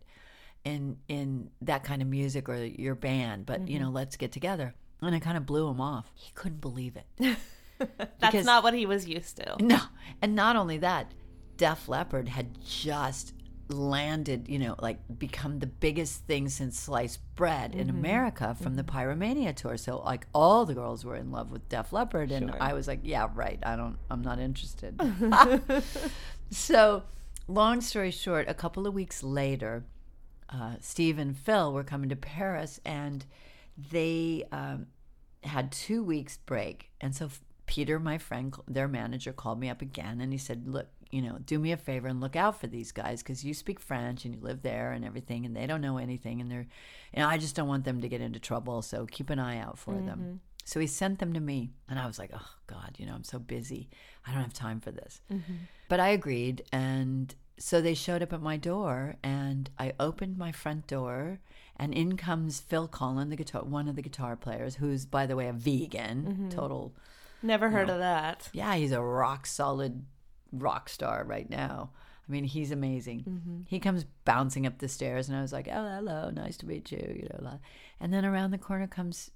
in 0.64 0.98
in 1.08 1.52
that 1.62 1.84
kind 1.84 2.02
of 2.02 2.08
music 2.08 2.50
or 2.50 2.64
your 2.64 2.96
band. 2.96 3.46
But, 3.46 3.68
you 3.68 3.80
know, 3.80 3.88
mm-hmm. 3.88 3.96
let's 3.96 4.18
get 4.18 4.32
together. 4.32 4.74
And 5.02 5.14
I 5.14 5.20
kind 5.20 5.38
of 5.38 5.46
blew 5.46 5.68
him 5.70 5.80
off. 5.80 6.12
He 6.16 6.32
couldn't 6.34 6.62
believe 6.62 6.98
it. 6.98 7.38
That's 8.20 8.46
not 8.46 8.64
what 8.64 8.74
he 8.74 8.86
was 8.86 9.08
used 9.08 9.38
to. 9.38 9.56
No. 9.60 9.80
And 10.22 10.36
not 10.36 10.56
only 10.56 10.78
that, 10.80 11.12
Def 11.58 11.88
Leppard 11.88 12.28
had 12.28 12.58
just 12.66 13.34
landed, 13.68 14.48
you 14.48 14.60
know, 14.60 14.76
like 14.80 15.00
become 15.18 15.60
the 15.60 15.68
biggest 15.68 16.26
thing 16.26 16.50
since 16.50 16.80
sliced 16.80 17.20
bread 17.36 17.74
in 17.76 17.90
America 17.90 18.56
from 18.62 18.76
the 18.76 18.84
Pyromania 18.84 19.56
tour. 19.56 19.78
So 19.78 20.00
like 20.00 20.28
all 20.34 20.66
the 20.66 20.74
girls 20.74 21.04
were 21.04 21.16
in 21.16 21.32
love 21.32 21.52
with 21.52 21.68
Def 21.70 21.92
Leppard 21.92 22.32
and 22.32 22.52
I 22.60 22.74
was 22.74 22.88
like, 22.88 23.00
yeah, 23.04 23.28
right. 23.34 23.60
I 23.64 23.76
don't 23.76 23.98
I'm 24.10 24.22
not 24.22 24.40
interested. 24.40 25.00
so, 26.52 27.04
long 27.48 27.82
story 27.82 28.12
short, 28.12 28.48
a 28.48 28.54
couple 28.54 28.88
of 28.88 28.94
weeks 28.94 29.24
later, 29.24 29.86
uh, 30.50 30.76
Steve 30.80 31.18
and 31.18 31.36
Phil 31.36 31.74
were 31.74 31.84
coming 31.84 32.10
to 32.10 32.16
Paris 32.16 32.80
and 32.86 33.26
they 33.92 34.44
um, 34.52 34.88
had 35.44 35.72
two 35.72 36.04
weeks 36.04 36.38
break. 36.38 36.92
And 37.02 37.16
so 37.16 37.30
Peter, 37.66 38.00
my 38.00 38.18
friend, 38.18 38.56
their 38.68 38.88
manager, 38.88 39.34
called 39.34 39.60
me 39.60 39.70
up 39.70 39.82
again 39.82 40.22
and 40.22 40.32
he 40.32 40.38
said, 40.38 40.68
Look, 40.68 40.88
you 41.16 41.22
know, 41.22 41.38
do 41.46 41.58
me 41.58 41.72
a 41.72 41.78
favor 41.78 42.10
and 42.10 42.20
look 42.20 42.36
out 42.36 42.60
for 42.60 42.68
these 42.68 42.92
guys 42.92 43.24
because 43.24 43.46
you 43.46 43.54
speak 43.54 43.80
French 43.80 44.26
and 44.26 44.36
you 44.36 44.42
live 44.42 44.64
there 44.64 44.92
and 44.92 45.06
everything 45.06 45.46
and 45.46 45.56
they 45.56 45.66
don't 45.66 45.80
know 45.80 45.98
anything. 45.98 46.42
And 46.42 46.52
they're, 46.52 46.68
you 47.14 47.22
know, 47.22 47.28
I 47.30 47.38
just 47.38 47.56
don't 47.56 47.70
want 47.70 47.86
them 47.86 48.02
to 48.02 48.10
get 48.10 48.20
into 48.20 48.38
trouble. 48.38 48.82
So 48.82 49.06
keep 49.06 49.30
an 49.30 49.40
eye 49.40 49.58
out 49.58 49.80
for 49.80 49.94
them. 49.94 50.20
Mm-hmm. 50.20 50.36
So 50.66 50.82
he 50.82 50.88
sent 50.88 51.20
them 51.20 51.32
to 51.32 51.40
me. 51.40 51.72
And 51.88 51.98
I 51.98 52.06
was 52.06 52.20
like, 52.20 52.32
Oh, 52.34 52.50
God, 52.68 52.98
you 52.98 53.06
know, 53.06 53.14
I'm 53.14 53.24
so 53.24 53.40
busy. 53.40 53.88
I 54.28 54.34
don't 54.34 54.42
have 54.42 54.52
time 54.52 54.82
for 54.82 54.92
this. 54.92 55.22
Mm-hmm. 55.32 55.54
But 55.88 56.02
I 56.02 56.10
agreed. 56.10 56.64
And 56.74 57.34
so 57.58 57.80
they 57.80 57.94
showed 57.94 58.22
up 58.22 58.34
at 58.34 58.42
my 58.42 58.58
door, 58.58 59.16
and 59.24 59.70
I 59.80 59.94
opened 59.98 60.38
my 60.38 60.52
front 60.52 60.88
door, 60.88 61.40
and 61.78 61.94
in 61.94 62.18
comes 62.18 62.60
Phil 62.60 62.90
Collen, 62.90 63.30
the 63.30 63.38
guitar, 63.38 63.64
one 63.64 63.88
of 63.88 63.96
the 63.96 64.02
guitar 64.02 64.36
players, 64.36 64.76
who's, 64.76 65.06
by 65.06 65.26
the 65.26 65.38
way, 65.38 65.48
a 65.48 65.54
vegan, 65.54 66.24
mm-hmm. 66.24 66.50
total. 66.50 66.94
Never 67.42 67.70
heard 67.70 67.90
of 67.90 68.00
that. 68.00 68.50
Yeah, 68.52 68.76
he's 68.76 68.92
a 68.92 69.02
rock 69.02 69.46
solid 69.46 70.04
rock 70.60 70.90
star 70.90 71.24
right 71.26 71.50
now. 71.50 71.92
I 72.28 72.32
mean, 72.32 72.44
he's 72.44 72.72
amazing. 72.72 73.20
Mm-hmm. 73.28 73.62
He 73.68 73.80
comes 73.80 74.04
bouncing 74.26 74.66
up 74.66 74.80
the 74.80 74.88
stairs, 74.88 75.30
and 75.30 75.38
I 75.38 75.42
was 75.42 75.54
like, 75.54 75.68
"Oh, 75.72 75.88
hello, 75.88 76.32
nice 76.32 76.58
to 76.58 76.66
meet 76.66 76.92
you," 76.92 76.98
you 77.16 77.30
know. 77.32 77.40
la- 77.44 77.60
And 78.00 78.12
then 78.12 78.26
around 78.26 78.52
the 78.52 78.58
corner 78.58 78.88
comes 78.88 79.32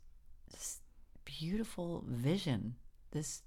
this 0.49 0.82
beautiful 1.24 2.03
vision, 2.07 2.76
this 3.11 3.43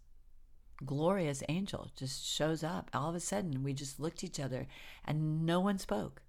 glorious 0.84 1.42
angel 1.48 1.90
just 1.96 2.24
shows 2.24 2.62
up. 2.62 2.90
All 2.94 3.08
of 3.08 3.16
a 3.16 3.20
sudden, 3.20 3.64
we 3.64 3.72
just 3.72 3.98
looked 3.98 4.18
at 4.18 4.24
each 4.24 4.40
other, 4.40 4.68
and 5.04 5.44
no 5.44 5.58
one 5.60 5.78
spoke. 5.78 6.22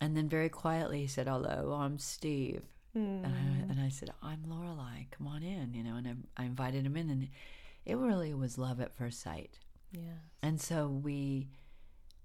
And 0.00 0.16
then 0.16 0.28
very 0.28 0.48
quietly, 0.48 1.00
he 1.02 1.06
said, 1.06 1.26
"Hello, 1.28 1.74
I'm 1.78 1.98
Steve." 1.98 2.62
And, 2.94 3.26
I, 3.26 3.28
mm. 3.28 3.70
and 3.70 3.80
I 3.80 3.88
said, 3.90 4.10
"I'm 4.22 4.42
Lorelei. 4.48 5.04
Come 5.10 5.26
on 5.26 5.42
in," 5.42 5.74
you 5.74 5.84
know. 5.84 5.96
And 5.96 6.08
I, 6.08 6.42
I 6.42 6.46
invited 6.46 6.86
him 6.86 6.96
in, 6.96 7.10
and 7.10 7.28
it 7.84 7.96
really 7.96 8.32
was 8.32 8.56
love 8.56 8.80
at 8.80 8.96
first 8.96 9.20
sight. 9.20 9.58
Yeah. 9.92 10.18
And 10.42 10.60
so 10.60 10.88
we 10.88 11.48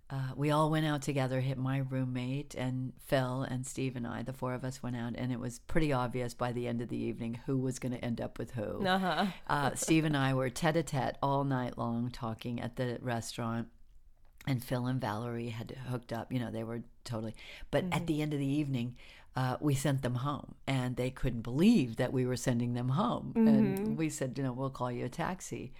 uh, 0.09 0.33
we 0.35 0.51
all 0.51 0.69
went 0.69 0.85
out 0.85 1.01
together. 1.01 1.39
Hit 1.39 1.57
my 1.57 1.79
roommate 1.79 2.53
and 2.53 2.93
Phil 3.07 3.41
and 3.41 3.65
Steve 3.65 3.95
and 3.95 4.05
I. 4.05 4.21
The 4.21 4.33
four 4.33 4.53
of 4.53 4.63
us 4.63 4.83
went 4.83 4.95
out, 4.95 5.13
and 5.15 5.31
it 5.31 5.39
was 5.39 5.59
pretty 5.59 5.91
obvious 5.91 6.33
by 6.33 6.51
the 6.51 6.67
end 6.67 6.81
of 6.81 6.89
the 6.89 6.97
evening 6.97 7.39
who 7.47 7.57
was 7.57 7.79
going 7.79 7.93
to 7.93 8.05
end 8.05 8.21
up 8.21 8.37
with 8.37 8.51
who. 8.51 8.85
Uh-huh. 8.85 9.25
Uh, 9.47 9.73
Steve 9.73 10.05
and 10.05 10.15
I 10.15 10.33
were 10.33 10.49
tete 10.49 10.77
a 10.77 10.83
tete 10.83 11.17
all 11.23 11.43
night 11.43 11.77
long, 11.77 12.11
talking 12.11 12.61
at 12.61 12.75
the 12.75 12.99
restaurant. 13.01 13.67
And 14.47 14.63
Phil 14.63 14.85
and 14.85 15.01
Valerie 15.01 15.49
had 15.49 15.75
hooked 15.89 16.13
up. 16.13 16.31
You 16.31 16.37
know, 16.37 16.51
they 16.51 16.63
were 16.63 16.83
totally. 17.03 17.33
But 17.71 17.85
at 17.91 18.05
the 18.05 18.21
end 18.21 18.31
of 18.31 18.37
the 18.37 18.45
evening, 18.45 18.95
uh, 19.35 19.57
we 19.59 19.73
sent 19.73 20.03
them 20.03 20.13
home, 20.13 20.53
and 20.67 20.95
they 20.95 21.09
couldn't 21.09 21.41
believe 21.41 21.95
that 21.95 22.13
we 22.13 22.27
were 22.27 22.35
sending 22.35 22.75
them 22.75 22.89
home. 22.89 23.33
And 23.35 23.97
we 23.97 24.09
said, 24.09 24.37
you 24.37 24.43
know, 24.43 24.53
we'll 24.53 24.69
call 24.69 24.91
you 24.91 25.05
a 25.05 25.09
taxi. 25.09 25.73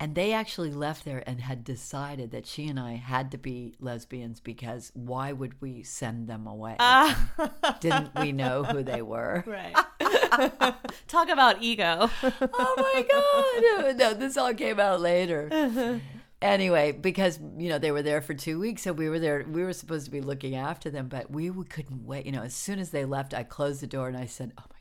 And 0.00 0.14
they 0.14 0.32
actually 0.32 0.70
left 0.70 1.04
there 1.04 1.24
and 1.26 1.40
had 1.40 1.64
decided 1.64 2.30
that 2.30 2.46
she 2.46 2.68
and 2.68 2.78
I 2.78 2.92
had 2.94 3.32
to 3.32 3.38
be 3.38 3.74
lesbians 3.80 4.38
because 4.38 4.92
why 4.94 5.32
would 5.32 5.60
we 5.60 5.82
send 5.82 6.28
them 6.28 6.46
away? 6.46 6.76
Ah. 6.78 7.76
Didn't 7.80 8.14
we 8.14 8.30
know 8.30 8.62
who 8.62 8.82
they 8.82 9.02
were? 9.02 9.44
Right. 9.58 9.74
Talk 11.08 11.28
about 11.30 11.62
ego. 11.62 12.10
oh 12.22 12.74
my 12.94 13.06
god 13.10 13.96
no 13.96 14.14
this 14.14 14.36
all 14.36 14.54
came 14.54 14.78
out 14.78 15.00
later 15.00 16.00
anyway 16.40 16.92
because 16.92 17.40
you 17.56 17.68
know 17.68 17.78
they 17.78 17.90
were 17.90 18.02
there 18.02 18.20
for 18.20 18.34
two 18.34 18.60
weeks 18.60 18.82
so 18.82 18.92
we 18.92 19.08
were 19.08 19.18
there 19.18 19.44
we 19.50 19.64
were 19.64 19.72
supposed 19.72 20.04
to 20.04 20.10
be 20.10 20.20
looking 20.20 20.54
after 20.54 20.90
them 20.90 21.08
but 21.08 21.30
we 21.30 21.50
couldn't 21.64 22.06
wait 22.06 22.24
you 22.26 22.32
know 22.32 22.42
as 22.42 22.54
soon 22.54 22.78
as 22.78 22.90
they 22.90 23.04
left 23.04 23.34
i 23.34 23.42
closed 23.42 23.80
the 23.80 23.86
door 23.86 24.06
and 24.06 24.16
i 24.16 24.26
said 24.26 24.52
oh 24.58 24.64
my 24.70 24.76
god 24.76 24.77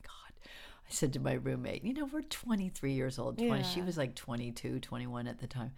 i 0.87 0.91
said 0.91 1.13
to 1.13 1.19
my 1.19 1.33
roommate 1.33 1.83
you 1.83 1.93
know 1.93 2.05
we're 2.05 2.21
23 2.21 2.93
years 2.93 3.19
old 3.19 3.37
20 3.37 3.63
she 3.63 3.81
was 3.81 3.97
like 3.97 4.15
22 4.15 4.79
21 4.79 5.27
at 5.27 5.39
the 5.39 5.47
time 5.47 5.71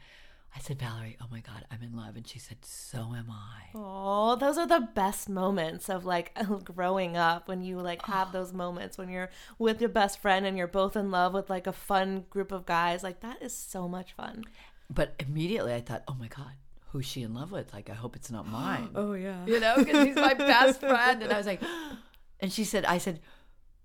i 0.56 0.60
said 0.60 0.80
valerie 0.80 1.18
oh 1.22 1.26
my 1.32 1.40
god 1.42 1.66
i'm 1.72 1.82
in 1.82 1.96
love 1.96 2.16
and 2.16 2.28
she 2.28 2.40
said 2.40 2.58
so 2.64 3.14
am 3.16 3.28
i 3.30 3.64
Oh, 3.76 4.36
those 4.36 4.58
are 4.58 4.68
the 4.68 4.88
best 4.96 5.30
moments 5.30 5.90
of 5.90 6.06
like 6.06 6.36
growing 6.64 7.16
up 7.18 7.48
when 7.48 7.62
you 7.62 7.80
like 7.80 8.02
have 8.04 8.32
those 8.38 8.54
moments 8.54 8.98
when 8.98 9.10
you're 9.10 9.30
with 9.58 9.80
your 9.80 9.90
best 9.90 10.20
friend 10.22 10.46
and 10.46 10.58
you're 10.58 10.68
both 10.68 10.96
in 10.96 11.12
love 11.12 11.34
with 11.34 11.50
like 11.50 11.68
a 11.68 11.72
fun 11.74 12.26
group 12.30 12.52
of 12.52 12.66
guys. 12.66 13.04
Like 13.04 13.20
that 13.22 13.42
is 13.42 13.56
so 13.56 13.88
much 13.88 14.14
fun. 14.14 14.44
but 14.90 15.14
immediately 15.20 15.74
i 15.74 15.82
thought 15.82 16.04
oh 16.08 16.16
my 16.20 16.28
god 16.28 16.54
who's 16.92 17.06
she 17.06 17.22
in 17.22 17.34
love 17.36 17.52
with 17.52 17.72
like 17.74 17.88
i 17.92 17.94
hope 17.94 18.16
it's 18.16 18.32
not 18.32 18.48
mine 18.48 18.90
Oh 18.96 19.14
yeah. 19.14 19.46
you 19.46 19.60
know, 19.60 19.76
because 19.78 20.08
he's 20.08 20.16
my 20.16 20.34
best 20.34 20.80
friend. 20.92 21.22
And 21.22 21.32
I 21.32 21.38
was 21.38 21.46
like, 21.46 21.62
and 22.40 22.52
she 22.52 22.64
said, 22.64 22.86
I 22.86 22.98
said, 22.98 23.20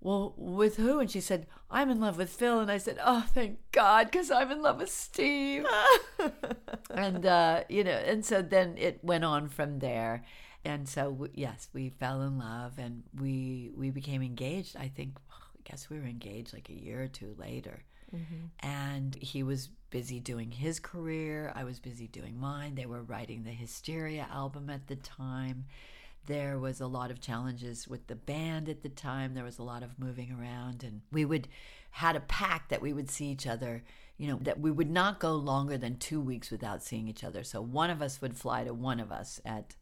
well, 0.05 0.35
with 0.37 0.77
who? 0.77 0.99
And 0.99 1.09
she 1.09 1.19
said, 1.19 1.47
I'm 1.71 1.89
in 1.89 1.99
love 1.99 2.19
with 2.19 2.29
Phil. 2.29 2.59
And 2.59 2.69
I 2.69 2.77
said, 2.77 2.99
oh, 3.03 3.25
thank 3.33 3.57
God, 3.71 4.11
because 4.11 4.29
I'm 4.29 4.51
in 4.51 4.61
love 4.61 4.77
with 4.77 4.91
Steve. 4.91 5.65
and, 6.91 7.25
uh, 7.25 7.63
you 7.69 7.83
know, 7.83 7.89
and 7.89 8.23
so 8.23 8.43
then 8.43 8.75
it 8.77 9.03
went 9.03 9.25
on 9.25 9.49
from 9.49 9.79
there. 9.79 10.23
And 10.63 10.87
so, 10.87 11.27
yes, 11.33 11.69
we 11.73 11.89
fell 11.89 12.21
in 12.21 12.37
love 12.37 12.73
and 12.77 13.01
we, 13.19 13.71
we 13.75 13.89
became 13.89 14.21
engaged. 14.21 14.77
I 14.77 14.89
think, 14.89 15.17
I 15.31 15.61
guess 15.63 15.89
we 15.89 15.97
were 15.97 16.05
engaged 16.05 16.53
like 16.53 16.69
a 16.69 16.73
year 16.73 17.01
or 17.01 17.07
two 17.07 17.35
later. 17.39 17.83
And 18.59 19.15
he 19.15 19.41
was 19.41 19.69
busy 19.89 20.19
doing 20.19 20.51
his 20.51 20.79
career. 20.79 21.51
I 21.55 21.63
was 21.63 21.79
busy 21.79 22.07
doing 22.07 22.39
mine. 22.39 22.75
They 22.75 22.85
were 22.85 23.01
writing 23.01 23.43
the 23.43 23.49
Hysteria 23.49 24.27
album 24.31 24.69
at 24.69 24.85
the 24.85 24.97
time. 24.97 25.65
There 26.25 26.57
was 26.57 26.81
a 26.81 26.87
lot 26.87 27.11
of 27.11 27.19
challenges 27.19 27.87
with 27.87 28.07
the 28.07 28.15
band 28.15 28.69
at 28.69 28.83
the 28.83 28.89
time. 28.89 29.33
There 29.33 29.43
was 29.43 29.59
a 29.59 29.63
lot 29.63 29.83
of 29.83 29.99
moving 29.99 30.31
around, 30.31 30.83
and 30.83 31.01
we 31.11 31.25
would 31.25 31.47
had 31.91 32.15
a 32.15 32.21
pact 32.21 32.69
that 32.69 32.81
we 32.81 32.93
would 32.93 33.09
see 33.09 33.27
each 33.27 33.47
other. 33.47 33.83
You 34.17 34.27
know 34.27 34.39
that 34.41 34.59
we 34.59 34.71
would 34.71 34.89
not 34.89 35.19
go 35.19 35.35
longer 35.35 35.77
than 35.77 35.97
two 35.97 36.21
weeks 36.21 36.51
without 36.51 36.83
seeing 36.83 37.07
each 37.07 37.23
other. 37.23 37.43
So 37.43 37.61
one 37.61 37.89
of 37.89 38.01
us 38.01 38.21
would 38.21 38.37
fly 38.37 38.63
to 38.63 38.73
one 38.73 38.99
of 38.99 39.11
us 39.11 39.41
at 39.45 39.75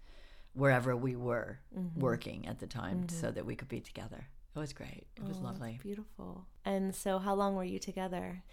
wherever 0.53 0.95
we 0.95 1.15
were 1.15 1.59
mm-hmm. 1.77 1.99
working 1.99 2.47
at 2.47 2.59
the 2.59 2.67
time, 2.67 3.05
mm-hmm. 3.05 3.19
so 3.19 3.31
that 3.31 3.45
we 3.45 3.55
could 3.55 3.69
be 3.69 3.79
together. 3.79 4.27
It 4.55 4.59
was 4.59 4.73
great. 4.73 5.07
It 5.15 5.23
was 5.23 5.37
oh, 5.41 5.45
lovely. 5.45 5.79
Beautiful. 5.81 6.45
And 6.63 6.93
so, 6.93 7.17
how 7.17 7.33
long 7.33 7.55
were 7.55 7.63
you 7.63 7.79
together? 7.79 8.43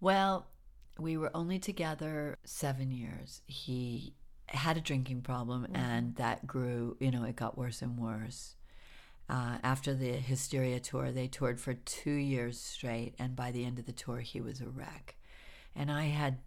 Well, 0.00 0.46
we 0.98 1.16
were 1.16 1.30
only 1.34 1.58
together 1.58 2.38
seven 2.44 2.90
years. 2.90 3.42
He 3.46 4.14
had 4.48 4.76
a 4.76 4.80
drinking 4.80 5.22
problem, 5.22 5.66
and 5.74 6.14
that 6.16 6.46
grew. 6.46 6.96
You 7.00 7.10
know, 7.10 7.24
it 7.24 7.36
got 7.36 7.58
worse 7.58 7.82
and 7.82 7.98
worse. 7.98 8.54
Uh, 9.28 9.58
after 9.62 9.92
the 9.92 10.12
Hysteria 10.12 10.78
tour, 10.78 11.10
they 11.10 11.26
toured 11.26 11.60
for 11.60 11.74
two 11.74 12.12
years 12.12 12.60
straight, 12.60 13.14
and 13.18 13.34
by 13.34 13.50
the 13.50 13.64
end 13.64 13.78
of 13.78 13.86
the 13.86 13.92
tour, 13.92 14.20
he 14.20 14.40
was 14.40 14.60
a 14.60 14.68
wreck. 14.68 15.16
And 15.74 15.90
I 15.90 16.04
had 16.04 16.38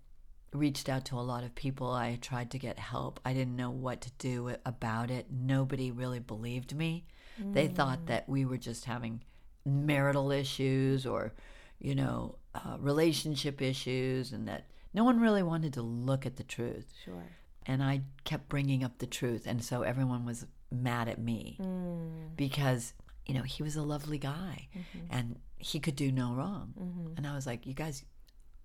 reached 0.53 0.89
out 0.89 1.05
to 1.05 1.15
a 1.15 1.21
lot 1.21 1.43
of 1.43 1.53
people. 1.53 1.91
I 1.91 2.17
tried 2.21 2.51
to 2.51 2.57
get 2.57 2.79
help. 2.79 3.19
I 3.25 3.33
didn't 3.33 3.55
know 3.55 3.69
what 3.69 4.01
to 4.01 4.11
do 4.17 4.55
about 4.65 5.11
it. 5.11 5.27
Nobody 5.29 5.91
really 5.91 6.19
believed 6.19 6.75
me. 6.75 7.05
They 7.53 7.67
thought 7.67 8.07
that 8.07 8.27
we 8.27 8.43
were 8.43 8.57
just 8.57 8.83
having 8.85 9.23
marital 9.65 10.31
issues 10.31 11.05
or, 11.05 11.33
you 11.79 11.95
know, 11.95 12.35
uh, 12.53 12.75
relationship 12.79 13.61
issues, 13.61 14.33
and 14.33 14.47
that 14.47 14.67
no 14.93 15.03
one 15.03 15.19
really 15.21 15.43
wanted 15.43 15.73
to 15.73 15.81
look 15.81 16.25
at 16.25 16.35
the 16.35 16.43
truth. 16.43 16.91
Sure. 17.05 17.23
And 17.69 17.83
I 17.83 18.01
kept 18.23 18.49
bringing 18.49 18.83
up 18.83 18.97
the 18.97 19.05
truth, 19.05 19.45
and 19.45 19.63
so 19.63 19.83
everyone 19.83 20.25
was 20.25 20.45
mad 20.71 21.07
at 21.07 21.19
me 21.19 21.57
mm. 21.61 22.35
because 22.35 22.93
you 23.25 23.33
know 23.35 23.43
he 23.43 23.61
was 23.61 23.75
a 23.75 23.81
lovely 23.81 24.17
guy 24.17 24.67
mm-hmm. 24.75 25.05
and 25.09 25.39
he 25.57 25.79
could 25.79 25.95
do 25.95 26.11
no 26.11 26.33
wrong. 26.33 26.73
Mm-hmm. 26.79 27.17
And 27.17 27.27
I 27.27 27.35
was 27.35 27.45
like, 27.45 27.65
you 27.65 27.73
guys. 27.73 28.03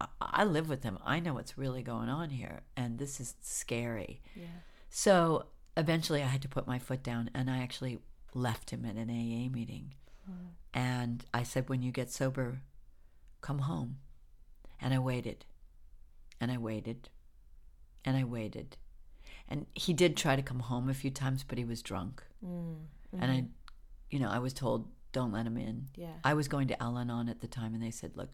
I- 0.01 0.09
I 0.21 0.45
live 0.45 0.69
with 0.69 0.83
him. 0.83 0.99
I 1.05 1.21
know 1.21 1.35
what's 1.35 1.57
really 1.57 1.83
going 1.83 2.09
on 2.09 2.31
here, 2.31 2.63
and 2.77 2.99
this 2.99 3.21
is 3.21 3.37
scary. 3.41 4.23
Yeah. 4.35 4.47
So 4.91 5.47
eventually, 5.77 6.23
I 6.23 6.27
had 6.27 6.43
to 6.43 6.49
put 6.49 6.67
my 6.67 6.79
foot 6.79 7.03
down, 7.03 7.31
and 7.35 7.51
I 7.51 7.59
actually 7.59 7.99
left 8.35 8.71
him 8.71 8.85
at 8.85 8.97
an 8.97 9.11
AA 9.11 9.49
meeting. 9.49 9.95
Mm. 10.29 10.49
And 10.73 11.25
I 11.33 11.43
said, 11.43 11.69
When 11.69 11.83
you 11.83 11.93
get 11.93 12.11
sober, 12.11 12.63
come 13.41 13.61
home. 13.61 13.99
And 14.81 14.93
I 14.93 14.99
waited, 14.99 15.45
and 16.41 16.51
I 16.51 16.59
waited, 16.59 17.09
and 18.05 18.17
I 18.17 18.25
waited. 18.25 18.77
And 19.49 19.67
he 19.75 19.93
did 19.93 20.17
try 20.17 20.37
to 20.37 20.43
come 20.43 20.61
home 20.61 20.89
a 20.89 20.95
few 20.95 21.11
times, 21.11 21.45
but 21.47 21.59
he 21.59 21.65
was 21.65 21.83
drunk. 21.83 22.23
Mm, 22.45 22.77
and 23.13 23.31
I, 23.31 23.37
mm-hmm. 23.37 23.47
you 24.11 24.19
know, 24.19 24.31
I 24.31 24.39
was 24.39 24.53
told, 24.53 24.89
Don't 25.13 25.33
let 25.33 25.47
him 25.47 25.57
in. 25.57 25.89
Yeah. 25.97 26.15
I 26.25 26.35
was 26.35 26.49
going 26.49 26.69
to 26.69 26.83
Al 26.83 26.99
Anon 26.99 27.29
at 27.29 27.41
the 27.41 27.47
time, 27.47 27.75
and 27.75 27.83
they 27.83 27.91
said, 27.91 28.13
Look, 28.17 28.31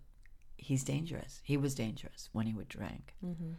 he's 0.56 0.84
dangerous. 0.84 1.40
He 1.42 1.56
was 1.56 1.74
dangerous 1.74 2.28
when 2.32 2.46
he 2.46 2.54
would 2.54 2.68
drink. 2.68 3.14
Mm-hmm. 3.24 3.52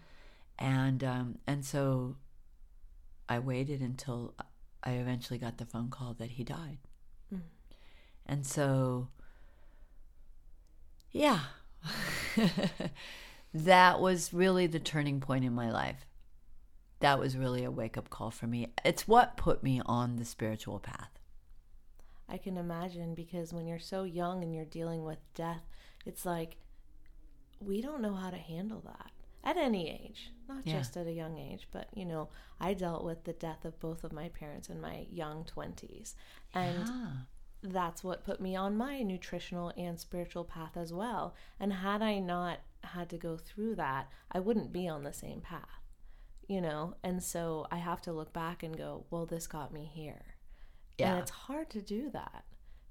And 0.60 1.04
um, 1.04 1.38
and 1.48 1.66
so 1.66 2.16
I 3.28 3.40
waited 3.40 3.82
until 3.82 4.34
I 4.84 4.92
eventually 4.92 5.40
got 5.40 5.58
the 5.58 5.66
phone 5.66 5.90
call 5.90 6.14
that 6.16 6.32
he 6.32 6.44
died. 6.44 6.78
Mm. 7.34 7.42
And 8.26 8.46
so, 8.46 9.10
yeah, 11.12 11.40
that 13.54 14.00
was 14.00 14.34
really 14.34 14.68
the 14.68 14.80
turning 14.80 15.20
point 15.20 15.46
in 15.46 15.54
my 15.54 15.72
life. 15.72 16.06
That 17.02 17.20
was 17.20 17.36
really 17.38 17.64
a 17.64 17.72
wake 17.72 17.98
up 17.98 18.10
call 18.10 18.32
for 18.32 18.48
me. 18.48 18.68
It's 18.86 19.08
what 19.08 19.38
put 19.38 19.62
me 19.64 19.82
on 19.86 20.16
the 20.18 20.26
spiritual 20.26 20.80
path. 20.80 21.10
I 22.30 22.38
can 22.38 22.58
imagine 22.58 23.14
because 23.14 23.52
when 23.54 23.68
you're 23.68 23.80
so 23.80 24.04
young 24.04 24.44
and 24.44 24.54
you're 24.56 24.66
dealing 24.66 25.04
with 25.04 25.20
death, 25.34 25.64
it's 26.06 26.26
like 26.26 26.58
we 27.60 27.82
don't 27.82 28.02
know 28.02 28.16
how 28.16 28.30
to 28.30 28.38
handle 28.38 28.82
that 28.86 29.12
at 29.44 29.58
any 29.58 29.90
age, 29.90 30.32
not 30.48 30.66
Yeah. 30.66 30.78
just 30.80 30.96
at 30.96 31.08
a 31.08 31.12
young 31.12 31.38
age, 31.38 31.68
but 31.72 31.88
you 31.94 32.06
know, 32.06 32.30
I 32.60 32.74
dealt 32.74 33.04
with 33.04 33.24
the 33.24 33.34
death 33.34 33.66
of 33.66 33.80
both 33.80 34.04
of 34.04 34.14
my 34.14 34.30
parents 34.30 34.70
in 34.70 34.80
my 34.80 35.08
young 35.12 35.44
20s. 35.44 36.16
And 36.54 36.88
Ah, 36.90 37.26
that's 37.64 38.04
what 38.04 38.24
put 38.24 38.40
me 38.40 38.56
on 38.56 38.78
my 38.78 39.02
nutritional 39.02 39.74
and 39.76 40.00
spiritual 40.00 40.46
path 40.46 40.78
as 40.78 40.94
well. 40.94 41.36
And 41.60 41.74
had 41.74 42.02
I 42.02 42.20
not 42.20 42.60
had 42.84 43.10
to 43.10 43.18
go 43.18 43.38
through 43.38 43.76
that, 43.76 44.10
I 44.32 44.40
wouldn't 44.40 44.72
be 44.72 44.88
on 44.88 45.04
the 45.04 45.14
same 45.14 45.42
path, 45.42 45.81
you 46.52 46.60
know? 46.60 46.96
And 47.02 47.24
so 47.24 47.66
I 47.72 47.78
have 47.78 48.02
to 48.02 48.12
look 48.12 48.34
back 48.34 48.62
and 48.62 48.78
go, 48.78 49.06
well, 49.10 49.26
this 49.26 49.48
got 49.48 49.74
me 49.74 49.90
here. 49.94 50.36
Yeah. 50.98 51.12
And 51.12 51.22
it's 51.22 51.32
hard 51.32 51.70
to 51.70 51.82
do 51.82 52.10
that 52.12 52.44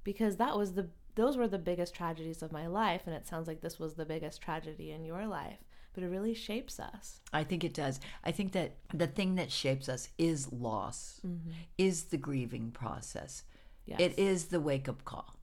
because 0.02 0.38
that 0.38 0.56
was 0.56 0.72
the, 0.72 0.88
those 1.14 1.36
were 1.36 1.46
the 1.46 1.58
biggest 1.58 1.94
tragedies 1.94 2.42
of 2.42 2.52
my 2.52 2.66
life. 2.66 3.02
And 3.04 3.14
it 3.14 3.28
sounds 3.28 3.46
like 3.46 3.60
this 3.60 3.78
was 3.78 3.94
the 3.94 4.06
biggest 4.06 4.40
tragedy 4.40 4.92
in 4.92 5.04
your 5.04 5.26
life, 5.26 5.58
but 5.92 6.02
it 6.02 6.08
really 6.08 6.32
shapes 6.32 6.80
us. 6.80 7.20
I 7.34 7.44
think 7.44 7.62
it 7.62 7.74
does. 7.74 8.00
I 8.24 8.32
think 8.32 8.52
that 8.52 8.76
the 8.94 9.06
thing 9.06 9.34
that 9.34 9.52
shapes 9.52 9.90
us 9.90 10.08
is 10.16 10.50
loss, 10.50 11.20
mm-hmm. 11.26 11.50
is 11.76 12.04
the 12.04 12.16
grieving 12.16 12.70
process. 12.70 13.42
Yes. 13.84 14.00
It 14.00 14.18
is 14.18 14.46
the 14.46 14.60
wake 14.60 14.88
up 14.88 15.04
call. 15.04 15.36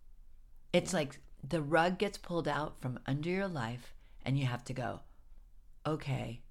It's 0.74 0.92
like 0.92 1.20
the 1.48 1.62
rug 1.62 2.00
gets 2.00 2.18
pulled 2.18 2.48
out 2.48 2.82
from 2.82 2.98
under 3.06 3.30
your 3.30 3.48
life, 3.48 3.94
and 4.26 4.40
you 4.40 4.48
have 4.48 4.64
to 4.66 4.74
go, 4.74 5.02
okay, 5.86 6.42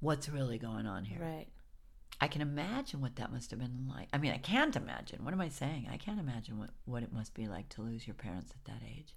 what's 0.00 0.28
really 0.28 0.58
going 0.58 0.86
on 0.86 1.04
here? 1.04 1.18
Right. 1.20 1.46
I 2.20 2.26
can 2.28 2.42
imagine 2.42 3.00
what 3.00 3.16
that 3.16 3.32
must 3.32 3.50
have 3.52 3.60
been 3.60 3.88
like. 3.88 4.08
I 4.12 4.18
mean, 4.18 4.32
I 4.32 4.38
can't 4.38 4.74
imagine. 4.74 5.24
What 5.24 5.32
am 5.34 5.40
I 5.40 5.48
saying? 5.48 5.88
I 5.92 5.96
can't 5.96 6.18
imagine 6.18 6.58
what, 6.58 6.70
what 6.84 7.02
it 7.04 7.12
must 7.12 7.32
be 7.34 7.46
like 7.46 7.68
to 7.70 7.82
lose 7.82 8.06
your 8.06 8.14
parents 8.14 8.52
at 8.52 8.64
that 8.72 8.82
age. 8.88 9.14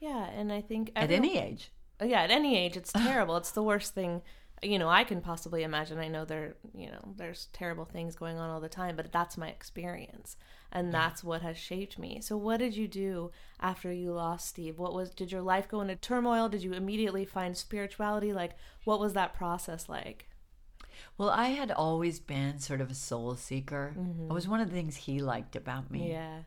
Yeah. 0.00 0.24
And 0.28 0.52
I 0.52 0.60
think 0.60 0.90
At 0.94 1.04
everyone- 1.04 1.28
any 1.30 1.38
age. 1.38 1.70
Uh, 2.02 2.06
yeah 2.06 2.22
at 2.22 2.30
any 2.32 2.58
age 2.58 2.76
it's 2.76 2.92
terrible 3.08 3.36
it's 3.36 3.52
the 3.52 3.62
worst 3.62 3.94
thing 3.94 4.20
you 4.64 4.80
know 4.80 4.88
i 4.88 5.04
can 5.04 5.20
possibly 5.20 5.62
imagine 5.62 5.96
i 6.00 6.08
know 6.08 6.24
there 6.24 6.56
you 6.76 6.90
know 6.90 7.14
there's 7.16 7.46
terrible 7.52 7.84
things 7.84 8.16
going 8.16 8.36
on 8.36 8.50
all 8.50 8.58
the 8.60 8.68
time 8.68 8.96
but 8.96 9.12
that's 9.12 9.36
my 9.38 9.46
experience 9.48 10.36
and 10.74 10.92
that's 10.92 11.22
what 11.22 11.40
has 11.42 11.56
shaped 11.56 11.98
me. 11.98 12.20
So 12.20 12.36
what 12.36 12.58
did 12.58 12.76
you 12.76 12.88
do 12.88 13.30
after 13.60 13.92
you 13.92 14.12
lost 14.12 14.48
steve? 14.48 14.78
What 14.78 14.92
was 14.92 15.10
did 15.10 15.30
your 15.30 15.40
life 15.40 15.68
go 15.68 15.80
into 15.80 15.96
turmoil? 15.96 16.48
Did 16.48 16.62
you 16.64 16.72
immediately 16.74 17.24
find 17.24 17.56
spirituality? 17.56 18.32
Like 18.32 18.56
what 18.84 19.00
was 19.00 19.12
that 19.14 19.34
process 19.34 19.88
like? 19.88 20.28
Well, 21.16 21.30
I 21.30 21.48
had 21.48 21.70
always 21.70 22.18
been 22.20 22.58
sort 22.58 22.80
of 22.80 22.90
a 22.90 22.94
soul 22.94 23.34
seeker. 23.36 23.94
It 24.28 24.32
was 24.32 24.48
one 24.48 24.60
of 24.60 24.68
the 24.68 24.76
things 24.76 24.96
he 24.96 25.20
liked 25.20 25.56
about 25.56 25.90
me. 25.90 26.10
yeah. 26.10 26.40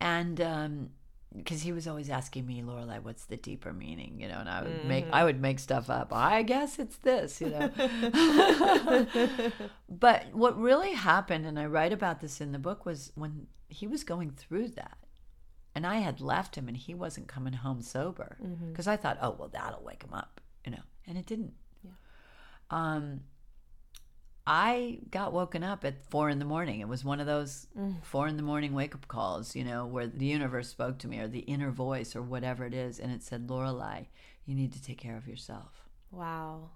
And 0.00 0.40
um 0.40 0.90
because 1.36 1.62
he 1.62 1.72
was 1.72 1.88
always 1.88 2.10
asking 2.10 2.46
me 2.46 2.62
lorelei 2.62 2.98
what's 2.98 3.24
the 3.24 3.36
deeper 3.36 3.72
meaning? 3.72 4.20
You 4.20 4.28
know 4.28 4.38
and 4.38 4.48
i 4.48 4.62
would 4.62 4.84
make 4.86 5.06
i 5.12 5.24
would 5.24 5.40
make 5.40 5.58
stuff 5.58 5.90
up. 5.90 6.12
I 6.12 6.42
guess 6.42 6.78
it's 6.78 6.96
this 6.96 7.40
you 7.40 7.50
know. 7.50 7.70
But 9.88 10.32
what 10.32 10.58
really 10.58 10.92
happened 10.92 11.46
and 11.46 11.58
i 11.58 11.66
write 11.66 11.92
about 11.92 12.20
this 12.20 12.40
in 12.40 12.52
the 12.52 12.58
book 12.58 12.84
was 12.86 13.12
when 13.14 13.46
he 13.68 13.86
was 13.86 14.04
going 14.04 14.30
through 14.30 14.68
that 14.68 14.98
and 15.74 15.86
i 15.86 15.96
had 15.96 16.20
left 16.20 16.56
him 16.56 16.68
and 16.68 16.76
he 16.76 16.94
wasn't 16.94 17.26
coming 17.28 17.54
home 17.54 17.80
sober 17.82 18.36
because 18.70 18.86
i 18.86 18.96
thought 18.96 19.18
oh 19.20 19.34
well 19.38 19.48
that'll 19.48 19.82
wake 19.84 20.02
him 20.02 20.12
up 20.14 20.40
you 20.64 20.72
know 20.72 20.82
and 21.06 21.18
it 21.18 21.26
didn't. 21.26 21.54
Um 22.70 23.20
I 24.46 24.98
got 25.10 25.32
woken 25.32 25.62
up 25.62 25.84
at 25.84 26.04
four 26.10 26.28
in 26.28 26.38
the 26.38 26.44
morning. 26.44 26.80
It 26.80 26.88
was 26.88 27.04
one 27.04 27.18
of 27.18 27.26
those 27.26 27.66
four 28.02 28.28
in 28.28 28.36
the 28.36 28.42
morning 28.42 28.74
wake 28.74 28.94
up 28.94 29.08
calls, 29.08 29.56
you 29.56 29.64
know, 29.64 29.86
where 29.86 30.06
the 30.06 30.26
universe 30.26 30.68
spoke 30.68 30.98
to 30.98 31.08
me 31.08 31.18
or 31.18 31.28
the 31.28 31.40
inner 31.40 31.70
voice 31.70 32.14
or 32.14 32.22
whatever 32.22 32.66
it 32.66 32.74
is. 32.74 32.98
And 32.98 33.10
it 33.10 33.22
said, 33.22 33.48
Lorelei, 33.48 34.04
you 34.44 34.54
need 34.54 34.72
to 34.74 34.82
take 34.82 34.98
care 34.98 35.16
of 35.16 35.26
yourself. 35.26 35.88
wow 36.10 36.70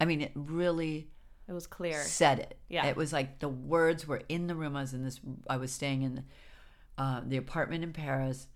I 0.00 0.06
mean, 0.06 0.22
it 0.22 0.32
really 0.34 1.08
it 1.46 1.52
was 1.52 1.66
clear 1.66 2.02
said 2.02 2.38
it. 2.38 2.58
Yeah. 2.68 2.86
It 2.86 2.96
was 2.96 3.12
like 3.12 3.40
the 3.40 3.48
words 3.48 4.06
were 4.06 4.22
in 4.28 4.46
the 4.46 4.54
room. 4.54 4.76
I 4.76 4.82
was 4.82 4.94
in 4.94 5.04
this, 5.04 5.20
I 5.48 5.58
was 5.58 5.72
staying 5.72 6.02
in 6.02 6.24
uh, 6.96 7.20
the 7.26 7.36
apartment 7.36 7.84
in 7.84 7.92
Paris. 7.92 8.46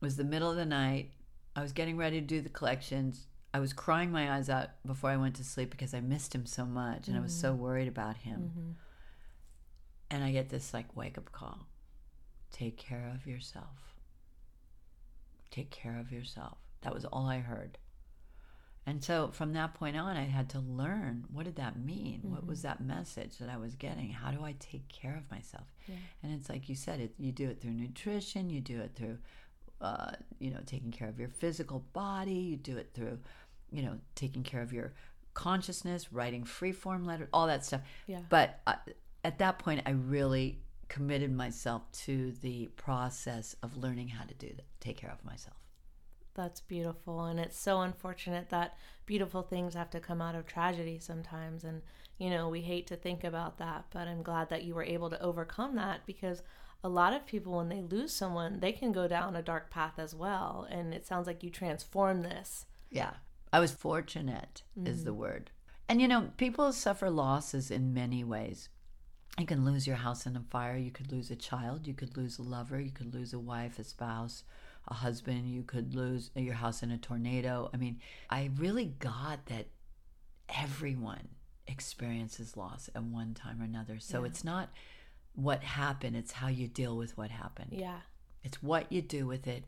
It 0.00 0.04
was 0.04 0.16
the 0.16 0.24
middle 0.24 0.50
of 0.50 0.56
the 0.56 0.64
night. 0.64 1.12
I 1.54 1.60
was 1.62 1.72
getting 1.72 1.96
ready 1.96 2.20
to 2.20 2.26
do 2.26 2.40
the 2.40 2.48
collections. 2.48 3.26
I 3.52 3.60
was 3.60 3.72
crying 3.72 4.12
my 4.12 4.36
eyes 4.36 4.50
out 4.50 4.68
before 4.84 5.10
I 5.10 5.16
went 5.16 5.36
to 5.36 5.44
sleep 5.44 5.70
because 5.70 5.94
I 5.94 6.00
missed 6.00 6.34
him 6.34 6.44
so 6.44 6.64
much 6.64 7.08
and 7.08 7.16
I 7.16 7.20
was 7.20 7.34
so 7.34 7.52
mm-hmm. 7.52 7.62
worried 7.62 7.88
about 7.88 8.18
him. 8.18 8.52
Mm-hmm. 8.52 8.70
And 10.10 10.24
I 10.24 10.32
get 10.32 10.48
this 10.48 10.74
like 10.74 10.96
wake 10.96 11.18
up 11.18 11.32
call 11.32 11.66
take 12.50 12.76
care 12.76 13.12
of 13.14 13.26
yourself. 13.26 13.94
Take 15.50 15.70
care 15.70 15.98
of 16.00 16.10
yourself. 16.10 16.58
That 16.82 16.94
was 16.94 17.04
all 17.04 17.26
I 17.26 17.38
heard. 17.38 17.78
And 18.86 19.04
so 19.04 19.28
from 19.32 19.52
that 19.52 19.74
point 19.74 19.98
on, 19.98 20.16
I 20.16 20.24
had 20.24 20.48
to 20.50 20.60
learn 20.60 21.26
what 21.30 21.44
did 21.44 21.56
that 21.56 21.78
mean? 21.78 22.20
What 22.22 22.46
was 22.46 22.60
mm-hmm. 22.60 22.68
that 22.68 22.80
message 22.96 23.36
that 23.38 23.50
I 23.50 23.58
was 23.58 23.74
getting? 23.74 24.10
How 24.10 24.30
do 24.30 24.42
I 24.44 24.54
take 24.58 24.88
care 24.88 25.16
of 25.16 25.30
myself? 25.30 25.66
And 26.22 26.32
it's 26.32 26.48
like 26.48 26.68
you 26.68 26.74
said, 26.74 27.00
it, 27.00 27.12
you 27.18 27.32
do 27.32 27.48
it 27.48 27.60
through 27.60 27.72
nutrition, 27.72 28.50
you 28.50 28.60
do 28.60 28.80
it 28.80 28.92
through, 28.94 29.18
uh, 29.80 30.12
you 30.38 30.50
know, 30.50 30.60
taking 30.66 30.90
care 30.90 31.08
of 31.08 31.18
your 31.18 31.28
physical 31.28 31.84
body, 31.92 32.32
you 32.32 32.56
do 32.56 32.76
it 32.76 32.90
through, 32.94 33.18
you 33.70 33.82
know, 33.82 33.98
taking 34.14 34.42
care 34.42 34.62
of 34.62 34.72
your 34.72 34.94
consciousness, 35.34 36.12
writing 36.12 36.44
free 36.44 36.72
form 36.72 37.04
letters, 37.04 37.28
all 37.32 37.46
that 37.46 37.64
stuff. 37.64 37.82
Yeah. 38.06 38.20
But 38.28 38.60
uh, 38.66 38.74
at 39.24 39.38
that 39.38 39.58
point, 39.58 39.82
I 39.86 39.90
really 39.90 40.60
committed 40.88 41.32
myself 41.32 41.82
to 41.92 42.32
the 42.40 42.66
process 42.76 43.54
of 43.62 43.76
learning 43.76 44.08
how 44.08 44.24
to 44.24 44.34
do 44.34 44.48
that, 44.48 44.64
take 44.80 44.96
care 44.96 45.10
of 45.10 45.24
myself. 45.24 45.56
That's 46.34 46.60
beautiful. 46.60 47.24
And 47.24 47.38
it's 47.38 47.58
so 47.58 47.80
unfortunate 47.80 48.48
that 48.50 48.76
beautiful 49.06 49.42
things 49.42 49.74
have 49.74 49.90
to 49.90 50.00
come 50.00 50.22
out 50.22 50.34
of 50.34 50.46
tragedy 50.46 50.98
sometimes. 51.00 51.64
And, 51.64 51.82
you 52.18 52.30
know, 52.30 52.48
we 52.48 52.60
hate 52.60 52.86
to 52.88 52.96
think 52.96 53.24
about 53.24 53.58
that, 53.58 53.86
but 53.92 54.06
I'm 54.06 54.22
glad 54.22 54.48
that 54.50 54.62
you 54.62 54.74
were 54.74 54.84
able 54.84 55.10
to 55.10 55.20
overcome 55.20 55.74
that 55.76 56.06
because 56.06 56.42
a 56.82 56.88
lot 56.88 57.12
of 57.12 57.26
people, 57.26 57.56
when 57.56 57.68
they 57.68 57.82
lose 57.82 58.12
someone, 58.14 58.60
they 58.60 58.72
can 58.72 58.92
go 58.92 59.08
down 59.08 59.34
a 59.34 59.42
dark 59.42 59.70
path 59.70 59.94
as 59.98 60.14
well. 60.14 60.66
And 60.70 60.94
it 60.94 61.06
sounds 61.06 61.26
like 61.26 61.42
you 61.42 61.50
transform 61.50 62.22
this. 62.22 62.66
Yeah. 62.90 63.14
I 63.52 63.60
was 63.60 63.72
fortunate, 63.72 64.62
is 64.84 65.04
the 65.04 65.10
mm-hmm. 65.10 65.20
word. 65.20 65.50
And, 65.88 66.00
you 66.00 66.08
know, 66.08 66.30
people 66.36 66.72
suffer 66.72 67.10
losses 67.10 67.70
in 67.70 67.94
many 67.94 68.22
ways. 68.22 68.68
You 69.38 69.46
can 69.46 69.64
lose 69.64 69.86
your 69.86 69.96
house 69.96 70.26
in 70.26 70.36
a 70.36 70.42
fire. 70.50 70.76
You 70.76 70.90
could 70.90 71.10
lose 71.10 71.30
a 71.30 71.36
child. 71.36 71.86
You 71.86 71.94
could 71.94 72.16
lose 72.16 72.38
a 72.38 72.42
lover. 72.42 72.80
You 72.80 72.90
could 72.90 73.14
lose 73.14 73.32
a 73.32 73.38
wife, 73.38 73.78
a 73.78 73.84
spouse, 73.84 74.44
a 74.86 74.94
husband. 74.94 75.48
You 75.48 75.62
could 75.62 75.94
lose 75.94 76.30
your 76.34 76.54
house 76.54 76.82
in 76.82 76.90
a 76.90 76.98
tornado. 76.98 77.70
I 77.72 77.76
mean, 77.76 78.00
I 78.28 78.50
really 78.56 78.94
got 78.98 79.46
that 79.46 79.66
everyone 80.48 81.28
experiences 81.66 82.56
loss 82.56 82.90
at 82.94 83.02
one 83.02 83.34
time 83.34 83.60
or 83.60 83.64
another. 83.64 83.98
So 83.98 84.24
it's 84.24 84.44
not 84.44 84.70
what 85.38 85.62
happened, 85.62 86.16
it's 86.16 86.32
how 86.32 86.48
you 86.48 86.66
deal 86.66 86.96
with 86.96 87.16
what 87.16 87.30
happened. 87.30 87.70
Yeah. 87.70 88.00
It's 88.42 88.60
what 88.60 88.90
you 88.90 89.00
do 89.00 89.24
with 89.24 89.46
it 89.46 89.64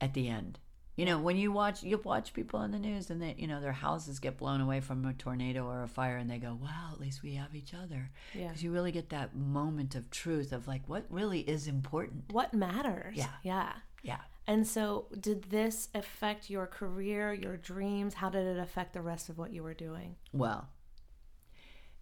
at 0.00 0.14
the 0.14 0.28
end. 0.28 0.58
You 0.96 1.04
know, 1.04 1.18
when 1.18 1.36
you 1.36 1.52
watch 1.52 1.82
you 1.82 1.98
watch 1.98 2.32
people 2.32 2.60
on 2.60 2.70
the 2.70 2.78
news 2.78 3.10
and 3.10 3.20
they 3.20 3.34
you 3.38 3.46
know 3.46 3.60
their 3.60 3.72
houses 3.72 4.18
get 4.18 4.36
blown 4.38 4.60
away 4.60 4.80
from 4.80 5.04
a 5.04 5.12
tornado 5.12 5.66
or 5.66 5.82
a 5.82 5.88
fire 5.88 6.16
and 6.16 6.30
they 6.30 6.38
go, 6.38 6.58
"Wow, 6.60 6.90
at 6.92 7.00
least 7.00 7.22
we 7.22 7.34
have 7.34 7.54
each 7.54 7.72
other." 7.74 8.10
Yeah. 8.34 8.50
Cuz 8.50 8.62
you 8.62 8.72
really 8.72 8.92
get 8.92 9.10
that 9.10 9.34
moment 9.34 9.94
of 9.94 10.10
truth 10.10 10.52
of 10.52 10.66
like 10.66 10.88
what 10.88 11.04
really 11.10 11.40
is 11.40 11.66
important. 11.66 12.32
What 12.32 12.52
matters? 12.54 13.16
Yeah. 13.16 13.32
Yeah. 13.42 13.72
Yeah. 14.02 14.20
And 14.46 14.66
so, 14.66 15.06
did 15.20 15.44
this 15.44 15.88
affect 15.94 16.50
your 16.50 16.66
career, 16.66 17.32
your 17.32 17.56
dreams? 17.56 18.14
How 18.14 18.28
did 18.28 18.44
it 18.44 18.58
affect 18.58 18.92
the 18.92 19.00
rest 19.00 19.28
of 19.28 19.38
what 19.38 19.52
you 19.52 19.62
were 19.62 19.74
doing? 19.74 20.16
Well, 20.32 20.68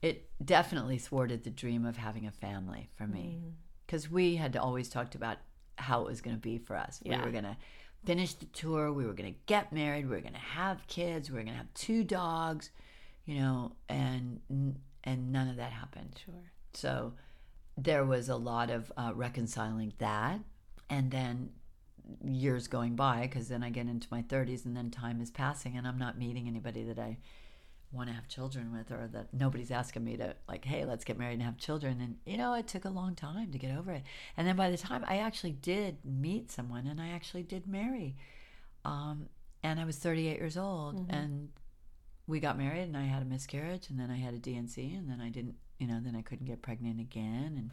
it 0.02 0.30
definitely 0.44 0.98
thwarted 0.98 1.44
the 1.44 1.50
dream 1.50 1.84
of 1.84 1.96
having 1.96 2.26
a 2.26 2.30
family 2.30 2.88
for 2.96 3.06
me 3.06 3.38
Mm. 3.42 3.52
because 3.86 4.10
we 4.10 4.36
had 4.36 4.56
always 4.56 4.88
talked 4.88 5.14
about 5.14 5.38
how 5.76 6.02
it 6.02 6.06
was 6.06 6.20
going 6.20 6.36
to 6.36 6.40
be 6.40 6.58
for 6.58 6.76
us. 6.76 7.00
Yeah. 7.02 7.18
We 7.18 7.24
were 7.26 7.30
going 7.32 7.44
to 7.44 7.56
finish 8.04 8.34
the 8.34 8.46
tour, 8.46 8.92
we 8.92 9.04
were 9.06 9.12
going 9.12 9.32
to 9.34 9.38
get 9.46 9.72
married, 9.72 10.06
we 10.08 10.14
were 10.16 10.20
going 10.22 10.32
to 10.34 10.38
have 10.38 10.86
kids, 10.86 11.30
we 11.30 11.36
were 11.36 11.42
going 11.42 11.52
to 11.52 11.58
have 11.58 11.72
two 11.74 12.02
dogs, 12.04 12.70
you 13.26 13.38
know, 13.38 13.72
and 13.88 14.40
and 15.04 15.32
none 15.32 15.48
of 15.48 15.56
that 15.56 15.72
happened. 15.72 16.20
Sure. 16.24 16.34
So 16.72 17.12
there 17.76 18.04
was 18.04 18.28
a 18.28 18.36
lot 18.36 18.70
of 18.70 18.92
uh, 18.96 19.12
reconciling 19.14 19.92
that. 19.98 20.40
And 20.90 21.10
then 21.10 21.50
years 22.24 22.66
going 22.68 22.96
by, 22.96 23.22
because 23.22 23.48
then 23.48 23.62
I 23.62 23.70
get 23.70 23.86
into 23.86 24.08
my 24.10 24.22
30s 24.22 24.64
and 24.66 24.76
then 24.76 24.90
time 24.90 25.20
is 25.20 25.30
passing 25.30 25.76
and 25.76 25.86
I'm 25.86 25.96
not 25.98 26.18
meeting 26.18 26.48
anybody 26.48 26.82
that 26.84 26.98
I 26.98 27.18
want 27.92 28.08
to 28.08 28.14
have 28.14 28.28
children 28.28 28.72
with 28.72 28.90
or 28.92 29.08
that 29.12 29.32
nobody's 29.32 29.70
asking 29.70 30.04
me 30.04 30.16
to, 30.16 30.34
like, 30.48 30.64
hey, 30.64 30.84
let's 30.84 31.04
get 31.04 31.18
married 31.18 31.34
and 31.34 31.42
have 31.42 31.58
children. 31.58 32.00
And, 32.00 32.16
you 32.24 32.36
know, 32.36 32.54
it 32.54 32.68
took 32.68 32.84
a 32.84 32.90
long 32.90 33.14
time 33.14 33.50
to 33.52 33.58
get 33.58 33.76
over 33.76 33.90
it. 33.92 34.04
And 34.36 34.46
then 34.46 34.56
by 34.56 34.70
the 34.70 34.78
time 34.78 35.04
I 35.06 35.18
actually 35.18 35.52
did 35.52 35.98
meet 36.04 36.50
someone 36.50 36.86
and 36.86 37.00
I 37.00 37.08
actually 37.10 37.42
did 37.42 37.66
marry, 37.66 38.16
um, 38.84 39.28
and 39.62 39.80
I 39.80 39.84
was 39.84 39.96
38 39.96 40.38
years 40.38 40.56
old 40.56 40.96
mm-hmm. 40.96 41.14
and 41.14 41.48
we 42.26 42.40
got 42.40 42.56
married 42.56 42.82
and 42.82 42.96
I 42.96 43.04
had 43.04 43.22
a 43.22 43.26
miscarriage 43.26 43.90
and 43.90 43.98
then 43.98 44.10
I 44.10 44.16
had 44.16 44.34
a 44.34 44.38
D&C 44.38 44.94
and 44.94 45.10
then 45.10 45.20
I 45.20 45.28
didn't, 45.28 45.56
you 45.78 45.86
know, 45.86 46.00
then 46.02 46.14
I 46.14 46.22
couldn't 46.22 46.46
get 46.46 46.62
pregnant 46.62 47.00
again 47.00 47.54
and 47.56 47.72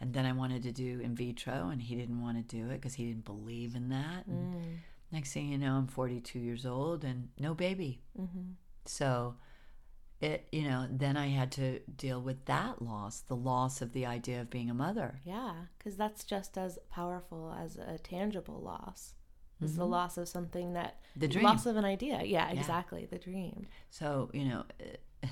and 0.00 0.12
then 0.12 0.26
I 0.26 0.32
wanted 0.32 0.64
to 0.64 0.72
do 0.72 0.98
in 1.00 1.14
vitro 1.14 1.68
and 1.68 1.80
he 1.80 1.94
didn't 1.94 2.20
want 2.20 2.36
to 2.36 2.56
do 2.56 2.70
it 2.70 2.80
because 2.80 2.94
he 2.94 3.06
didn't 3.06 3.24
believe 3.24 3.76
in 3.76 3.90
that. 3.90 4.26
And 4.26 4.54
mm. 4.54 4.76
next 5.12 5.32
thing 5.32 5.50
you 5.50 5.58
know, 5.58 5.74
I'm 5.74 5.86
42 5.86 6.40
years 6.40 6.66
old 6.66 7.04
and 7.04 7.28
no 7.38 7.54
baby. 7.54 8.00
Mm-hmm. 8.20 8.54
So 8.84 9.36
it, 10.22 10.46
you 10.52 10.62
know, 10.62 10.86
then 10.90 11.16
I 11.16 11.26
had 11.28 11.50
to 11.52 11.80
deal 11.96 12.20
with 12.22 12.44
that 12.46 12.80
loss, 12.80 13.20
the 13.20 13.36
loss 13.36 13.82
of 13.82 13.92
the 13.92 14.06
idea 14.06 14.40
of 14.40 14.48
being 14.50 14.70
a 14.70 14.74
mother. 14.74 15.20
Yeah, 15.24 15.52
because 15.76 15.96
that's 15.96 16.24
just 16.24 16.56
as 16.56 16.78
powerful 16.90 17.54
as 17.60 17.76
a 17.76 17.98
tangible 17.98 18.60
loss. 18.60 19.14
It's 19.60 19.76
the 19.76 19.86
loss 19.86 20.16
of 20.18 20.28
something 20.28 20.72
that 20.72 20.96
Mm-hmm. 21.12 21.20
The 21.20 21.28
dream. 21.28 21.44
loss 21.44 21.66
of 21.66 21.76
an 21.76 21.84
idea. 21.84 22.22
Yeah, 22.24 22.50
exactly. 22.50 23.04
The 23.04 23.18
dream. 23.18 23.66
So, 23.90 24.30
you 24.32 24.46
know, 24.46 24.64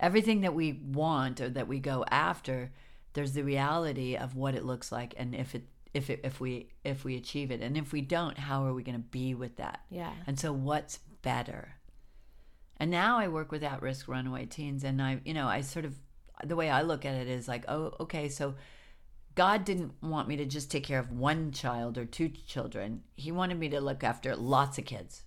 everything 0.00 0.42
that 0.42 0.54
we 0.54 0.72
want 0.72 1.40
or 1.40 1.48
that 1.50 1.66
we 1.68 1.80
go 1.80 2.04
after, 2.10 2.70
there's 3.14 3.32
the 3.32 3.42
reality 3.42 4.16
of 4.16 4.36
what 4.36 4.54
it 4.54 4.64
looks 4.64 4.92
like 4.92 5.14
and 5.16 5.34
if 5.34 5.54
it 5.54 5.64
if 5.94 6.10
it, 6.10 6.20
if 6.22 6.38
we 6.38 6.68
if 6.84 7.04
we 7.04 7.16
achieve 7.16 7.50
it 7.50 7.60
and 7.60 7.76
if 7.76 7.92
we 7.92 8.00
don't, 8.00 8.38
how 8.38 8.64
are 8.64 8.74
we 8.74 8.82
going 8.82 8.94
to 8.94 9.08
be 9.10 9.34
with 9.34 9.56
that? 9.56 9.80
Yeah. 9.90 10.12
And 10.26 10.38
so 10.38 10.52
what's 10.52 10.98
better? 11.22 11.74
And 12.80 12.90
now 12.90 13.18
I 13.18 13.28
work 13.28 13.50
with 13.50 13.62
at-risk 13.62 14.08
runaway 14.08 14.46
teens 14.46 14.84
and 14.84 15.02
I, 15.02 15.20
you 15.24 15.34
know, 15.34 15.48
I 15.48 15.62
sort 15.62 15.84
of 15.84 15.94
the 16.44 16.56
way 16.56 16.70
I 16.70 16.82
look 16.82 17.04
at 17.04 17.14
it 17.14 17.28
is 17.28 17.48
like, 17.48 17.64
oh, 17.68 17.94
okay, 18.00 18.28
so 18.28 18.54
God 19.34 19.64
didn't 19.64 19.94
want 20.02 20.28
me 20.28 20.36
to 20.36 20.44
just 20.44 20.70
take 20.70 20.84
care 20.84 20.98
of 20.98 21.12
one 21.12 21.52
child 21.52 21.98
or 21.98 22.04
two 22.04 22.28
children. 22.28 23.02
He 23.16 23.32
wanted 23.32 23.58
me 23.58 23.68
to 23.70 23.80
look 23.80 24.04
after 24.04 24.34
lots 24.36 24.78
of 24.78 24.84
kids, 24.84 25.24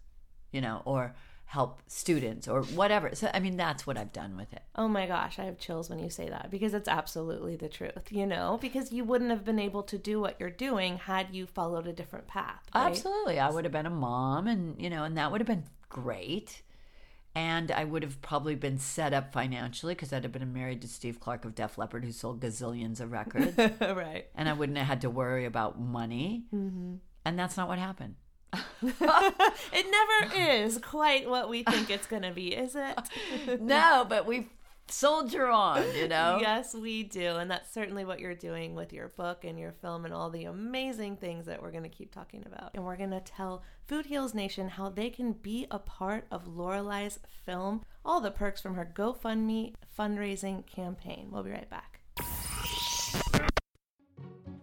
you 0.52 0.62
know, 0.62 0.82
or 0.86 1.16
help 1.46 1.82
students 1.88 2.48
or 2.48 2.64
whatever. 2.64 3.14
So, 3.14 3.30
I 3.34 3.42
mean, 3.42 3.58
that's 3.58 3.86
what 3.86 3.98
I've 3.98 4.14
done 4.14 4.38
with 4.38 4.54
it. 4.54 4.62
Oh 4.78 4.88
my 4.88 5.06
gosh, 5.06 5.38
I 5.38 5.44
have 5.44 5.58
chills 5.58 5.90
when 5.90 6.00
you 6.00 6.10
say 6.10 6.30
that 6.30 6.50
because 6.50 6.74
it's 6.74 6.88
absolutely 6.88 7.58
the 7.58 7.68
truth, 7.68 8.10
you 8.10 8.26
know, 8.26 8.58
because 8.62 8.94
you 8.94 9.04
wouldn't 9.04 9.32
have 9.32 9.44
been 9.44 9.60
able 9.60 9.84
to 9.84 9.98
do 9.98 10.22
what 10.22 10.40
you're 10.40 10.50
doing 10.50 10.98
had 10.98 11.28
you 11.36 11.46
followed 11.46 11.88
a 11.88 11.94
different 11.94 12.28
path. 12.28 12.62
right? 12.74 12.86
Absolutely. 12.86 13.38
I 13.38 13.50
would 13.50 13.66
have 13.66 13.74
been 13.74 13.86
a 13.86 13.90
mom 13.90 14.48
and, 14.48 14.82
you 14.82 14.90
know, 14.90 15.04
and 15.04 15.18
that 15.18 15.30
would 15.30 15.42
have 15.42 15.48
been 15.48 15.66
great. 15.90 16.62
And 17.34 17.72
I 17.72 17.86
would 17.86 18.04
have 18.04 18.22
probably 18.22 18.56
been 18.56 18.78
set 18.78 19.14
up 19.14 19.32
financially 19.32 19.94
because 19.96 20.12
I'd 20.12 20.24
have 20.24 20.34
been 20.34 20.54
married 20.54 20.82
to 20.82 20.88
Steve 20.88 21.20
Clark 21.20 21.46
of 21.46 21.56
Def 21.56 21.78
Leppard, 21.78 22.04
who 22.04 22.12
sold 22.12 22.42
gazillions 22.42 23.00
of 23.00 23.12
records. 23.12 23.58
right. 23.82 24.26
and 24.36 24.50
I 24.50 24.54
wouldn't 24.54 24.78
have 24.78 24.88
had 24.88 25.02
to 25.02 25.10
worry 25.10 25.46
about 25.46 25.80
money. 25.80 26.44
Mm-hmm. 26.54 26.96
And 27.24 27.40
that's 27.40 27.56
not 27.56 27.68
what 27.68 27.80
happened. 27.80 28.16
It 29.74 29.86
never 29.90 30.36
is 30.36 30.78
quite 30.80 31.30
what 31.30 31.50
we 31.50 31.64
think 31.64 31.90
it's 31.90 32.08
going 32.08 32.24
to 32.24 32.32
be, 32.32 32.54
is 32.54 32.76
it? 32.76 33.00
no, 33.62 34.06
but 34.08 34.26
we 34.26 34.50
soldier 34.92 35.48
on, 35.48 35.84
you 35.96 36.08
know? 36.10 36.38
Yes, 36.42 36.74
we 36.74 37.04
do. 37.04 37.38
And 37.38 37.50
that's 37.50 37.72
certainly 37.72 38.06
what 38.06 38.20
you're 38.20 38.36
doing 38.36 38.76
with 38.76 38.94
your 38.94 39.10
book 39.10 39.44
and 39.44 39.60
your 39.60 39.72
film 39.72 40.06
and 40.06 40.14
all 40.14 40.30
the 40.30 40.46
amazing 40.46 41.18
things 41.18 41.46
that 41.46 41.62
we're 41.62 41.72
going 41.72 41.84
to 41.84 41.90
keep 41.90 42.14
talking 42.14 42.44
about. 42.46 42.72
And 42.74 42.86
we're 42.86 42.98
going 42.98 43.12
to 43.12 43.20
tell 43.22 43.64
Food 43.88 44.06
Heals 44.06 44.34
Nation 44.34 44.70
how 44.70 44.90
they 44.90 45.10
can 45.10 45.34
be 45.34 45.68
a 45.70 45.80
part 45.80 46.26
of 46.32 46.48
Lorelei's 46.48 47.20
film, 47.46 47.84
all 48.06 48.22
the 48.22 48.32
perks 48.32 48.62
from 48.62 48.76
her 48.76 48.90
GoFundMe 48.96 49.74
fundraising 49.98 50.66
campaign. 50.66 51.28
We'll 51.32 51.44
be 51.44 51.52
right 51.52 51.70
back. 51.70 51.91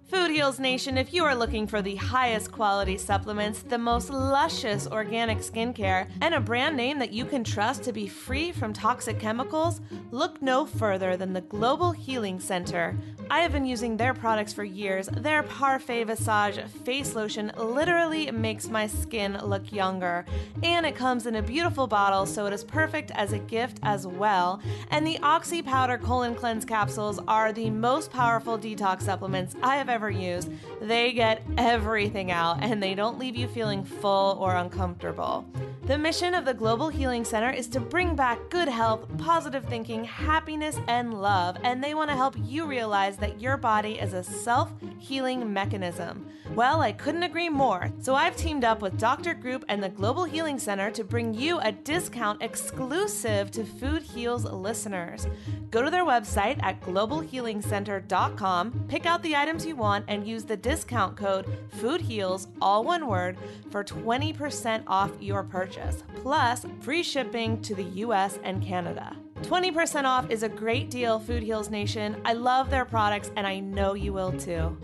Food 0.08 0.30
Heals 0.30 0.58
Nation, 0.58 0.96
if 0.96 1.12
you 1.12 1.22
are 1.26 1.34
looking 1.34 1.66
for 1.66 1.82
the 1.82 1.96
highest 1.96 2.50
quality 2.50 2.96
supplements, 2.96 3.60
the 3.60 3.76
most 3.76 4.08
luscious 4.08 4.86
organic 4.86 5.40
skincare, 5.40 6.08
and 6.22 6.32
a 6.32 6.40
brand 6.40 6.78
name 6.78 6.98
that 6.98 7.12
you 7.12 7.26
can 7.26 7.44
trust 7.44 7.82
to 7.82 7.92
be 7.92 8.08
free 8.08 8.50
from 8.50 8.72
toxic 8.72 9.20
chemicals, 9.20 9.82
look 10.10 10.40
no 10.40 10.64
further 10.64 11.18
than 11.18 11.34
the 11.34 11.42
Global 11.42 11.92
Healing 11.92 12.40
Center. 12.40 12.96
I 13.30 13.40
have 13.40 13.52
been 13.52 13.66
using 13.66 13.98
their 13.98 14.14
products 14.14 14.54
for 14.54 14.64
years. 14.64 15.08
Their 15.08 15.42
Parfait 15.42 16.04
Visage 16.04 16.64
face 16.86 17.14
lotion 17.14 17.52
literally 17.58 18.30
makes 18.30 18.68
my 18.68 18.86
skin 18.86 19.38
look 19.44 19.70
younger. 19.70 20.24
And 20.62 20.86
it 20.86 20.96
comes 20.96 21.26
in 21.26 21.36
a 21.36 21.42
beautiful 21.42 21.86
bottle, 21.86 22.24
so 22.24 22.46
it 22.46 22.54
is 22.54 22.64
perfect 22.64 23.10
as 23.10 23.34
a 23.34 23.38
gift 23.38 23.80
as 23.82 24.06
well. 24.06 24.62
And 24.90 25.06
the 25.06 25.18
Oxy 25.18 25.60
Powder 25.60 25.98
Colon 25.98 26.34
Cleanse 26.34 26.64
capsules 26.64 27.20
are 27.28 27.52
the 27.52 27.68
most 27.68 28.10
powerful 28.10 28.58
detox 28.58 29.02
supplements 29.02 29.54
I 29.62 29.76
have 29.76 29.90
ever 29.90 29.97
used. 30.06 30.50
They 30.80 31.12
get 31.12 31.42
everything 31.56 32.30
out 32.30 32.62
and 32.62 32.82
they 32.82 32.94
don't 32.94 33.18
leave 33.18 33.34
you 33.34 33.48
feeling 33.48 33.84
full 33.84 34.38
or 34.38 34.54
uncomfortable. 34.54 35.44
The 35.88 35.96
mission 35.96 36.34
of 36.34 36.44
the 36.44 36.52
Global 36.52 36.90
Healing 36.90 37.24
Center 37.24 37.50
is 37.50 37.66
to 37.68 37.80
bring 37.80 38.14
back 38.14 38.50
good 38.50 38.68
health, 38.68 39.08
positive 39.16 39.64
thinking, 39.64 40.04
happiness, 40.04 40.78
and 40.86 41.14
love, 41.14 41.56
and 41.64 41.82
they 41.82 41.94
want 41.94 42.10
to 42.10 42.16
help 42.16 42.34
you 42.44 42.66
realize 42.66 43.16
that 43.16 43.40
your 43.40 43.56
body 43.56 43.98
is 43.98 44.12
a 44.12 44.22
self 44.22 44.70
healing 44.98 45.50
mechanism. 45.50 46.26
Well, 46.54 46.82
I 46.82 46.92
couldn't 46.92 47.22
agree 47.22 47.48
more. 47.48 47.90
So 48.00 48.14
I've 48.14 48.36
teamed 48.36 48.64
up 48.64 48.82
with 48.82 48.98
Dr. 48.98 49.32
Group 49.32 49.64
and 49.68 49.82
the 49.82 49.88
Global 49.88 50.24
Healing 50.24 50.58
Center 50.58 50.90
to 50.90 51.04
bring 51.04 51.32
you 51.32 51.58
a 51.60 51.72
discount 51.72 52.42
exclusive 52.42 53.50
to 53.52 53.64
Food 53.64 54.02
Heals 54.02 54.44
listeners. 54.44 55.26
Go 55.70 55.82
to 55.82 55.90
their 55.90 56.04
website 56.04 56.62
at 56.62 56.80
globalhealingcenter.com, 56.80 58.84
pick 58.88 59.06
out 59.06 59.22
the 59.22 59.36
items 59.36 59.66
you 59.66 59.76
want, 59.76 60.04
and 60.08 60.26
use 60.26 60.44
the 60.44 60.56
discount 60.56 61.16
code 61.16 61.46
FOODHEALS, 61.76 62.48
all 62.60 62.84
one 62.84 63.06
word, 63.06 63.36
for 63.70 63.84
20% 63.84 64.82
off 64.86 65.10
your 65.20 65.42
purchase, 65.42 65.77
plus 66.22 66.66
free 66.80 67.02
shipping 67.02 67.60
to 67.62 67.74
the 67.74 67.84
US 67.84 68.38
and 68.42 68.62
Canada. 68.62 69.16
20% 69.42 70.04
off 70.04 70.30
is 70.30 70.42
a 70.42 70.48
great 70.48 70.90
deal, 70.90 71.18
Food 71.18 71.42
Heals 71.42 71.70
Nation. 71.70 72.20
I 72.24 72.32
love 72.32 72.70
their 72.70 72.84
products 72.84 73.30
and 73.36 73.46
I 73.46 73.60
know 73.60 73.94
you 73.94 74.12
will 74.12 74.32
too. 74.32 74.76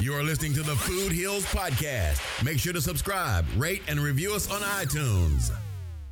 You're 0.00 0.22
listening 0.22 0.52
to 0.54 0.62
the 0.62 0.76
Food 0.76 1.12
Heals 1.12 1.46
Podcast. 1.46 2.20
Make 2.44 2.58
sure 2.58 2.74
to 2.74 2.80
subscribe, 2.80 3.46
rate, 3.56 3.82
and 3.88 3.98
review 4.00 4.34
us 4.34 4.50
on 4.50 4.60
iTunes. 4.60 5.50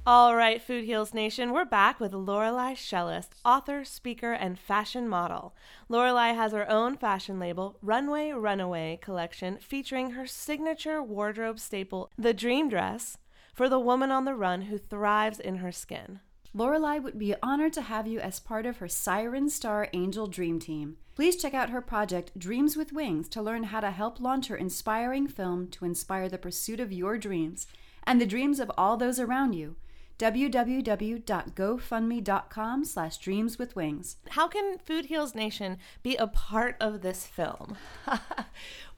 All 0.05 0.35
right, 0.35 0.61
Food 0.61 0.83
Heals 0.83 1.15
Nation, 1.15 1.53
we're 1.53 1.65
back 1.65 2.01
with 2.01 2.13
Lorelei 2.13 2.75
Shellist, 2.75 3.29
author, 3.45 3.85
speaker, 3.85 4.33
and 4.33 4.59
fashion 4.59 5.09
model. 5.09 5.55
Lorelei 5.89 6.33
has 6.33 6.51
her 6.51 6.69
own 6.69 6.97
fashion 6.97 7.39
label, 7.39 7.79
Runway 7.81 8.33
Runaway 8.33 8.99
collection, 9.01 9.59
featuring 9.59 10.11
her 10.11 10.27
signature 10.27 11.01
wardrobe 11.01 11.61
staple, 11.61 12.11
the 12.19 12.35
dream 12.35 12.69
dress, 12.69 13.17
for 13.55 13.69
the 13.69 13.79
woman 13.79 14.11
on 14.11 14.25
the 14.25 14.35
run 14.35 14.63
who 14.63 14.77
thrives 14.77 15.39
in 15.39 15.59
her 15.59 15.71
skin. 15.71 16.19
Lorelei 16.53 16.99
would 16.99 17.17
be 17.17 17.37
honored 17.41 17.73
to 17.75 17.83
have 17.83 18.09
you 18.09 18.19
as 18.19 18.41
part 18.41 18.67
of 18.67 18.79
her 18.79 18.89
Siren 18.89 19.49
Star 19.49 19.89
Angel 19.93 20.27
Dream 20.27 20.59
Team. 20.59 20.97
Please 21.15 21.37
check 21.37 21.55
out 21.55 21.71
her 21.71 21.81
project 21.81 22.37
Dreams 22.37 22.77
with 22.77 22.93
Wings 22.93 23.29
to 23.29 23.41
learn 23.41 23.63
how 23.63 23.79
to 23.79 23.93
help 23.93 24.19
launch 24.19 24.49
her 24.49 24.57
inspiring 24.57 25.29
film 25.29 25.69
to 25.69 25.85
inspire 25.85 26.29
the 26.29 26.39
pursuit 26.39 26.81
of 26.81 26.91
your 26.91 27.19
dreams 27.19 27.69
and 28.05 28.21
the 28.21 28.27
dreams 28.27 28.59
of 28.59 28.69
all 28.77 28.97
those 28.97 29.21
around 29.21 29.53
you 29.53 29.77
www.gofundme.com 30.23 32.85
slash 32.85 33.17
dreams 33.19 33.59
with 33.59 33.75
wings. 33.77 34.17
How 34.31 34.49
can 34.49 34.79
Food 34.79 35.05
Heals 35.07 35.35
Nation 35.35 35.79
be 36.03 36.17
a 36.17 36.27
part 36.29 36.77
of 36.81 37.03
this 37.03 37.27
film? 37.27 37.77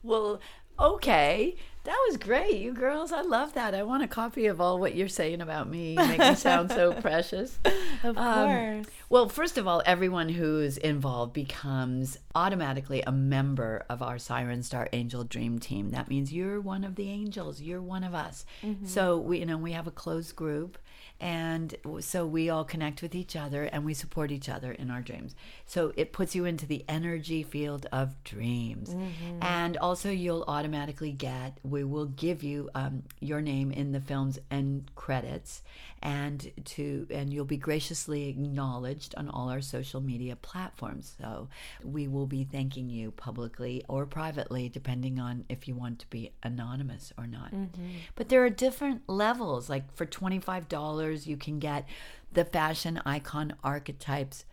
well, 0.03 0.39
okay. 0.79 1.55
That 1.83 2.03
was 2.07 2.17
great, 2.17 2.55
you 2.57 2.73
girls. 2.73 3.11
I 3.11 3.21
love 3.21 3.53
that. 3.53 3.75
I 3.75 3.83
want 3.83 4.01
a 4.01 4.07
copy 4.07 4.47
of 4.47 4.59
all 4.59 4.79
what 4.79 4.95
you're 4.95 5.07
saying 5.07 5.39
about 5.39 5.69
me. 5.69 5.91
You 5.91 5.97
make 6.07 6.17
me 6.17 6.33
sound 6.33 6.71
so 6.71 6.93
precious. 7.01 7.59
Of 8.03 8.17
Um, 8.17 8.47
course. 8.49 8.87
well, 9.07 9.29
first 9.29 9.59
of 9.59 9.67
all, 9.67 9.83
everyone 9.85 10.29
who's 10.29 10.77
involved 10.77 11.33
becomes 11.33 12.17
automatically 12.33 13.03
a 13.05 13.11
member 13.11 13.85
of 13.87 14.01
our 14.01 14.17
Siren 14.17 14.63
Star 14.63 14.89
Angel 14.93 15.23
Dream 15.23 15.59
Team. 15.59 15.91
That 15.91 16.07
means 16.09 16.33
you're 16.33 16.59
one 16.59 16.83
of 16.83 16.95
the 16.95 17.07
angels. 17.09 17.61
You're 17.61 17.83
one 17.83 18.03
of 18.03 18.15
us. 18.15 18.45
So 18.85 19.19
we, 19.19 19.37
you 19.39 19.45
know, 19.45 19.57
we 19.57 19.73
have 19.73 19.85
a 19.85 19.91
closed 19.91 20.35
group, 20.35 20.79
and 21.19 21.75
so 21.99 22.25
we 22.25 22.49
all 22.49 22.65
connect 22.65 23.01
with 23.01 23.15
each 23.15 23.35
other 23.35 23.63
and 23.63 23.85
we 23.85 23.93
support 23.93 24.31
each 24.31 24.49
other 24.49 24.71
in 24.71 24.91
our 24.91 25.01
dreams. 25.01 25.35
So 25.65 25.93
it 25.95 26.11
puts 26.11 26.35
you 26.35 26.45
into 26.45 26.65
the 26.65 26.83
energy 26.89 27.41
field 27.43 27.87
of 27.91 28.21
dreams. 28.23 28.89
Mm-hmm. 28.89 29.39
And 29.41 29.77
also, 29.77 30.09
you'll 30.09 30.43
automatically 30.47 31.11
get, 31.11 31.59
we 31.63 31.83
will 31.83 32.05
give 32.05 32.43
you 32.43 32.69
um, 32.75 33.03
your 33.19 33.41
name 33.41 33.71
in 33.71 33.91
the 33.91 34.01
film's 34.01 34.39
end 34.51 34.91
credits 34.95 35.63
and 36.05 36.51
to 36.63 37.07
and 37.09 37.33
you'll 37.33 37.45
be 37.45 37.57
graciously 37.57 38.29
acknowledged 38.29 39.15
on 39.15 39.27
all 39.27 39.49
our 39.49 39.59
social 39.59 39.99
media 39.99 40.35
platforms 40.35 41.15
so 41.19 41.47
we 41.83 42.07
will 42.07 42.27
be 42.27 42.43
thanking 42.43 42.87
you 42.87 43.09
publicly 43.09 43.83
or 43.87 44.05
privately 44.05 44.69
depending 44.69 45.19
on 45.19 45.43
if 45.49 45.67
you 45.67 45.73
want 45.73 45.97
to 45.97 46.07
be 46.11 46.31
anonymous 46.43 47.11
or 47.17 47.25
not 47.25 47.51
mm-hmm. 47.51 47.89
but 48.13 48.29
there 48.29 48.45
are 48.45 48.51
different 48.51 49.01
levels 49.07 49.67
like 49.67 49.91
for 49.95 50.05
$25 50.05 50.69
colors 51.05 51.27
you 51.27 51.37
can 51.37 51.59
get, 51.59 51.85
the 52.33 52.45
fashion 52.45 53.01
icon 53.05 53.55
archetypes 53.63 54.45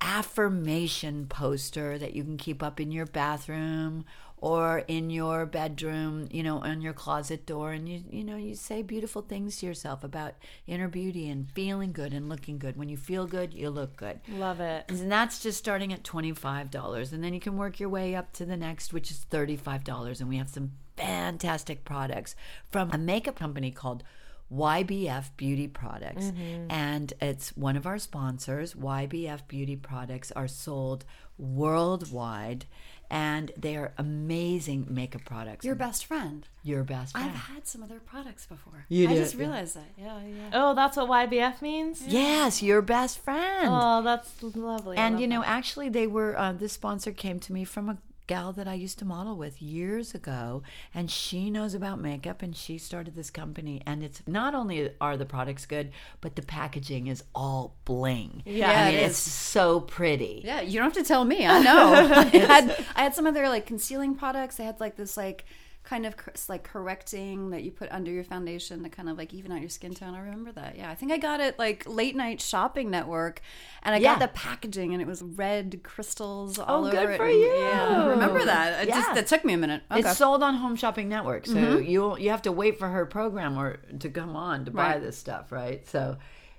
affirmation 0.00 1.26
poster 1.26 1.98
that 1.98 2.14
you 2.14 2.22
can 2.22 2.36
keep 2.36 2.62
up 2.62 2.78
in 2.78 2.92
your 2.92 3.04
bathroom 3.04 4.04
or 4.40 4.84
in 4.86 5.10
your 5.10 5.44
bedroom, 5.44 6.28
you 6.30 6.44
know, 6.44 6.58
on 6.58 6.80
your 6.80 6.92
closet 6.92 7.44
door 7.44 7.72
and 7.72 7.88
you 7.88 8.04
you 8.08 8.22
know, 8.22 8.36
you 8.36 8.54
say 8.54 8.80
beautiful 8.80 9.22
things 9.22 9.56
to 9.56 9.66
yourself 9.66 10.04
about 10.04 10.34
inner 10.68 10.86
beauty 10.86 11.28
and 11.28 11.50
feeling 11.50 11.90
good 11.90 12.14
and 12.14 12.28
looking 12.28 12.58
good. 12.58 12.76
When 12.76 12.88
you 12.88 12.96
feel 12.96 13.26
good, 13.26 13.52
you 13.52 13.70
look 13.70 13.96
good. 13.96 14.20
Love 14.28 14.60
it. 14.60 14.84
And 14.88 15.10
that's 15.10 15.40
just 15.42 15.58
starting 15.58 15.92
at 15.92 16.04
$25 16.04 17.12
and 17.12 17.24
then 17.24 17.34
you 17.34 17.40
can 17.40 17.56
work 17.56 17.80
your 17.80 17.88
way 17.88 18.14
up 18.14 18.32
to 18.34 18.46
the 18.46 18.56
next 18.56 18.92
which 18.92 19.10
is 19.10 19.26
$35 19.30 20.20
and 20.20 20.28
we 20.28 20.36
have 20.36 20.48
some 20.48 20.70
fantastic 20.96 21.84
products 21.84 22.36
from 22.70 22.90
a 22.92 22.98
makeup 22.98 23.36
company 23.36 23.72
called 23.72 24.04
YBF 24.52 25.30
Beauty 25.36 25.68
Products. 25.68 26.32
And 26.70 27.12
it's 27.20 27.56
one 27.56 27.76
of 27.76 27.86
our 27.86 27.98
sponsors. 27.98 28.74
YBF 28.74 29.46
Beauty 29.48 29.76
Products 29.76 30.32
are 30.32 30.48
sold 30.48 31.04
worldwide 31.38 32.66
and 33.10 33.52
they 33.56 33.76
are 33.76 33.92
amazing 33.96 34.86
makeup 34.90 35.24
products. 35.24 35.64
Your 35.64 35.74
best 35.74 36.04
friend. 36.04 36.46
Your 36.62 36.84
best 36.84 37.12
friend. 37.12 37.30
I've 37.30 37.36
had 37.36 37.66
some 37.66 37.82
of 37.82 37.88
their 37.88 38.00
products 38.00 38.44
before. 38.44 38.84
You 38.88 39.08
I 39.08 39.14
did, 39.14 39.22
just 39.22 39.34
yeah. 39.34 39.40
realized 39.40 39.76
that. 39.76 39.88
Yeah, 39.96 40.20
yeah. 40.20 40.50
Oh, 40.52 40.74
that's 40.74 40.96
what 40.96 41.08
YBF 41.08 41.62
means? 41.62 42.02
yes, 42.06 42.62
your 42.62 42.82
best 42.82 43.18
friend. 43.18 43.68
Oh, 43.70 44.02
that's 44.02 44.42
lovely. 44.42 44.96
And 44.98 45.14
love 45.14 45.20
you 45.22 45.26
know 45.26 45.40
that. 45.40 45.48
actually 45.48 45.88
they 45.88 46.06
were 46.06 46.38
uh, 46.38 46.52
this 46.52 46.74
sponsor 46.74 47.12
came 47.12 47.40
to 47.40 47.52
me 47.52 47.64
from 47.64 47.88
a 47.88 47.96
gal 48.28 48.52
that 48.52 48.68
i 48.68 48.74
used 48.74 48.98
to 49.00 49.04
model 49.04 49.36
with 49.36 49.60
years 49.60 50.14
ago 50.14 50.62
and 50.94 51.10
she 51.10 51.50
knows 51.50 51.74
about 51.74 51.98
makeup 52.00 52.40
and 52.42 52.54
she 52.56 52.78
started 52.78 53.16
this 53.16 53.30
company 53.30 53.82
and 53.84 54.04
it's 54.04 54.22
not 54.26 54.54
only 54.54 54.90
are 55.00 55.16
the 55.16 55.26
products 55.26 55.66
good 55.66 55.90
but 56.20 56.36
the 56.36 56.42
packaging 56.42 57.08
is 57.08 57.24
all 57.34 57.74
bling 57.84 58.42
Yeah, 58.46 58.70
i 58.70 58.88
it 58.88 58.92
mean 58.92 59.00
is. 59.04 59.10
it's 59.10 59.18
so 59.18 59.80
pretty 59.80 60.42
Yeah, 60.44 60.60
you 60.60 60.78
don't 60.78 60.94
have 60.94 61.02
to 61.02 61.08
tell 61.08 61.24
me. 61.24 61.44
I 61.44 61.58
know. 61.60 61.92
I 62.14 62.24
had 62.36 62.84
I 62.94 63.02
had 63.02 63.14
some 63.14 63.26
of 63.26 63.34
their 63.34 63.48
like 63.48 63.66
concealing 63.66 64.14
products. 64.14 64.56
They 64.56 64.64
had 64.64 64.78
like 64.78 64.96
this 64.96 65.16
like 65.16 65.44
kind 65.88 66.04
of 66.04 66.14
like 66.50 66.64
correcting 66.64 67.48
that 67.48 67.62
you 67.62 67.70
put 67.70 67.90
under 67.90 68.10
your 68.10 68.22
foundation 68.24 68.82
to 68.82 68.90
kind 68.90 69.08
of 69.08 69.16
like 69.16 69.32
even 69.32 69.50
out 69.50 69.60
your 69.60 69.70
skin 69.70 69.94
tone. 69.94 70.14
I 70.14 70.20
remember 70.20 70.52
that. 70.52 70.76
Yeah, 70.76 70.90
I 70.90 70.94
think 70.94 71.12
I 71.12 71.16
got 71.16 71.40
it 71.40 71.58
like 71.58 71.84
late 71.88 72.14
night 72.14 72.42
shopping 72.42 72.90
network, 72.90 73.40
and 73.82 73.94
I 73.94 73.98
Yeah. 73.98 74.12
got 74.12 74.20
the 74.20 74.28
packaging 74.28 74.92
and 74.92 75.00
it 75.00 75.06
was 75.08 75.22
red 75.22 75.80
crystals 75.82 76.58
all 76.58 76.84
Oh, 76.84 76.88
over 76.88 76.90
good 76.90 77.10
it. 77.10 77.16
for 77.16 77.24
and- 77.26 77.38
you. 77.40 77.46
Yeah, 77.46 78.02
I 78.02 78.06
remember 78.08 78.44
that. 78.44 78.82
It 78.82 78.88
Yeah. 78.88 78.96
just 78.96 79.14
that 79.14 79.26
took 79.28 79.44
me 79.46 79.54
a 79.54 79.56
minute. 79.56 79.82
Okay. 79.90 80.00
It's 80.00 80.18
sold 80.18 80.42
on 80.42 80.56
Home 80.56 80.76
Shopping 80.76 81.08
Network, 81.08 81.46
so 81.46 81.78
you 81.78 82.18
you 82.18 82.28
have 82.30 82.42
to 82.42 82.52
wait 82.52 82.78
for 82.78 82.88
her 82.88 83.06
program 83.06 83.56
or 83.58 83.78
to 83.98 84.10
come 84.10 84.36
on 84.36 84.66
to 84.66 84.70
buy 84.70 84.92
Right. 84.92 85.00
this 85.00 85.16
stuff, 85.16 85.50
right? 85.50 85.86
So 85.88 86.18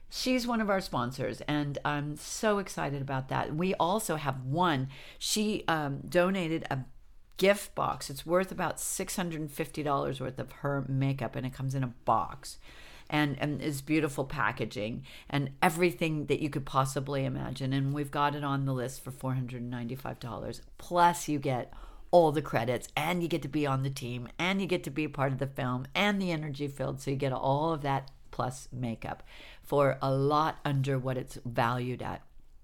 she's 0.09 0.47
one 0.47 0.59
of 0.59 0.71
our 0.71 0.81
sponsors, 0.81 1.41
and 1.41 1.77
I'm 1.85 2.15
so 2.15 2.57
excited 2.57 2.99
about 2.99 3.27
that. 3.29 3.53
We 3.55 3.75
also 3.75 4.15
have 4.15 4.43
one. 4.43 4.87
She 5.19 5.63
um, 5.67 5.99
donated 6.09 6.65
a 6.71 6.79
gift 7.39 7.73
box. 7.73 8.11
It's 8.11 8.25
worth 8.25 8.51
about 8.51 8.79
six 8.79 9.15
hundred 9.15 9.41
and 9.41 9.51
fifty 9.51 9.81
dollars 9.81 10.21
worth 10.21 10.37
of 10.37 10.51
her 10.51 10.85
makeup, 10.87 11.35
and 11.35 11.47
it 11.47 11.53
comes 11.53 11.73
in 11.73 11.83
a 11.83 11.93
box. 12.05 12.59
And, 13.11 13.37
and 13.39 13.59
is 13.59 13.81
beautiful 13.81 14.23
packaging 14.23 15.03
and 15.31 15.49
everything 15.63 16.27
that 16.27 16.43
you 16.43 16.51
could 16.51 16.67
possibly 16.67 17.25
imagine. 17.25 17.73
And 17.73 17.91
we've 17.91 18.11
got 18.11 18.35
it 18.35 18.43
on 18.43 18.65
the 18.65 18.71
list 18.71 19.03
for 19.03 19.09
$495. 19.09 20.61
Plus, 20.77 21.27
you 21.27 21.39
get 21.39 21.73
all 22.11 22.31
the 22.31 22.43
credits 22.43 22.87
and 22.95 23.23
you 23.23 23.27
get 23.27 23.41
to 23.41 23.47
be 23.47 23.65
on 23.65 23.81
the 23.81 23.89
team 23.89 24.27
and 24.37 24.61
you 24.61 24.67
get 24.67 24.83
to 24.83 24.91
be 24.91 25.05
a 25.05 25.09
part 25.09 25.31
of 25.31 25.39
the 25.39 25.47
film 25.47 25.87
and 25.95 26.21
the 26.21 26.31
energy 26.31 26.67
filled 26.67 27.01
so 27.01 27.09
you 27.09 27.17
get 27.17 27.33
all 27.33 27.73
of 27.73 27.81
that 27.81 28.11
plus 28.31 28.67
makeup 28.71 29.23
for 29.61 29.97
a 30.01 30.11
lot 30.11 30.57
under 30.65 30.97
what 30.97 31.17
it's 31.17 31.37
valued 31.45 32.01
at 32.01 32.21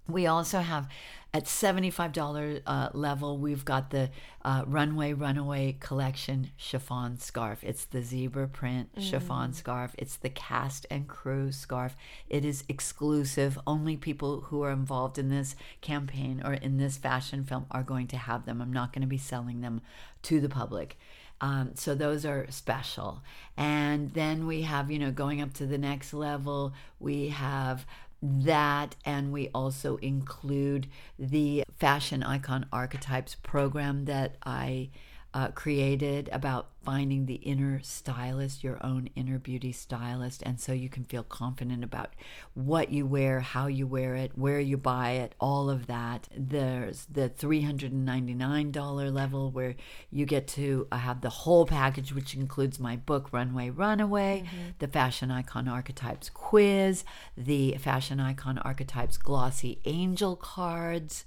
we 0.07 0.27
also 0.27 0.59
have 0.59 0.87
at 1.33 1.43
$75 1.43 2.61
uh, 2.65 2.89
level 2.93 3.37
we've 3.37 3.65
got 3.65 3.89
the 3.89 4.09
uh, 4.45 4.63
runway 4.65 5.11
runaway 5.11 5.75
collection 5.81 6.51
chiffon 6.55 7.17
scarf. 7.17 7.61
It's 7.61 7.83
the 7.83 8.01
zebra 8.01 8.47
print 8.47 8.89
chiffon 8.99 9.51
scarf. 9.51 9.93
It's 9.97 10.15
the 10.15 10.29
cast 10.29 10.85
and 10.89 11.09
crew 11.09 11.51
scarf. 11.51 11.97
It 12.29 12.45
is 12.45 12.63
exclusive. 12.69 13.59
Only 13.67 13.97
people 13.97 14.41
who 14.41 14.61
are 14.61 14.71
involved 14.71 15.17
in 15.17 15.27
this 15.27 15.57
campaign 15.81 16.41
or 16.45 16.53
in 16.53 16.77
this 16.77 16.95
fashion 16.95 17.43
film 17.43 17.65
are 17.69 17.83
going 17.83 18.07
to 18.07 18.17
have 18.17 18.45
them. 18.45 18.61
I'm 18.61 18.71
not 18.71 18.93
going 18.93 19.01
to 19.01 19.07
be 19.07 19.17
selling 19.17 19.59
them 19.59 19.81
to 20.23 20.39
the 20.39 20.47
public. 20.47 20.97
Um, 21.41 21.71
so 21.75 21.95
those 21.95 22.25
are 22.25 22.47
special. 22.49 23.21
And 23.57 24.13
then 24.13 24.47
we 24.47 24.61
have, 24.61 24.89
you 24.89 24.99
know, 24.99 25.11
going 25.11 25.41
up 25.41 25.53
to 25.55 25.65
the 25.65 25.77
next 25.77 26.13
level, 26.13 26.73
we 26.99 27.27
have 27.29 27.85
that, 28.25 28.95
and 29.05 29.31
we 29.31 29.49
also 29.49 29.97
include 29.97 30.87
the 31.19 31.63
Fashion 31.77 32.23
Icon 32.23 32.65
Archetypes 32.71 33.35
program 33.35 34.05
that 34.05 34.37
I 34.43 34.89
uh, 35.35 35.49
created 35.49 36.29
about 36.31 36.69
finding 36.81 37.25
the 37.25 37.35
inner 37.35 37.81
stylist, 37.83 38.63
your 38.63 38.77
own 38.85 39.09
inner 39.15 39.37
beauty 39.37 39.73
stylist. 39.73 40.41
And 40.45 40.61
so 40.61 40.71
you 40.71 40.87
can 40.87 41.03
feel 41.03 41.23
confident 41.23 41.83
about 41.83 42.13
what 42.53 42.89
you 42.89 43.05
wear, 43.05 43.41
how 43.41 43.67
you 43.67 43.85
wear 43.85 44.15
it, 44.15 44.31
where 44.35 44.61
you 44.61 44.77
buy 44.77 45.11
it, 45.11 45.35
all 45.37 45.69
of 45.69 45.87
that. 45.87 46.29
There's 46.37 47.05
the 47.11 47.29
$399 47.29 49.13
level 49.13 49.51
where 49.51 49.75
you 50.09 50.25
get 50.25 50.47
to 50.49 50.87
uh, 50.89 50.97
have 50.97 51.19
the 51.19 51.29
whole 51.29 51.65
package, 51.65 52.13
which 52.13 52.33
includes 52.33 52.79
my 52.79 52.95
book, 52.95 53.33
Runway 53.33 53.71
Runaway, 53.71 54.45
the 54.79 54.87
Fashion 54.87 55.31
Icon 55.31 55.67
Archetypes 55.67 56.29
quiz, 56.29 57.03
the 57.35 57.75
Fashion 57.77 58.21
Icon 58.21 58.57
Archetypes 58.59 59.17
glossy 59.17 59.81
angel 59.83 60.37
cards. 60.37 61.25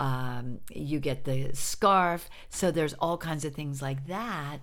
Um, 0.00 0.60
you 0.70 0.98
get 0.98 1.24
the 1.24 1.50
scarf. 1.52 2.28
So 2.48 2.70
there's 2.70 2.94
all 2.94 3.18
kinds 3.18 3.44
of 3.44 3.54
things 3.54 3.80
like 3.80 4.06
that. 4.08 4.58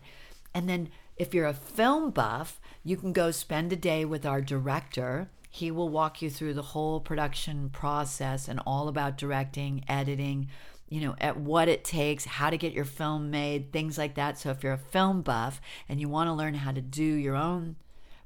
And 0.53 0.67
then 0.67 0.89
if 1.15 1.33
you're 1.33 1.45
a 1.45 1.53
film 1.53 2.11
buff, 2.11 2.59
you 2.83 2.97
can 2.97 3.13
go 3.13 3.31
spend 3.31 3.71
a 3.71 3.75
day 3.75 4.03
with 4.03 4.25
our 4.25 4.41
director, 4.41 5.29
He 5.49 5.71
will 5.71 5.89
walk 5.89 6.21
you 6.21 6.29
through 6.29 6.55
the 6.55 6.61
whole 6.61 6.99
production 6.99 7.69
process 7.69 8.47
and 8.47 8.59
all 8.65 8.87
about 8.87 9.17
directing, 9.17 9.83
editing, 9.87 10.49
you 10.89 11.01
know, 11.01 11.15
at 11.19 11.37
what 11.37 11.67
it 11.67 11.83
takes, 11.83 12.25
how 12.25 12.49
to 12.49 12.57
get 12.57 12.73
your 12.73 12.85
film 12.85 13.29
made, 13.29 13.71
things 13.71 13.97
like 13.97 14.15
that. 14.15 14.39
So 14.39 14.51
if 14.51 14.63
you're 14.63 14.73
a 14.73 14.77
film 14.77 15.21
buff 15.21 15.59
and 15.89 15.99
you 15.99 16.07
want 16.07 16.29
to 16.29 16.33
learn 16.33 16.53
how 16.53 16.71
to 16.71 16.81
do 16.81 17.03
your 17.03 17.35
own 17.35 17.75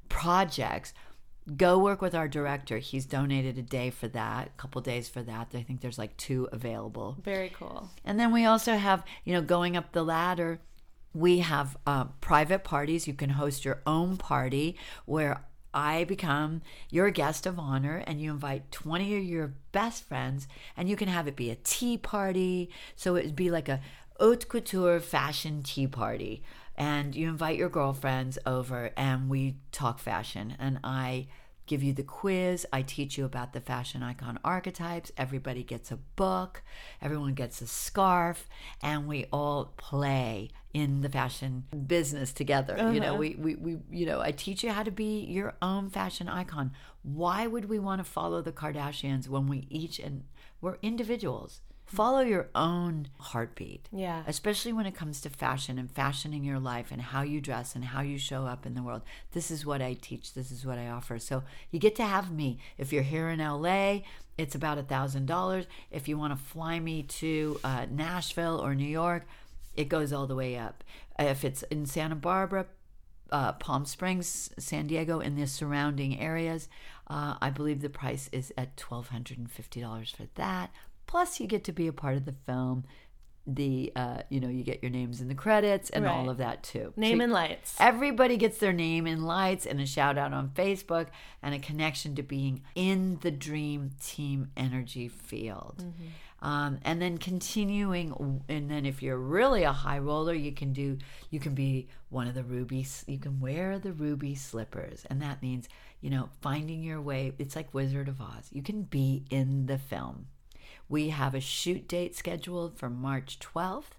projects, 0.08 0.94
go 1.56 1.78
work 1.78 2.00
with 2.00 2.14
our 2.14 2.28
director. 2.28 2.78
He's 2.78 3.06
donated 3.06 3.58
a 3.58 3.62
day 3.62 3.90
for 3.90 4.08
that, 4.08 4.48
a 4.48 4.60
couple 4.60 4.80
days 4.80 5.08
for 5.08 5.22
that. 5.22 5.48
I 5.54 5.62
think 5.62 5.80
there's 5.80 5.98
like 5.98 6.16
two 6.16 6.48
available. 6.52 7.16
Very 7.22 7.50
cool. 7.50 7.90
And 8.04 8.18
then 8.18 8.32
we 8.32 8.44
also 8.44 8.74
have, 8.74 9.04
you 9.24 9.32
know, 9.32 9.42
going 9.42 9.76
up 9.76 9.92
the 9.92 10.04
ladder, 10.04 10.60
we 11.14 11.40
have 11.40 11.76
uh, 11.86 12.04
private 12.20 12.64
parties. 12.64 13.06
You 13.06 13.14
can 13.14 13.30
host 13.30 13.64
your 13.64 13.82
own 13.86 14.16
party 14.16 14.76
where 15.04 15.44
I 15.74 16.04
become 16.04 16.62
your 16.90 17.10
guest 17.10 17.46
of 17.46 17.58
honor 17.58 18.02
and 18.06 18.20
you 18.20 18.30
invite 18.30 18.70
20 18.72 19.16
of 19.16 19.24
your 19.24 19.54
best 19.72 20.04
friends 20.04 20.46
and 20.76 20.88
you 20.88 20.96
can 20.96 21.08
have 21.08 21.26
it 21.26 21.36
be 21.36 21.50
a 21.50 21.56
tea 21.56 21.98
party. 21.98 22.70
So 22.94 23.16
it 23.16 23.24
would 23.24 23.36
be 23.36 23.50
like 23.50 23.68
a 23.68 23.80
haute 24.18 24.48
couture 24.48 25.00
fashion 25.00 25.62
tea 25.62 25.86
party. 25.86 26.42
And 26.82 27.14
you 27.14 27.28
invite 27.28 27.58
your 27.58 27.68
girlfriends 27.68 28.40
over 28.44 28.90
and 28.96 29.30
we 29.30 29.58
talk 29.70 30.00
fashion. 30.00 30.56
And 30.58 30.80
I 30.82 31.28
give 31.66 31.80
you 31.80 31.92
the 31.92 32.02
quiz. 32.02 32.66
I 32.72 32.82
teach 32.82 33.16
you 33.16 33.24
about 33.24 33.52
the 33.52 33.60
fashion 33.60 34.02
icon 34.02 34.40
archetypes. 34.44 35.12
Everybody 35.16 35.62
gets 35.62 35.92
a 35.92 35.96
book, 35.96 36.60
everyone 37.00 37.34
gets 37.34 37.60
a 37.60 37.68
scarf, 37.68 38.48
and 38.82 39.06
we 39.06 39.26
all 39.32 39.74
play 39.76 40.50
in 40.74 41.02
the 41.02 41.08
fashion 41.08 41.66
business 41.86 42.32
together. 42.32 42.76
Uh-huh. 42.76 42.90
You 42.90 42.98
know, 42.98 43.14
we, 43.14 43.36
we, 43.36 43.54
we, 43.54 43.78
you 43.88 44.04
know, 44.04 44.20
I 44.20 44.32
teach 44.32 44.64
you 44.64 44.72
how 44.72 44.82
to 44.82 44.90
be 44.90 45.20
your 45.20 45.54
own 45.62 45.88
fashion 45.88 46.28
icon. 46.28 46.72
Why 47.04 47.46
would 47.46 47.66
we 47.66 47.78
want 47.78 48.04
to 48.04 48.10
follow 48.10 48.42
the 48.42 48.50
Kardashians 48.50 49.28
when 49.28 49.46
we 49.46 49.68
each 49.70 50.00
and 50.00 50.24
we're 50.60 50.78
individuals? 50.82 51.60
Follow 51.92 52.20
your 52.20 52.48
own 52.54 53.08
heartbeat. 53.18 53.88
Yeah. 53.92 54.22
Especially 54.26 54.72
when 54.72 54.86
it 54.86 54.94
comes 54.94 55.20
to 55.20 55.28
fashion 55.28 55.78
and 55.78 55.90
fashioning 55.90 56.42
your 56.42 56.58
life 56.58 56.90
and 56.90 57.02
how 57.02 57.20
you 57.22 57.40
dress 57.40 57.74
and 57.74 57.84
how 57.84 58.00
you 58.00 58.16
show 58.18 58.46
up 58.46 58.64
in 58.64 58.74
the 58.74 58.82
world. 58.82 59.02
This 59.32 59.50
is 59.50 59.66
what 59.66 59.82
I 59.82 59.94
teach. 59.94 60.32
This 60.32 60.50
is 60.50 60.64
what 60.64 60.78
I 60.78 60.88
offer. 60.88 61.18
So 61.18 61.42
you 61.70 61.78
get 61.78 61.94
to 61.96 62.04
have 62.04 62.32
me. 62.32 62.58
If 62.78 62.92
you're 62.92 63.02
here 63.02 63.28
in 63.28 63.40
LA, 63.40 64.00
it's 64.38 64.54
about 64.54 64.78
a 64.78 64.82
thousand 64.82 65.26
dollars. 65.26 65.66
If 65.90 66.08
you 66.08 66.16
want 66.16 66.32
to 66.32 66.42
fly 66.42 66.80
me 66.80 67.02
to 67.02 67.60
uh, 67.62 67.86
Nashville 67.90 68.58
or 68.58 68.74
New 68.74 68.88
York, 68.88 69.26
it 69.76 69.88
goes 69.90 70.12
all 70.12 70.26
the 70.26 70.34
way 70.34 70.56
up. 70.56 70.82
If 71.18 71.44
it's 71.44 71.62
in 71.64 71.84
Santa 71.84 72.14
Barbara, 72.14 72.66
uh, 73.30 73.52
Palm 73.52 73.84
Springs, 73.84 74.50
San 74.58 74.86
Diego, 74.86 75.20
in 75.20 75.36
the 75.36 75.46
surrounding 75.46 76.18
areas, 76.18 76.68
uh, 77.08 77.36
I 77.40 77.50
believe 77.50 77.82
the 77.82 77.90
price 77.90 78.30
is 78.32 78.52
at 78.56 78.76
twelve 78.76 79.08
hundred 79.08 79.38
and 79.38 79.50
fifty 79.50 79.80
dollars 79.80 80.10
for 80.10 80.24
that. 80.36 80.70
Plus, 81.12 81.40
you 81.40 81.46
get 81.46 81.62
to 81.64 81.72
be 81.72 81.86
a 81.88 81.92
part 81.92 82.16
of 82.16 82.24
the 82.24 82.32
film. 82.32 82.84
The 83.46 83.92
uh, 83.94 84.22
you 84.30 84.40
know 84.40 84.48
you 84.48 84.64
get 84.64 84.82
your 84.82 84.90
names 84.90 85.20
in 85.20 85.28
the 85.28 85.34
credits 85.34 85.90
and 85.90 86.06
right. 86.06 86.10
all 86.10 86.30
of 86.30 86.38
that 86.38 86.62
too. 86.62 86.94
Name 86.96 87.18
so 87.18 87.24
and 87.24 87.32
lights. 87.34 87.76
Everybody 87.78 88.38
gets 88.38 88.56
their 88.56 88.72
name 88.72 89.06
in 89.06 89.26
lights 89.26 89.66
and 89.66 89.78
a 89.78 89.84
shout 89.84 90.16
out 90.16 90.32
on 90.32 90.48
Facebook 90.54 91.08
and 91.42 91.54
a 91.54 91.58
connection 91.58 92.14
to 92.14 92.22
being 92.22 92.62
in 92.74 93.18
the 93.20 93.30
dream 93.30 93.90
team 94.02 94.52
energy 94.56 95.06
field. 95.08 95.84
Mm-hmm. 95.84 96.48
Um, 96.48 96.78
and 96.82 97.02
then 97.02 97.18
continuing 97.18 98.40
and 98.48 98.70
then 98.70 98.86
if 98.86 99.02
you're 99.02 99.18
really 99.18 99.64
a 99.64 99.72
high 99.72 99.98
roller 99.98 100.34
you 100.34 100.52
can 100.52 100.72
do 100.72 100.96
you 101.30 101.38
can 101.38 101.54
be 101.54 101.88
one 102.08 102.26
of 102.26 102.34
the 102.34 102.42
rubies 102.42 103.04
you 103.06 103.18
can 103.18 103.38
wear 103.38 103.78
the 103.78 103.92
ruby 103.92 104.34
slippers 104.34 105.06
and 105.08 105.22
that 105.22 105.40
means 105.40 105.68
you 106.00 106.10
know 106.10 106.30
finding 106.40 106.82
your 106.82 107.00
way 107.00 107.32
it's 107.38 107.54
like 107.54 107.72
wizard 107.72 108.08
of 108.08 108.20
oz 108.20 108.48
you 108.50 108.60
can 108.60 108.82
be 108.82 109.22
in 109.30 109.66
the 109.66 109.78
film 109.78 110.26
we 110.92 111.08
have 111.08 111.34
a 111.34 111.40
shoot 111.40 111.88
date 111.88 112.14
scheduled 112.14 112.76
for 112.76 112.90
March 112.90 113.38
12th, 113.38 113.94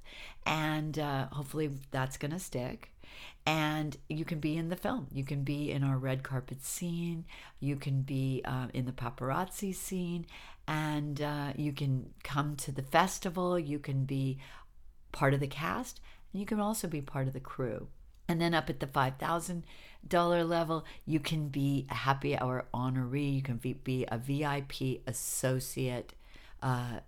and 0.46 1.00
uh, 1.00 1.26
hopefully 1.32 1.72
that's 1.90 2.18
going 2.18 2.30
to 2.30 2.38
stick. 2.38 2.92
And 3.48 3.98
you 4.10 4.24
can 4.24 4.40
be 4.40 4.56
in 4.56 4.70
the 4.70 4.76
film. 4.76 5.08
You 5.12 5.24
can 5.24 5.44
be 5.44 5.72
in 5.72 5.84
our 5.84 5.98
red 5.98 6.22
carpet 6.22 6.64
scene. 6.64 7.26
You 7.60 7.78
can 7.78 8.04
be 8.04 8.44
uh, 8.46 8.68
in 8.76 8.86
the 8.86 8.92
paparazzi 8.92 9.74
scene. 9.74 10.28
And 10.68 11.20
uh, 11.20 11.54
you 11.56 11.74
can 11.74 12.14
come 12.24 12.56
to 12.58 12.72
the 12.72 12.84
festival. 12.84 13.58
You 13.58 13.80
can 13.80 14.06
be 14.06 14.38
part 15.12 15.34
of 15.34 15.40
the 15.40 15.48
cast. 15.48 16.00
And 16.32 16.40
you 16.40 16.46
can 16.46 16.60
also 16.60 16.88
be 16.88 17.02
part 17.02 17.26
of 17.26 17.34
the 17.34 17.40
crew. 17.40 17.88
And 18.30 18.40
then 18.40 18.54
up 18.54 18.70
at 18.70 18.80
the 18.80 18.88
$5,000 18.88 20.48
level, 20.48 20.86
you 21.06 21.20
can 21.20 21.50
be 21.50 21.88
a 21.90 21.96
happy 21.96 22.38
hour 22.38 22.66
honoree. 22.74 23.36
You 23.36 23.42
can 23.42 23.58
be, 23.58 23.74
be 23.74 24.06
a 24.10 24.18
VIP 24.18 25.02
associate 25.08 26.14
uh, 26.64 27.02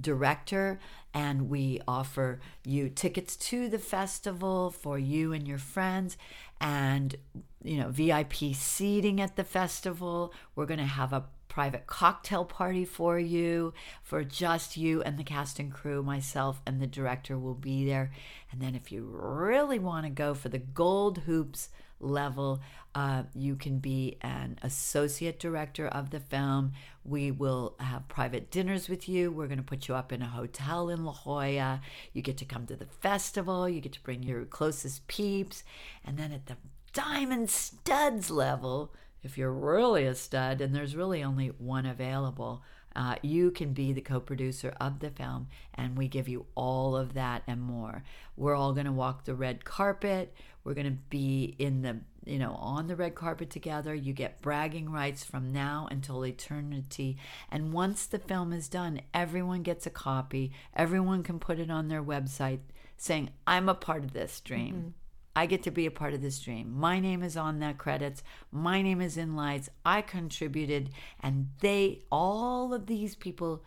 director 0.00 0.80
and 1.14 1.48
we 1.48 1.80
offer 1.86 2.40
you 2.64 2.88
tickets 2.88 3.36
to 3.36 3.68
the 3.68 3.78
festival 3.78 4.70
for 4.70 4.98
you 4.98 5.32
and 5.32 5.46
your 5.46 5.58
friends 5.58 6.16
and 6.60 7.14
you 7.62 7.76
know 7.76 7.90
VIP 7.90 8.54
seating 8.54 9.20
at 9.20 9.36
the 9.36 9.44
festival. 9.44 10.32
We're 10.56 10.66
going 10.66 10.80
to 10.80 10.86
have 10.86 11.12
a 11.12 11.24
private 11.48 11.86
cocktail 11.86 12.46
party 12.46 12.86
for 12.86 13.18
you 13.18 13.74
for 14.02 14.24
just 14.24 14.78
you 14.78 15.02
and 15.02 15.18
the 15.18 15.24
cast 15.24 15.58
and 15.58 15.70
crew 15.70 16.02
myself 16.02 16.62
and 16.66 16.80
the 16.80 16.86
director 16.86 17.38
will 17.38 17.54
be 17.54 17.84
there. 17.84 18.10
And 18.50 18.62
then 18.62 18.74
if 18.74 18.90
you 18.90 19.04
really 19.04 19.78
want 19.78 20.06
to 20.06 20.10
go 20.10 20.32
for 20.32 20.48
the 20.48 20.58
gold 20.58 21.18
hoops 21.18 21.68
level. 22.02 22.60
Uh, 22.94 23.22
you 23.34 23.56
can 23.56 23.78
be 23.78 24.18
an 24.20 24.58
associate 24.62 25.38
director 25.38 25.88
of 25.88 26.10
the 26.10 26.20
film. 26.20 26.72
We 27.04 27.30
will 27.30 27.74
have 27.80 28.08
private 28.08 28.50
dinners 28.50 28.88
with 28.88 29.08
you. 29.08 29.32
We're 29.32 29.46
going 29.46 29.58
to 29.58 29.64
put 29.64 29.88
you 29.88 29.94
up 29.94 30.12
in 30.12 30.20
a 30.20 30.28
hotel 30.28 30.90
in 30.90 31.04
La 31.04 31.12
Jolla. 31.12 31.80
You 32.12 32.20
get 32.20 32.36
to 32.38 32.44
come 32.44 32.66
to 32.66 32.76
the 32.76 32.86
festival. 32.86 33.68
You 33.68 33.80
get 33.80 33.92
to 33.92 34.02
bring 34.02 34.22
your 34.22 34.44
closest 34.44 35.06
peeps. 35.06 35.64
And 36.04 36.18
then 36.18 36.32
at 36.32 36.46
the 36.46 36.56
diamond 36.92 37.48
studs 37.48 38.30
level, 38.30 38.92
if 39.22 39.38
you're 39.38 39.52
really 39.52 40.04
a 40.04 40.14
stud, 40.14 40.60
and 40.60 40.74
there's 40.74 40.96
really 40.96 41.22
only 41.22 41.48
one 41.48 41.86
available, 41.86 42.62
uh, 42.94 43.16
you 43.22 43.50
can 43.50 43.72
be 43.72 43.92
the 43.92 44.00
co 44.00 44.20
producer 44.20 44.74
of 44.80 45.00
the 45.00 45.10
film, 45.10 45.48
and 45.74 45.96
we 45.96 46.08
give 46.08 46.28
you 46.28 46.46
all 46.54 46.96
of 46.96 47.14
that 47.14 47.42
and 47.46 47.60
more. 47.60 48.02
We're 48.36 48.54
all 48.54 48.72
going 48.72 48.86
to 48.86 48.92
walk 48.92 49.24
the 49.24 49.34
red 49.34 49.64
carpet. 49.64 50.34
We're 50.64 50.74
going 50.74 50.86
to 50.86 50.98
be 51.10 51.56
in 51.58 51.82
the, 51.82 51.98
you 52.24 52.38
know, 52.38 52.54
on 52.54 52.86
the 52.86 52.96
red 52.96 53.14
carpet 53.14 53.50
together. 53.50 53.94
You 53.94 54.12
get 54.12 54.42
bragging 54.42 54.90
rights 54.90 55.24
from 55.24 55.52
now 55.52 55.88
until 55.90 56.24
eternity. 56.24 57.16
And 57.50 57.72
once 57.72 58.06
the 58.06 58.18
film 58.18 58.52
is 58.52 58.68
done, 58.68 59.00
everyone 59.12 59.62
gets 59.62 59.86
a 59.86 59.90
copy. 59.90 60.52
Everyone 60.74 61.22
can 61.22 61.38
put 61.38 61.58
it 61.58 61.70
on 61.70 61.88
their 61.88 62.02
website 62.02 62.60
saying, 62.96 63.30
I'm 63.46 63.68
a 63.68 63.74
part 63.74 64.04
of 64.04 64.12
this 64.12 64.40
dream. 64.40 64.74
Mm-hmm. 64.74 64.88
I 65.34 65.46
get 65.46 65.62
to 65.64 65.70
be 65.70 65.86
a 65.86 65.90
part 65.90 66.14
of 66.14 66.20
this 66.20 66.38
dream. 66.38 66.72
My 66.78 67.00
name 67.00 67.22
is 67.22 67.36
on 67.36 67.58
that 67.60 67.78
credits. 67.78 68.22
My 68.50 68.82
name 68.82 69.00
is 69.00 69.16
in 69.16 69.34
lights. 69.34 69.70
I 69.84 70.02
contributed, 70.02 70.90
and 71.20 71.48
they, 71.60 72.02
all 72.10 72.74
of 72.74 72.86
these 72.86 73.16
people, 73.16 73.64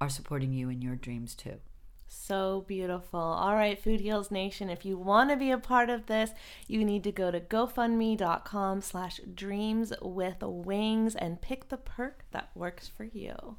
are 0.00 0.08
supporting 0.08 0.52
you 0.52 0.68
in 0.68 0.82
your 0.82 0.96
dreams 0.96 1.34
too. 1.34 1.60
So 2.08 2.64
beautiful. 2.66 3.20
All 3.20 3.54
right, 3.54 3.80
Food 3.80 4.00
Heals 4.00 4.30
Nation, 4.30 4.70
if 4.70 4.84
you 4.84 4.96
want 4.96 5.30
to 5.30 5.36
be 5.36 5.50
a 5.50 5.58
part 5.58 5.90
of 5.90 6.06
this, 6.06 6.30
you 6.66 6.84
need 6.84 7.04
to 7.04 7.12
go 7.12 7.30
to 7.30 7.40
gofundme.com 7.40 8.80
slash 8.80 9.20
dreams 9.34 9.92
with 10.00 10.42
wings 10.42 11.14
and 11.14 11.40
pick 11.40 11.68
the 11.68 11.76
perk 11.76 12.24
that 12.32 12.50
works 12.54 12.88
for 12.88 13.04
you 13.04 13.56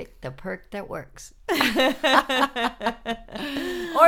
pick 0.00 0.20
the 0.22 0.30
perk 0.30 0.70
that 0.70 0.88
works. 0.88 1.34
or 1.50 1.56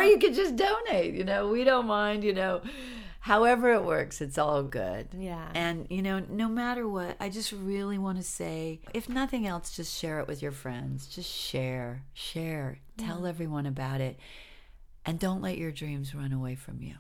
you 0.03 0.19
could 0.19 0.35
just 0.35 0.57
donate, 0.57 1.15
you 1.15 1.25
know, 1.25 1.49
we 1.49 1.65
don't 1.65 1.87
mind, 1.87 2.25
you 2.25 2.33
know. 2.33 2.63
However 3.21 3.73
it 3.75 3.85
works, 3.85 4.21
it's 4.21 4.39
all 4.39 4.63
good. 4.63 5.09
Yeah. 5.17 5.49
And 5.55 5.87
you 5.91 6.03
know, 6.03 6.25
no 6.29 6.49
matter 6.49 6.89
what, 6.89 7.17
I 7.21 7.29
just 7.29 7.53
really 7.53 7.99
want 7.99 8.17
to 8.19 8.25
say, 8.25 8.81
if 8.95 9.09
nothing 9.09 9.47
else, 9.47 9.77
just 9.77 9.97
share 9.97 10.19
it 10.19 10.27
with 10.27 10.43
your 10.43 10.51
friends. 10.51 11.07
Just 11.07 11.31
share, 11.31 12.03
share, 12.15 12.79
yeah. 12.99 13.07
tell 13.07 13.27
everyone 13.27 13.67
about 13.67 14.01
it. 14.01 14.19
And 15.05 15.19
don't 15.19 15.43
let 15.43 15.59
your 15.59 15.73
dreams 15.73 16.15
run 16.15 16.33
away 16.33 16.55
from 16.55 16.83
you. 16.83 16.95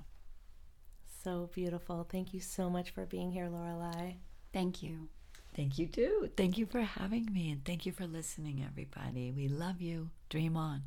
So 1.24 1.48
beautiful. 1.54 2.06
Thank 2.08 2.34
you 2.34 2.40
so 2.40 2.68
much 2.68 2.90
for 2.90 3.06
being 3.06 3.32
here, 3.32 3.48
Lorelei. 3.48 4.16
Thank 4.52 4.82
you. 4.82 5.08
Thank 5.54 5.78
you 5.78 5.86
too. 5.86 6.30
Thank 6.36 6.56
you 6.56 6.66
for 6.66 6.80
having 6.80 7.32
me 7.32 7.50
and 7.50 7.64
thank 7.64 7.84
you 7.84 7.92
for 7.92 8.06
listening, 8.06 8.64
everybody. 8.66 9.30
We 9.30 9.48
love 9.48 9.80
you. 9.80 10.10
Dream 10.30 10.56
on. 10.56 10.82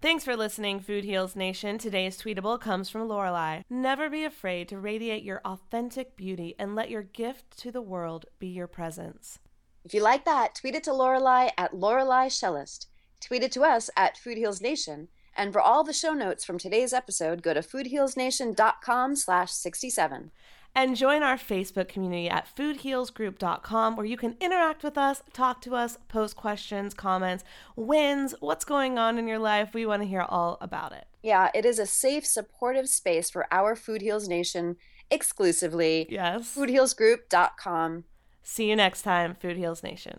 Thanks 0.00 0.24
for 0.24 0.36
listening, 0.36 0.80
Food 0.80 1.04
Heals 1.04 1.34
Nation. 1.34 1.78
Today's 1.78 2.20
tweetable 2.20 2.60
comes 2.60 2.90
from 2.90 3.08
Lorelei. 3.08 3.62
Never 3.70 4.10
be 4.10 4.24
afraid 4.24 4.68
to 4.68 4.78
radiate 4.78 5.22
your 5.22 5.40
authentic 5.44 6.16
beauty 6.16 6.54
and 6.58 6.74
let 6.74 6.90
your 6.90 7.02
gift 7.02 7.58
to 7.58 7.70
the 7.70 7.82
world 7.82 8.26
be 8.38 8.48
your 8.48 8.66
presence. 8.66 9.38
If 9.84 9.94
you 9.94 10.02
like 10.02 10.24
that, 10.24 10.54
tweet 10.54 10.74
it 10.74 10.84
to 10.84 10.92
Lorelei 10.92 11.50
at 11.56 11.74
Lorelei 11.74 12.28
Shellist. 12.28 12.86
Tweet 13.20 13.42
it 13.42 13.52
to 13.52 13.62
us 13.62 13.88
at 13.96 14.18
Food 14.18 14.36
Heals 14.36 14.60
Nation. 14.60 15.08
And 15.36 15.52
for 15.52 15.60
all 15.60 15.84
the 15.84 15.92
show 15.92 16.12
notes 16.12 16.44
from 16.44 16.58
today's 16.58 16.92
episode, 16.92 17.42
go 17.42 17.54
to 17.54 17.60
foodhealsnation.com 17.60 19.16
slash 19.16 19.52
67. 19.52 20.30
And 20.74 20.96
join 20.96 21.22
our 21.22 21.36
Facebook 21.36 21.88
community 21.88 22.28
at 22.28 22.48
foodhealsgroup.com 22.54 23.96
where 23.96 24.06
you 24.06 24.16
can 24.16 24.36
interact 24.40 24.82
with 24.82 24.98
us, 24.98 25.22
talk 25.32 25.60
to 25.62 25.74
us, 25.74 25.98
post 26.08 26.36
questions, 26.36 26.94
comments, 26.94 27.44
wins, 27.76 28.34
what's 28.40 28.64
going 28.64 28.98
on 28.98 29.18
in 29.18 29.28
your 29.28 29.38
life. 29.38 29.74
We 29.74 29.86
want 29.86 30.02
to 30.02 30.08
hear 30.08 30.22
all 30.28 30.58
about 30.60 30.92
it. 30.92 31.06
Yeah, 31.22 31.50
it 31.54 31.64
is 31.64 31.78
a 31.78 31.86
safe, 31.86 32.26
supportive 32.26 32.88
space 32.88 33.30
for 33.30 33.46
our 33.50 33.76
Food 33.76 34.02
Heals 34.02 34.28
Nation 34.28 34.76
exclusively. 35.10 36.06
Yes. 36.10 36.54
Foodhealsgroup.com. 36.56 38.04
See 38.42 38.68
you 38.68 38.76
next 38.76 39.02
time, 39.02 39.34
Food 39.34 39.56
Heals 39.56 39.82
Nation. 39.82 40.18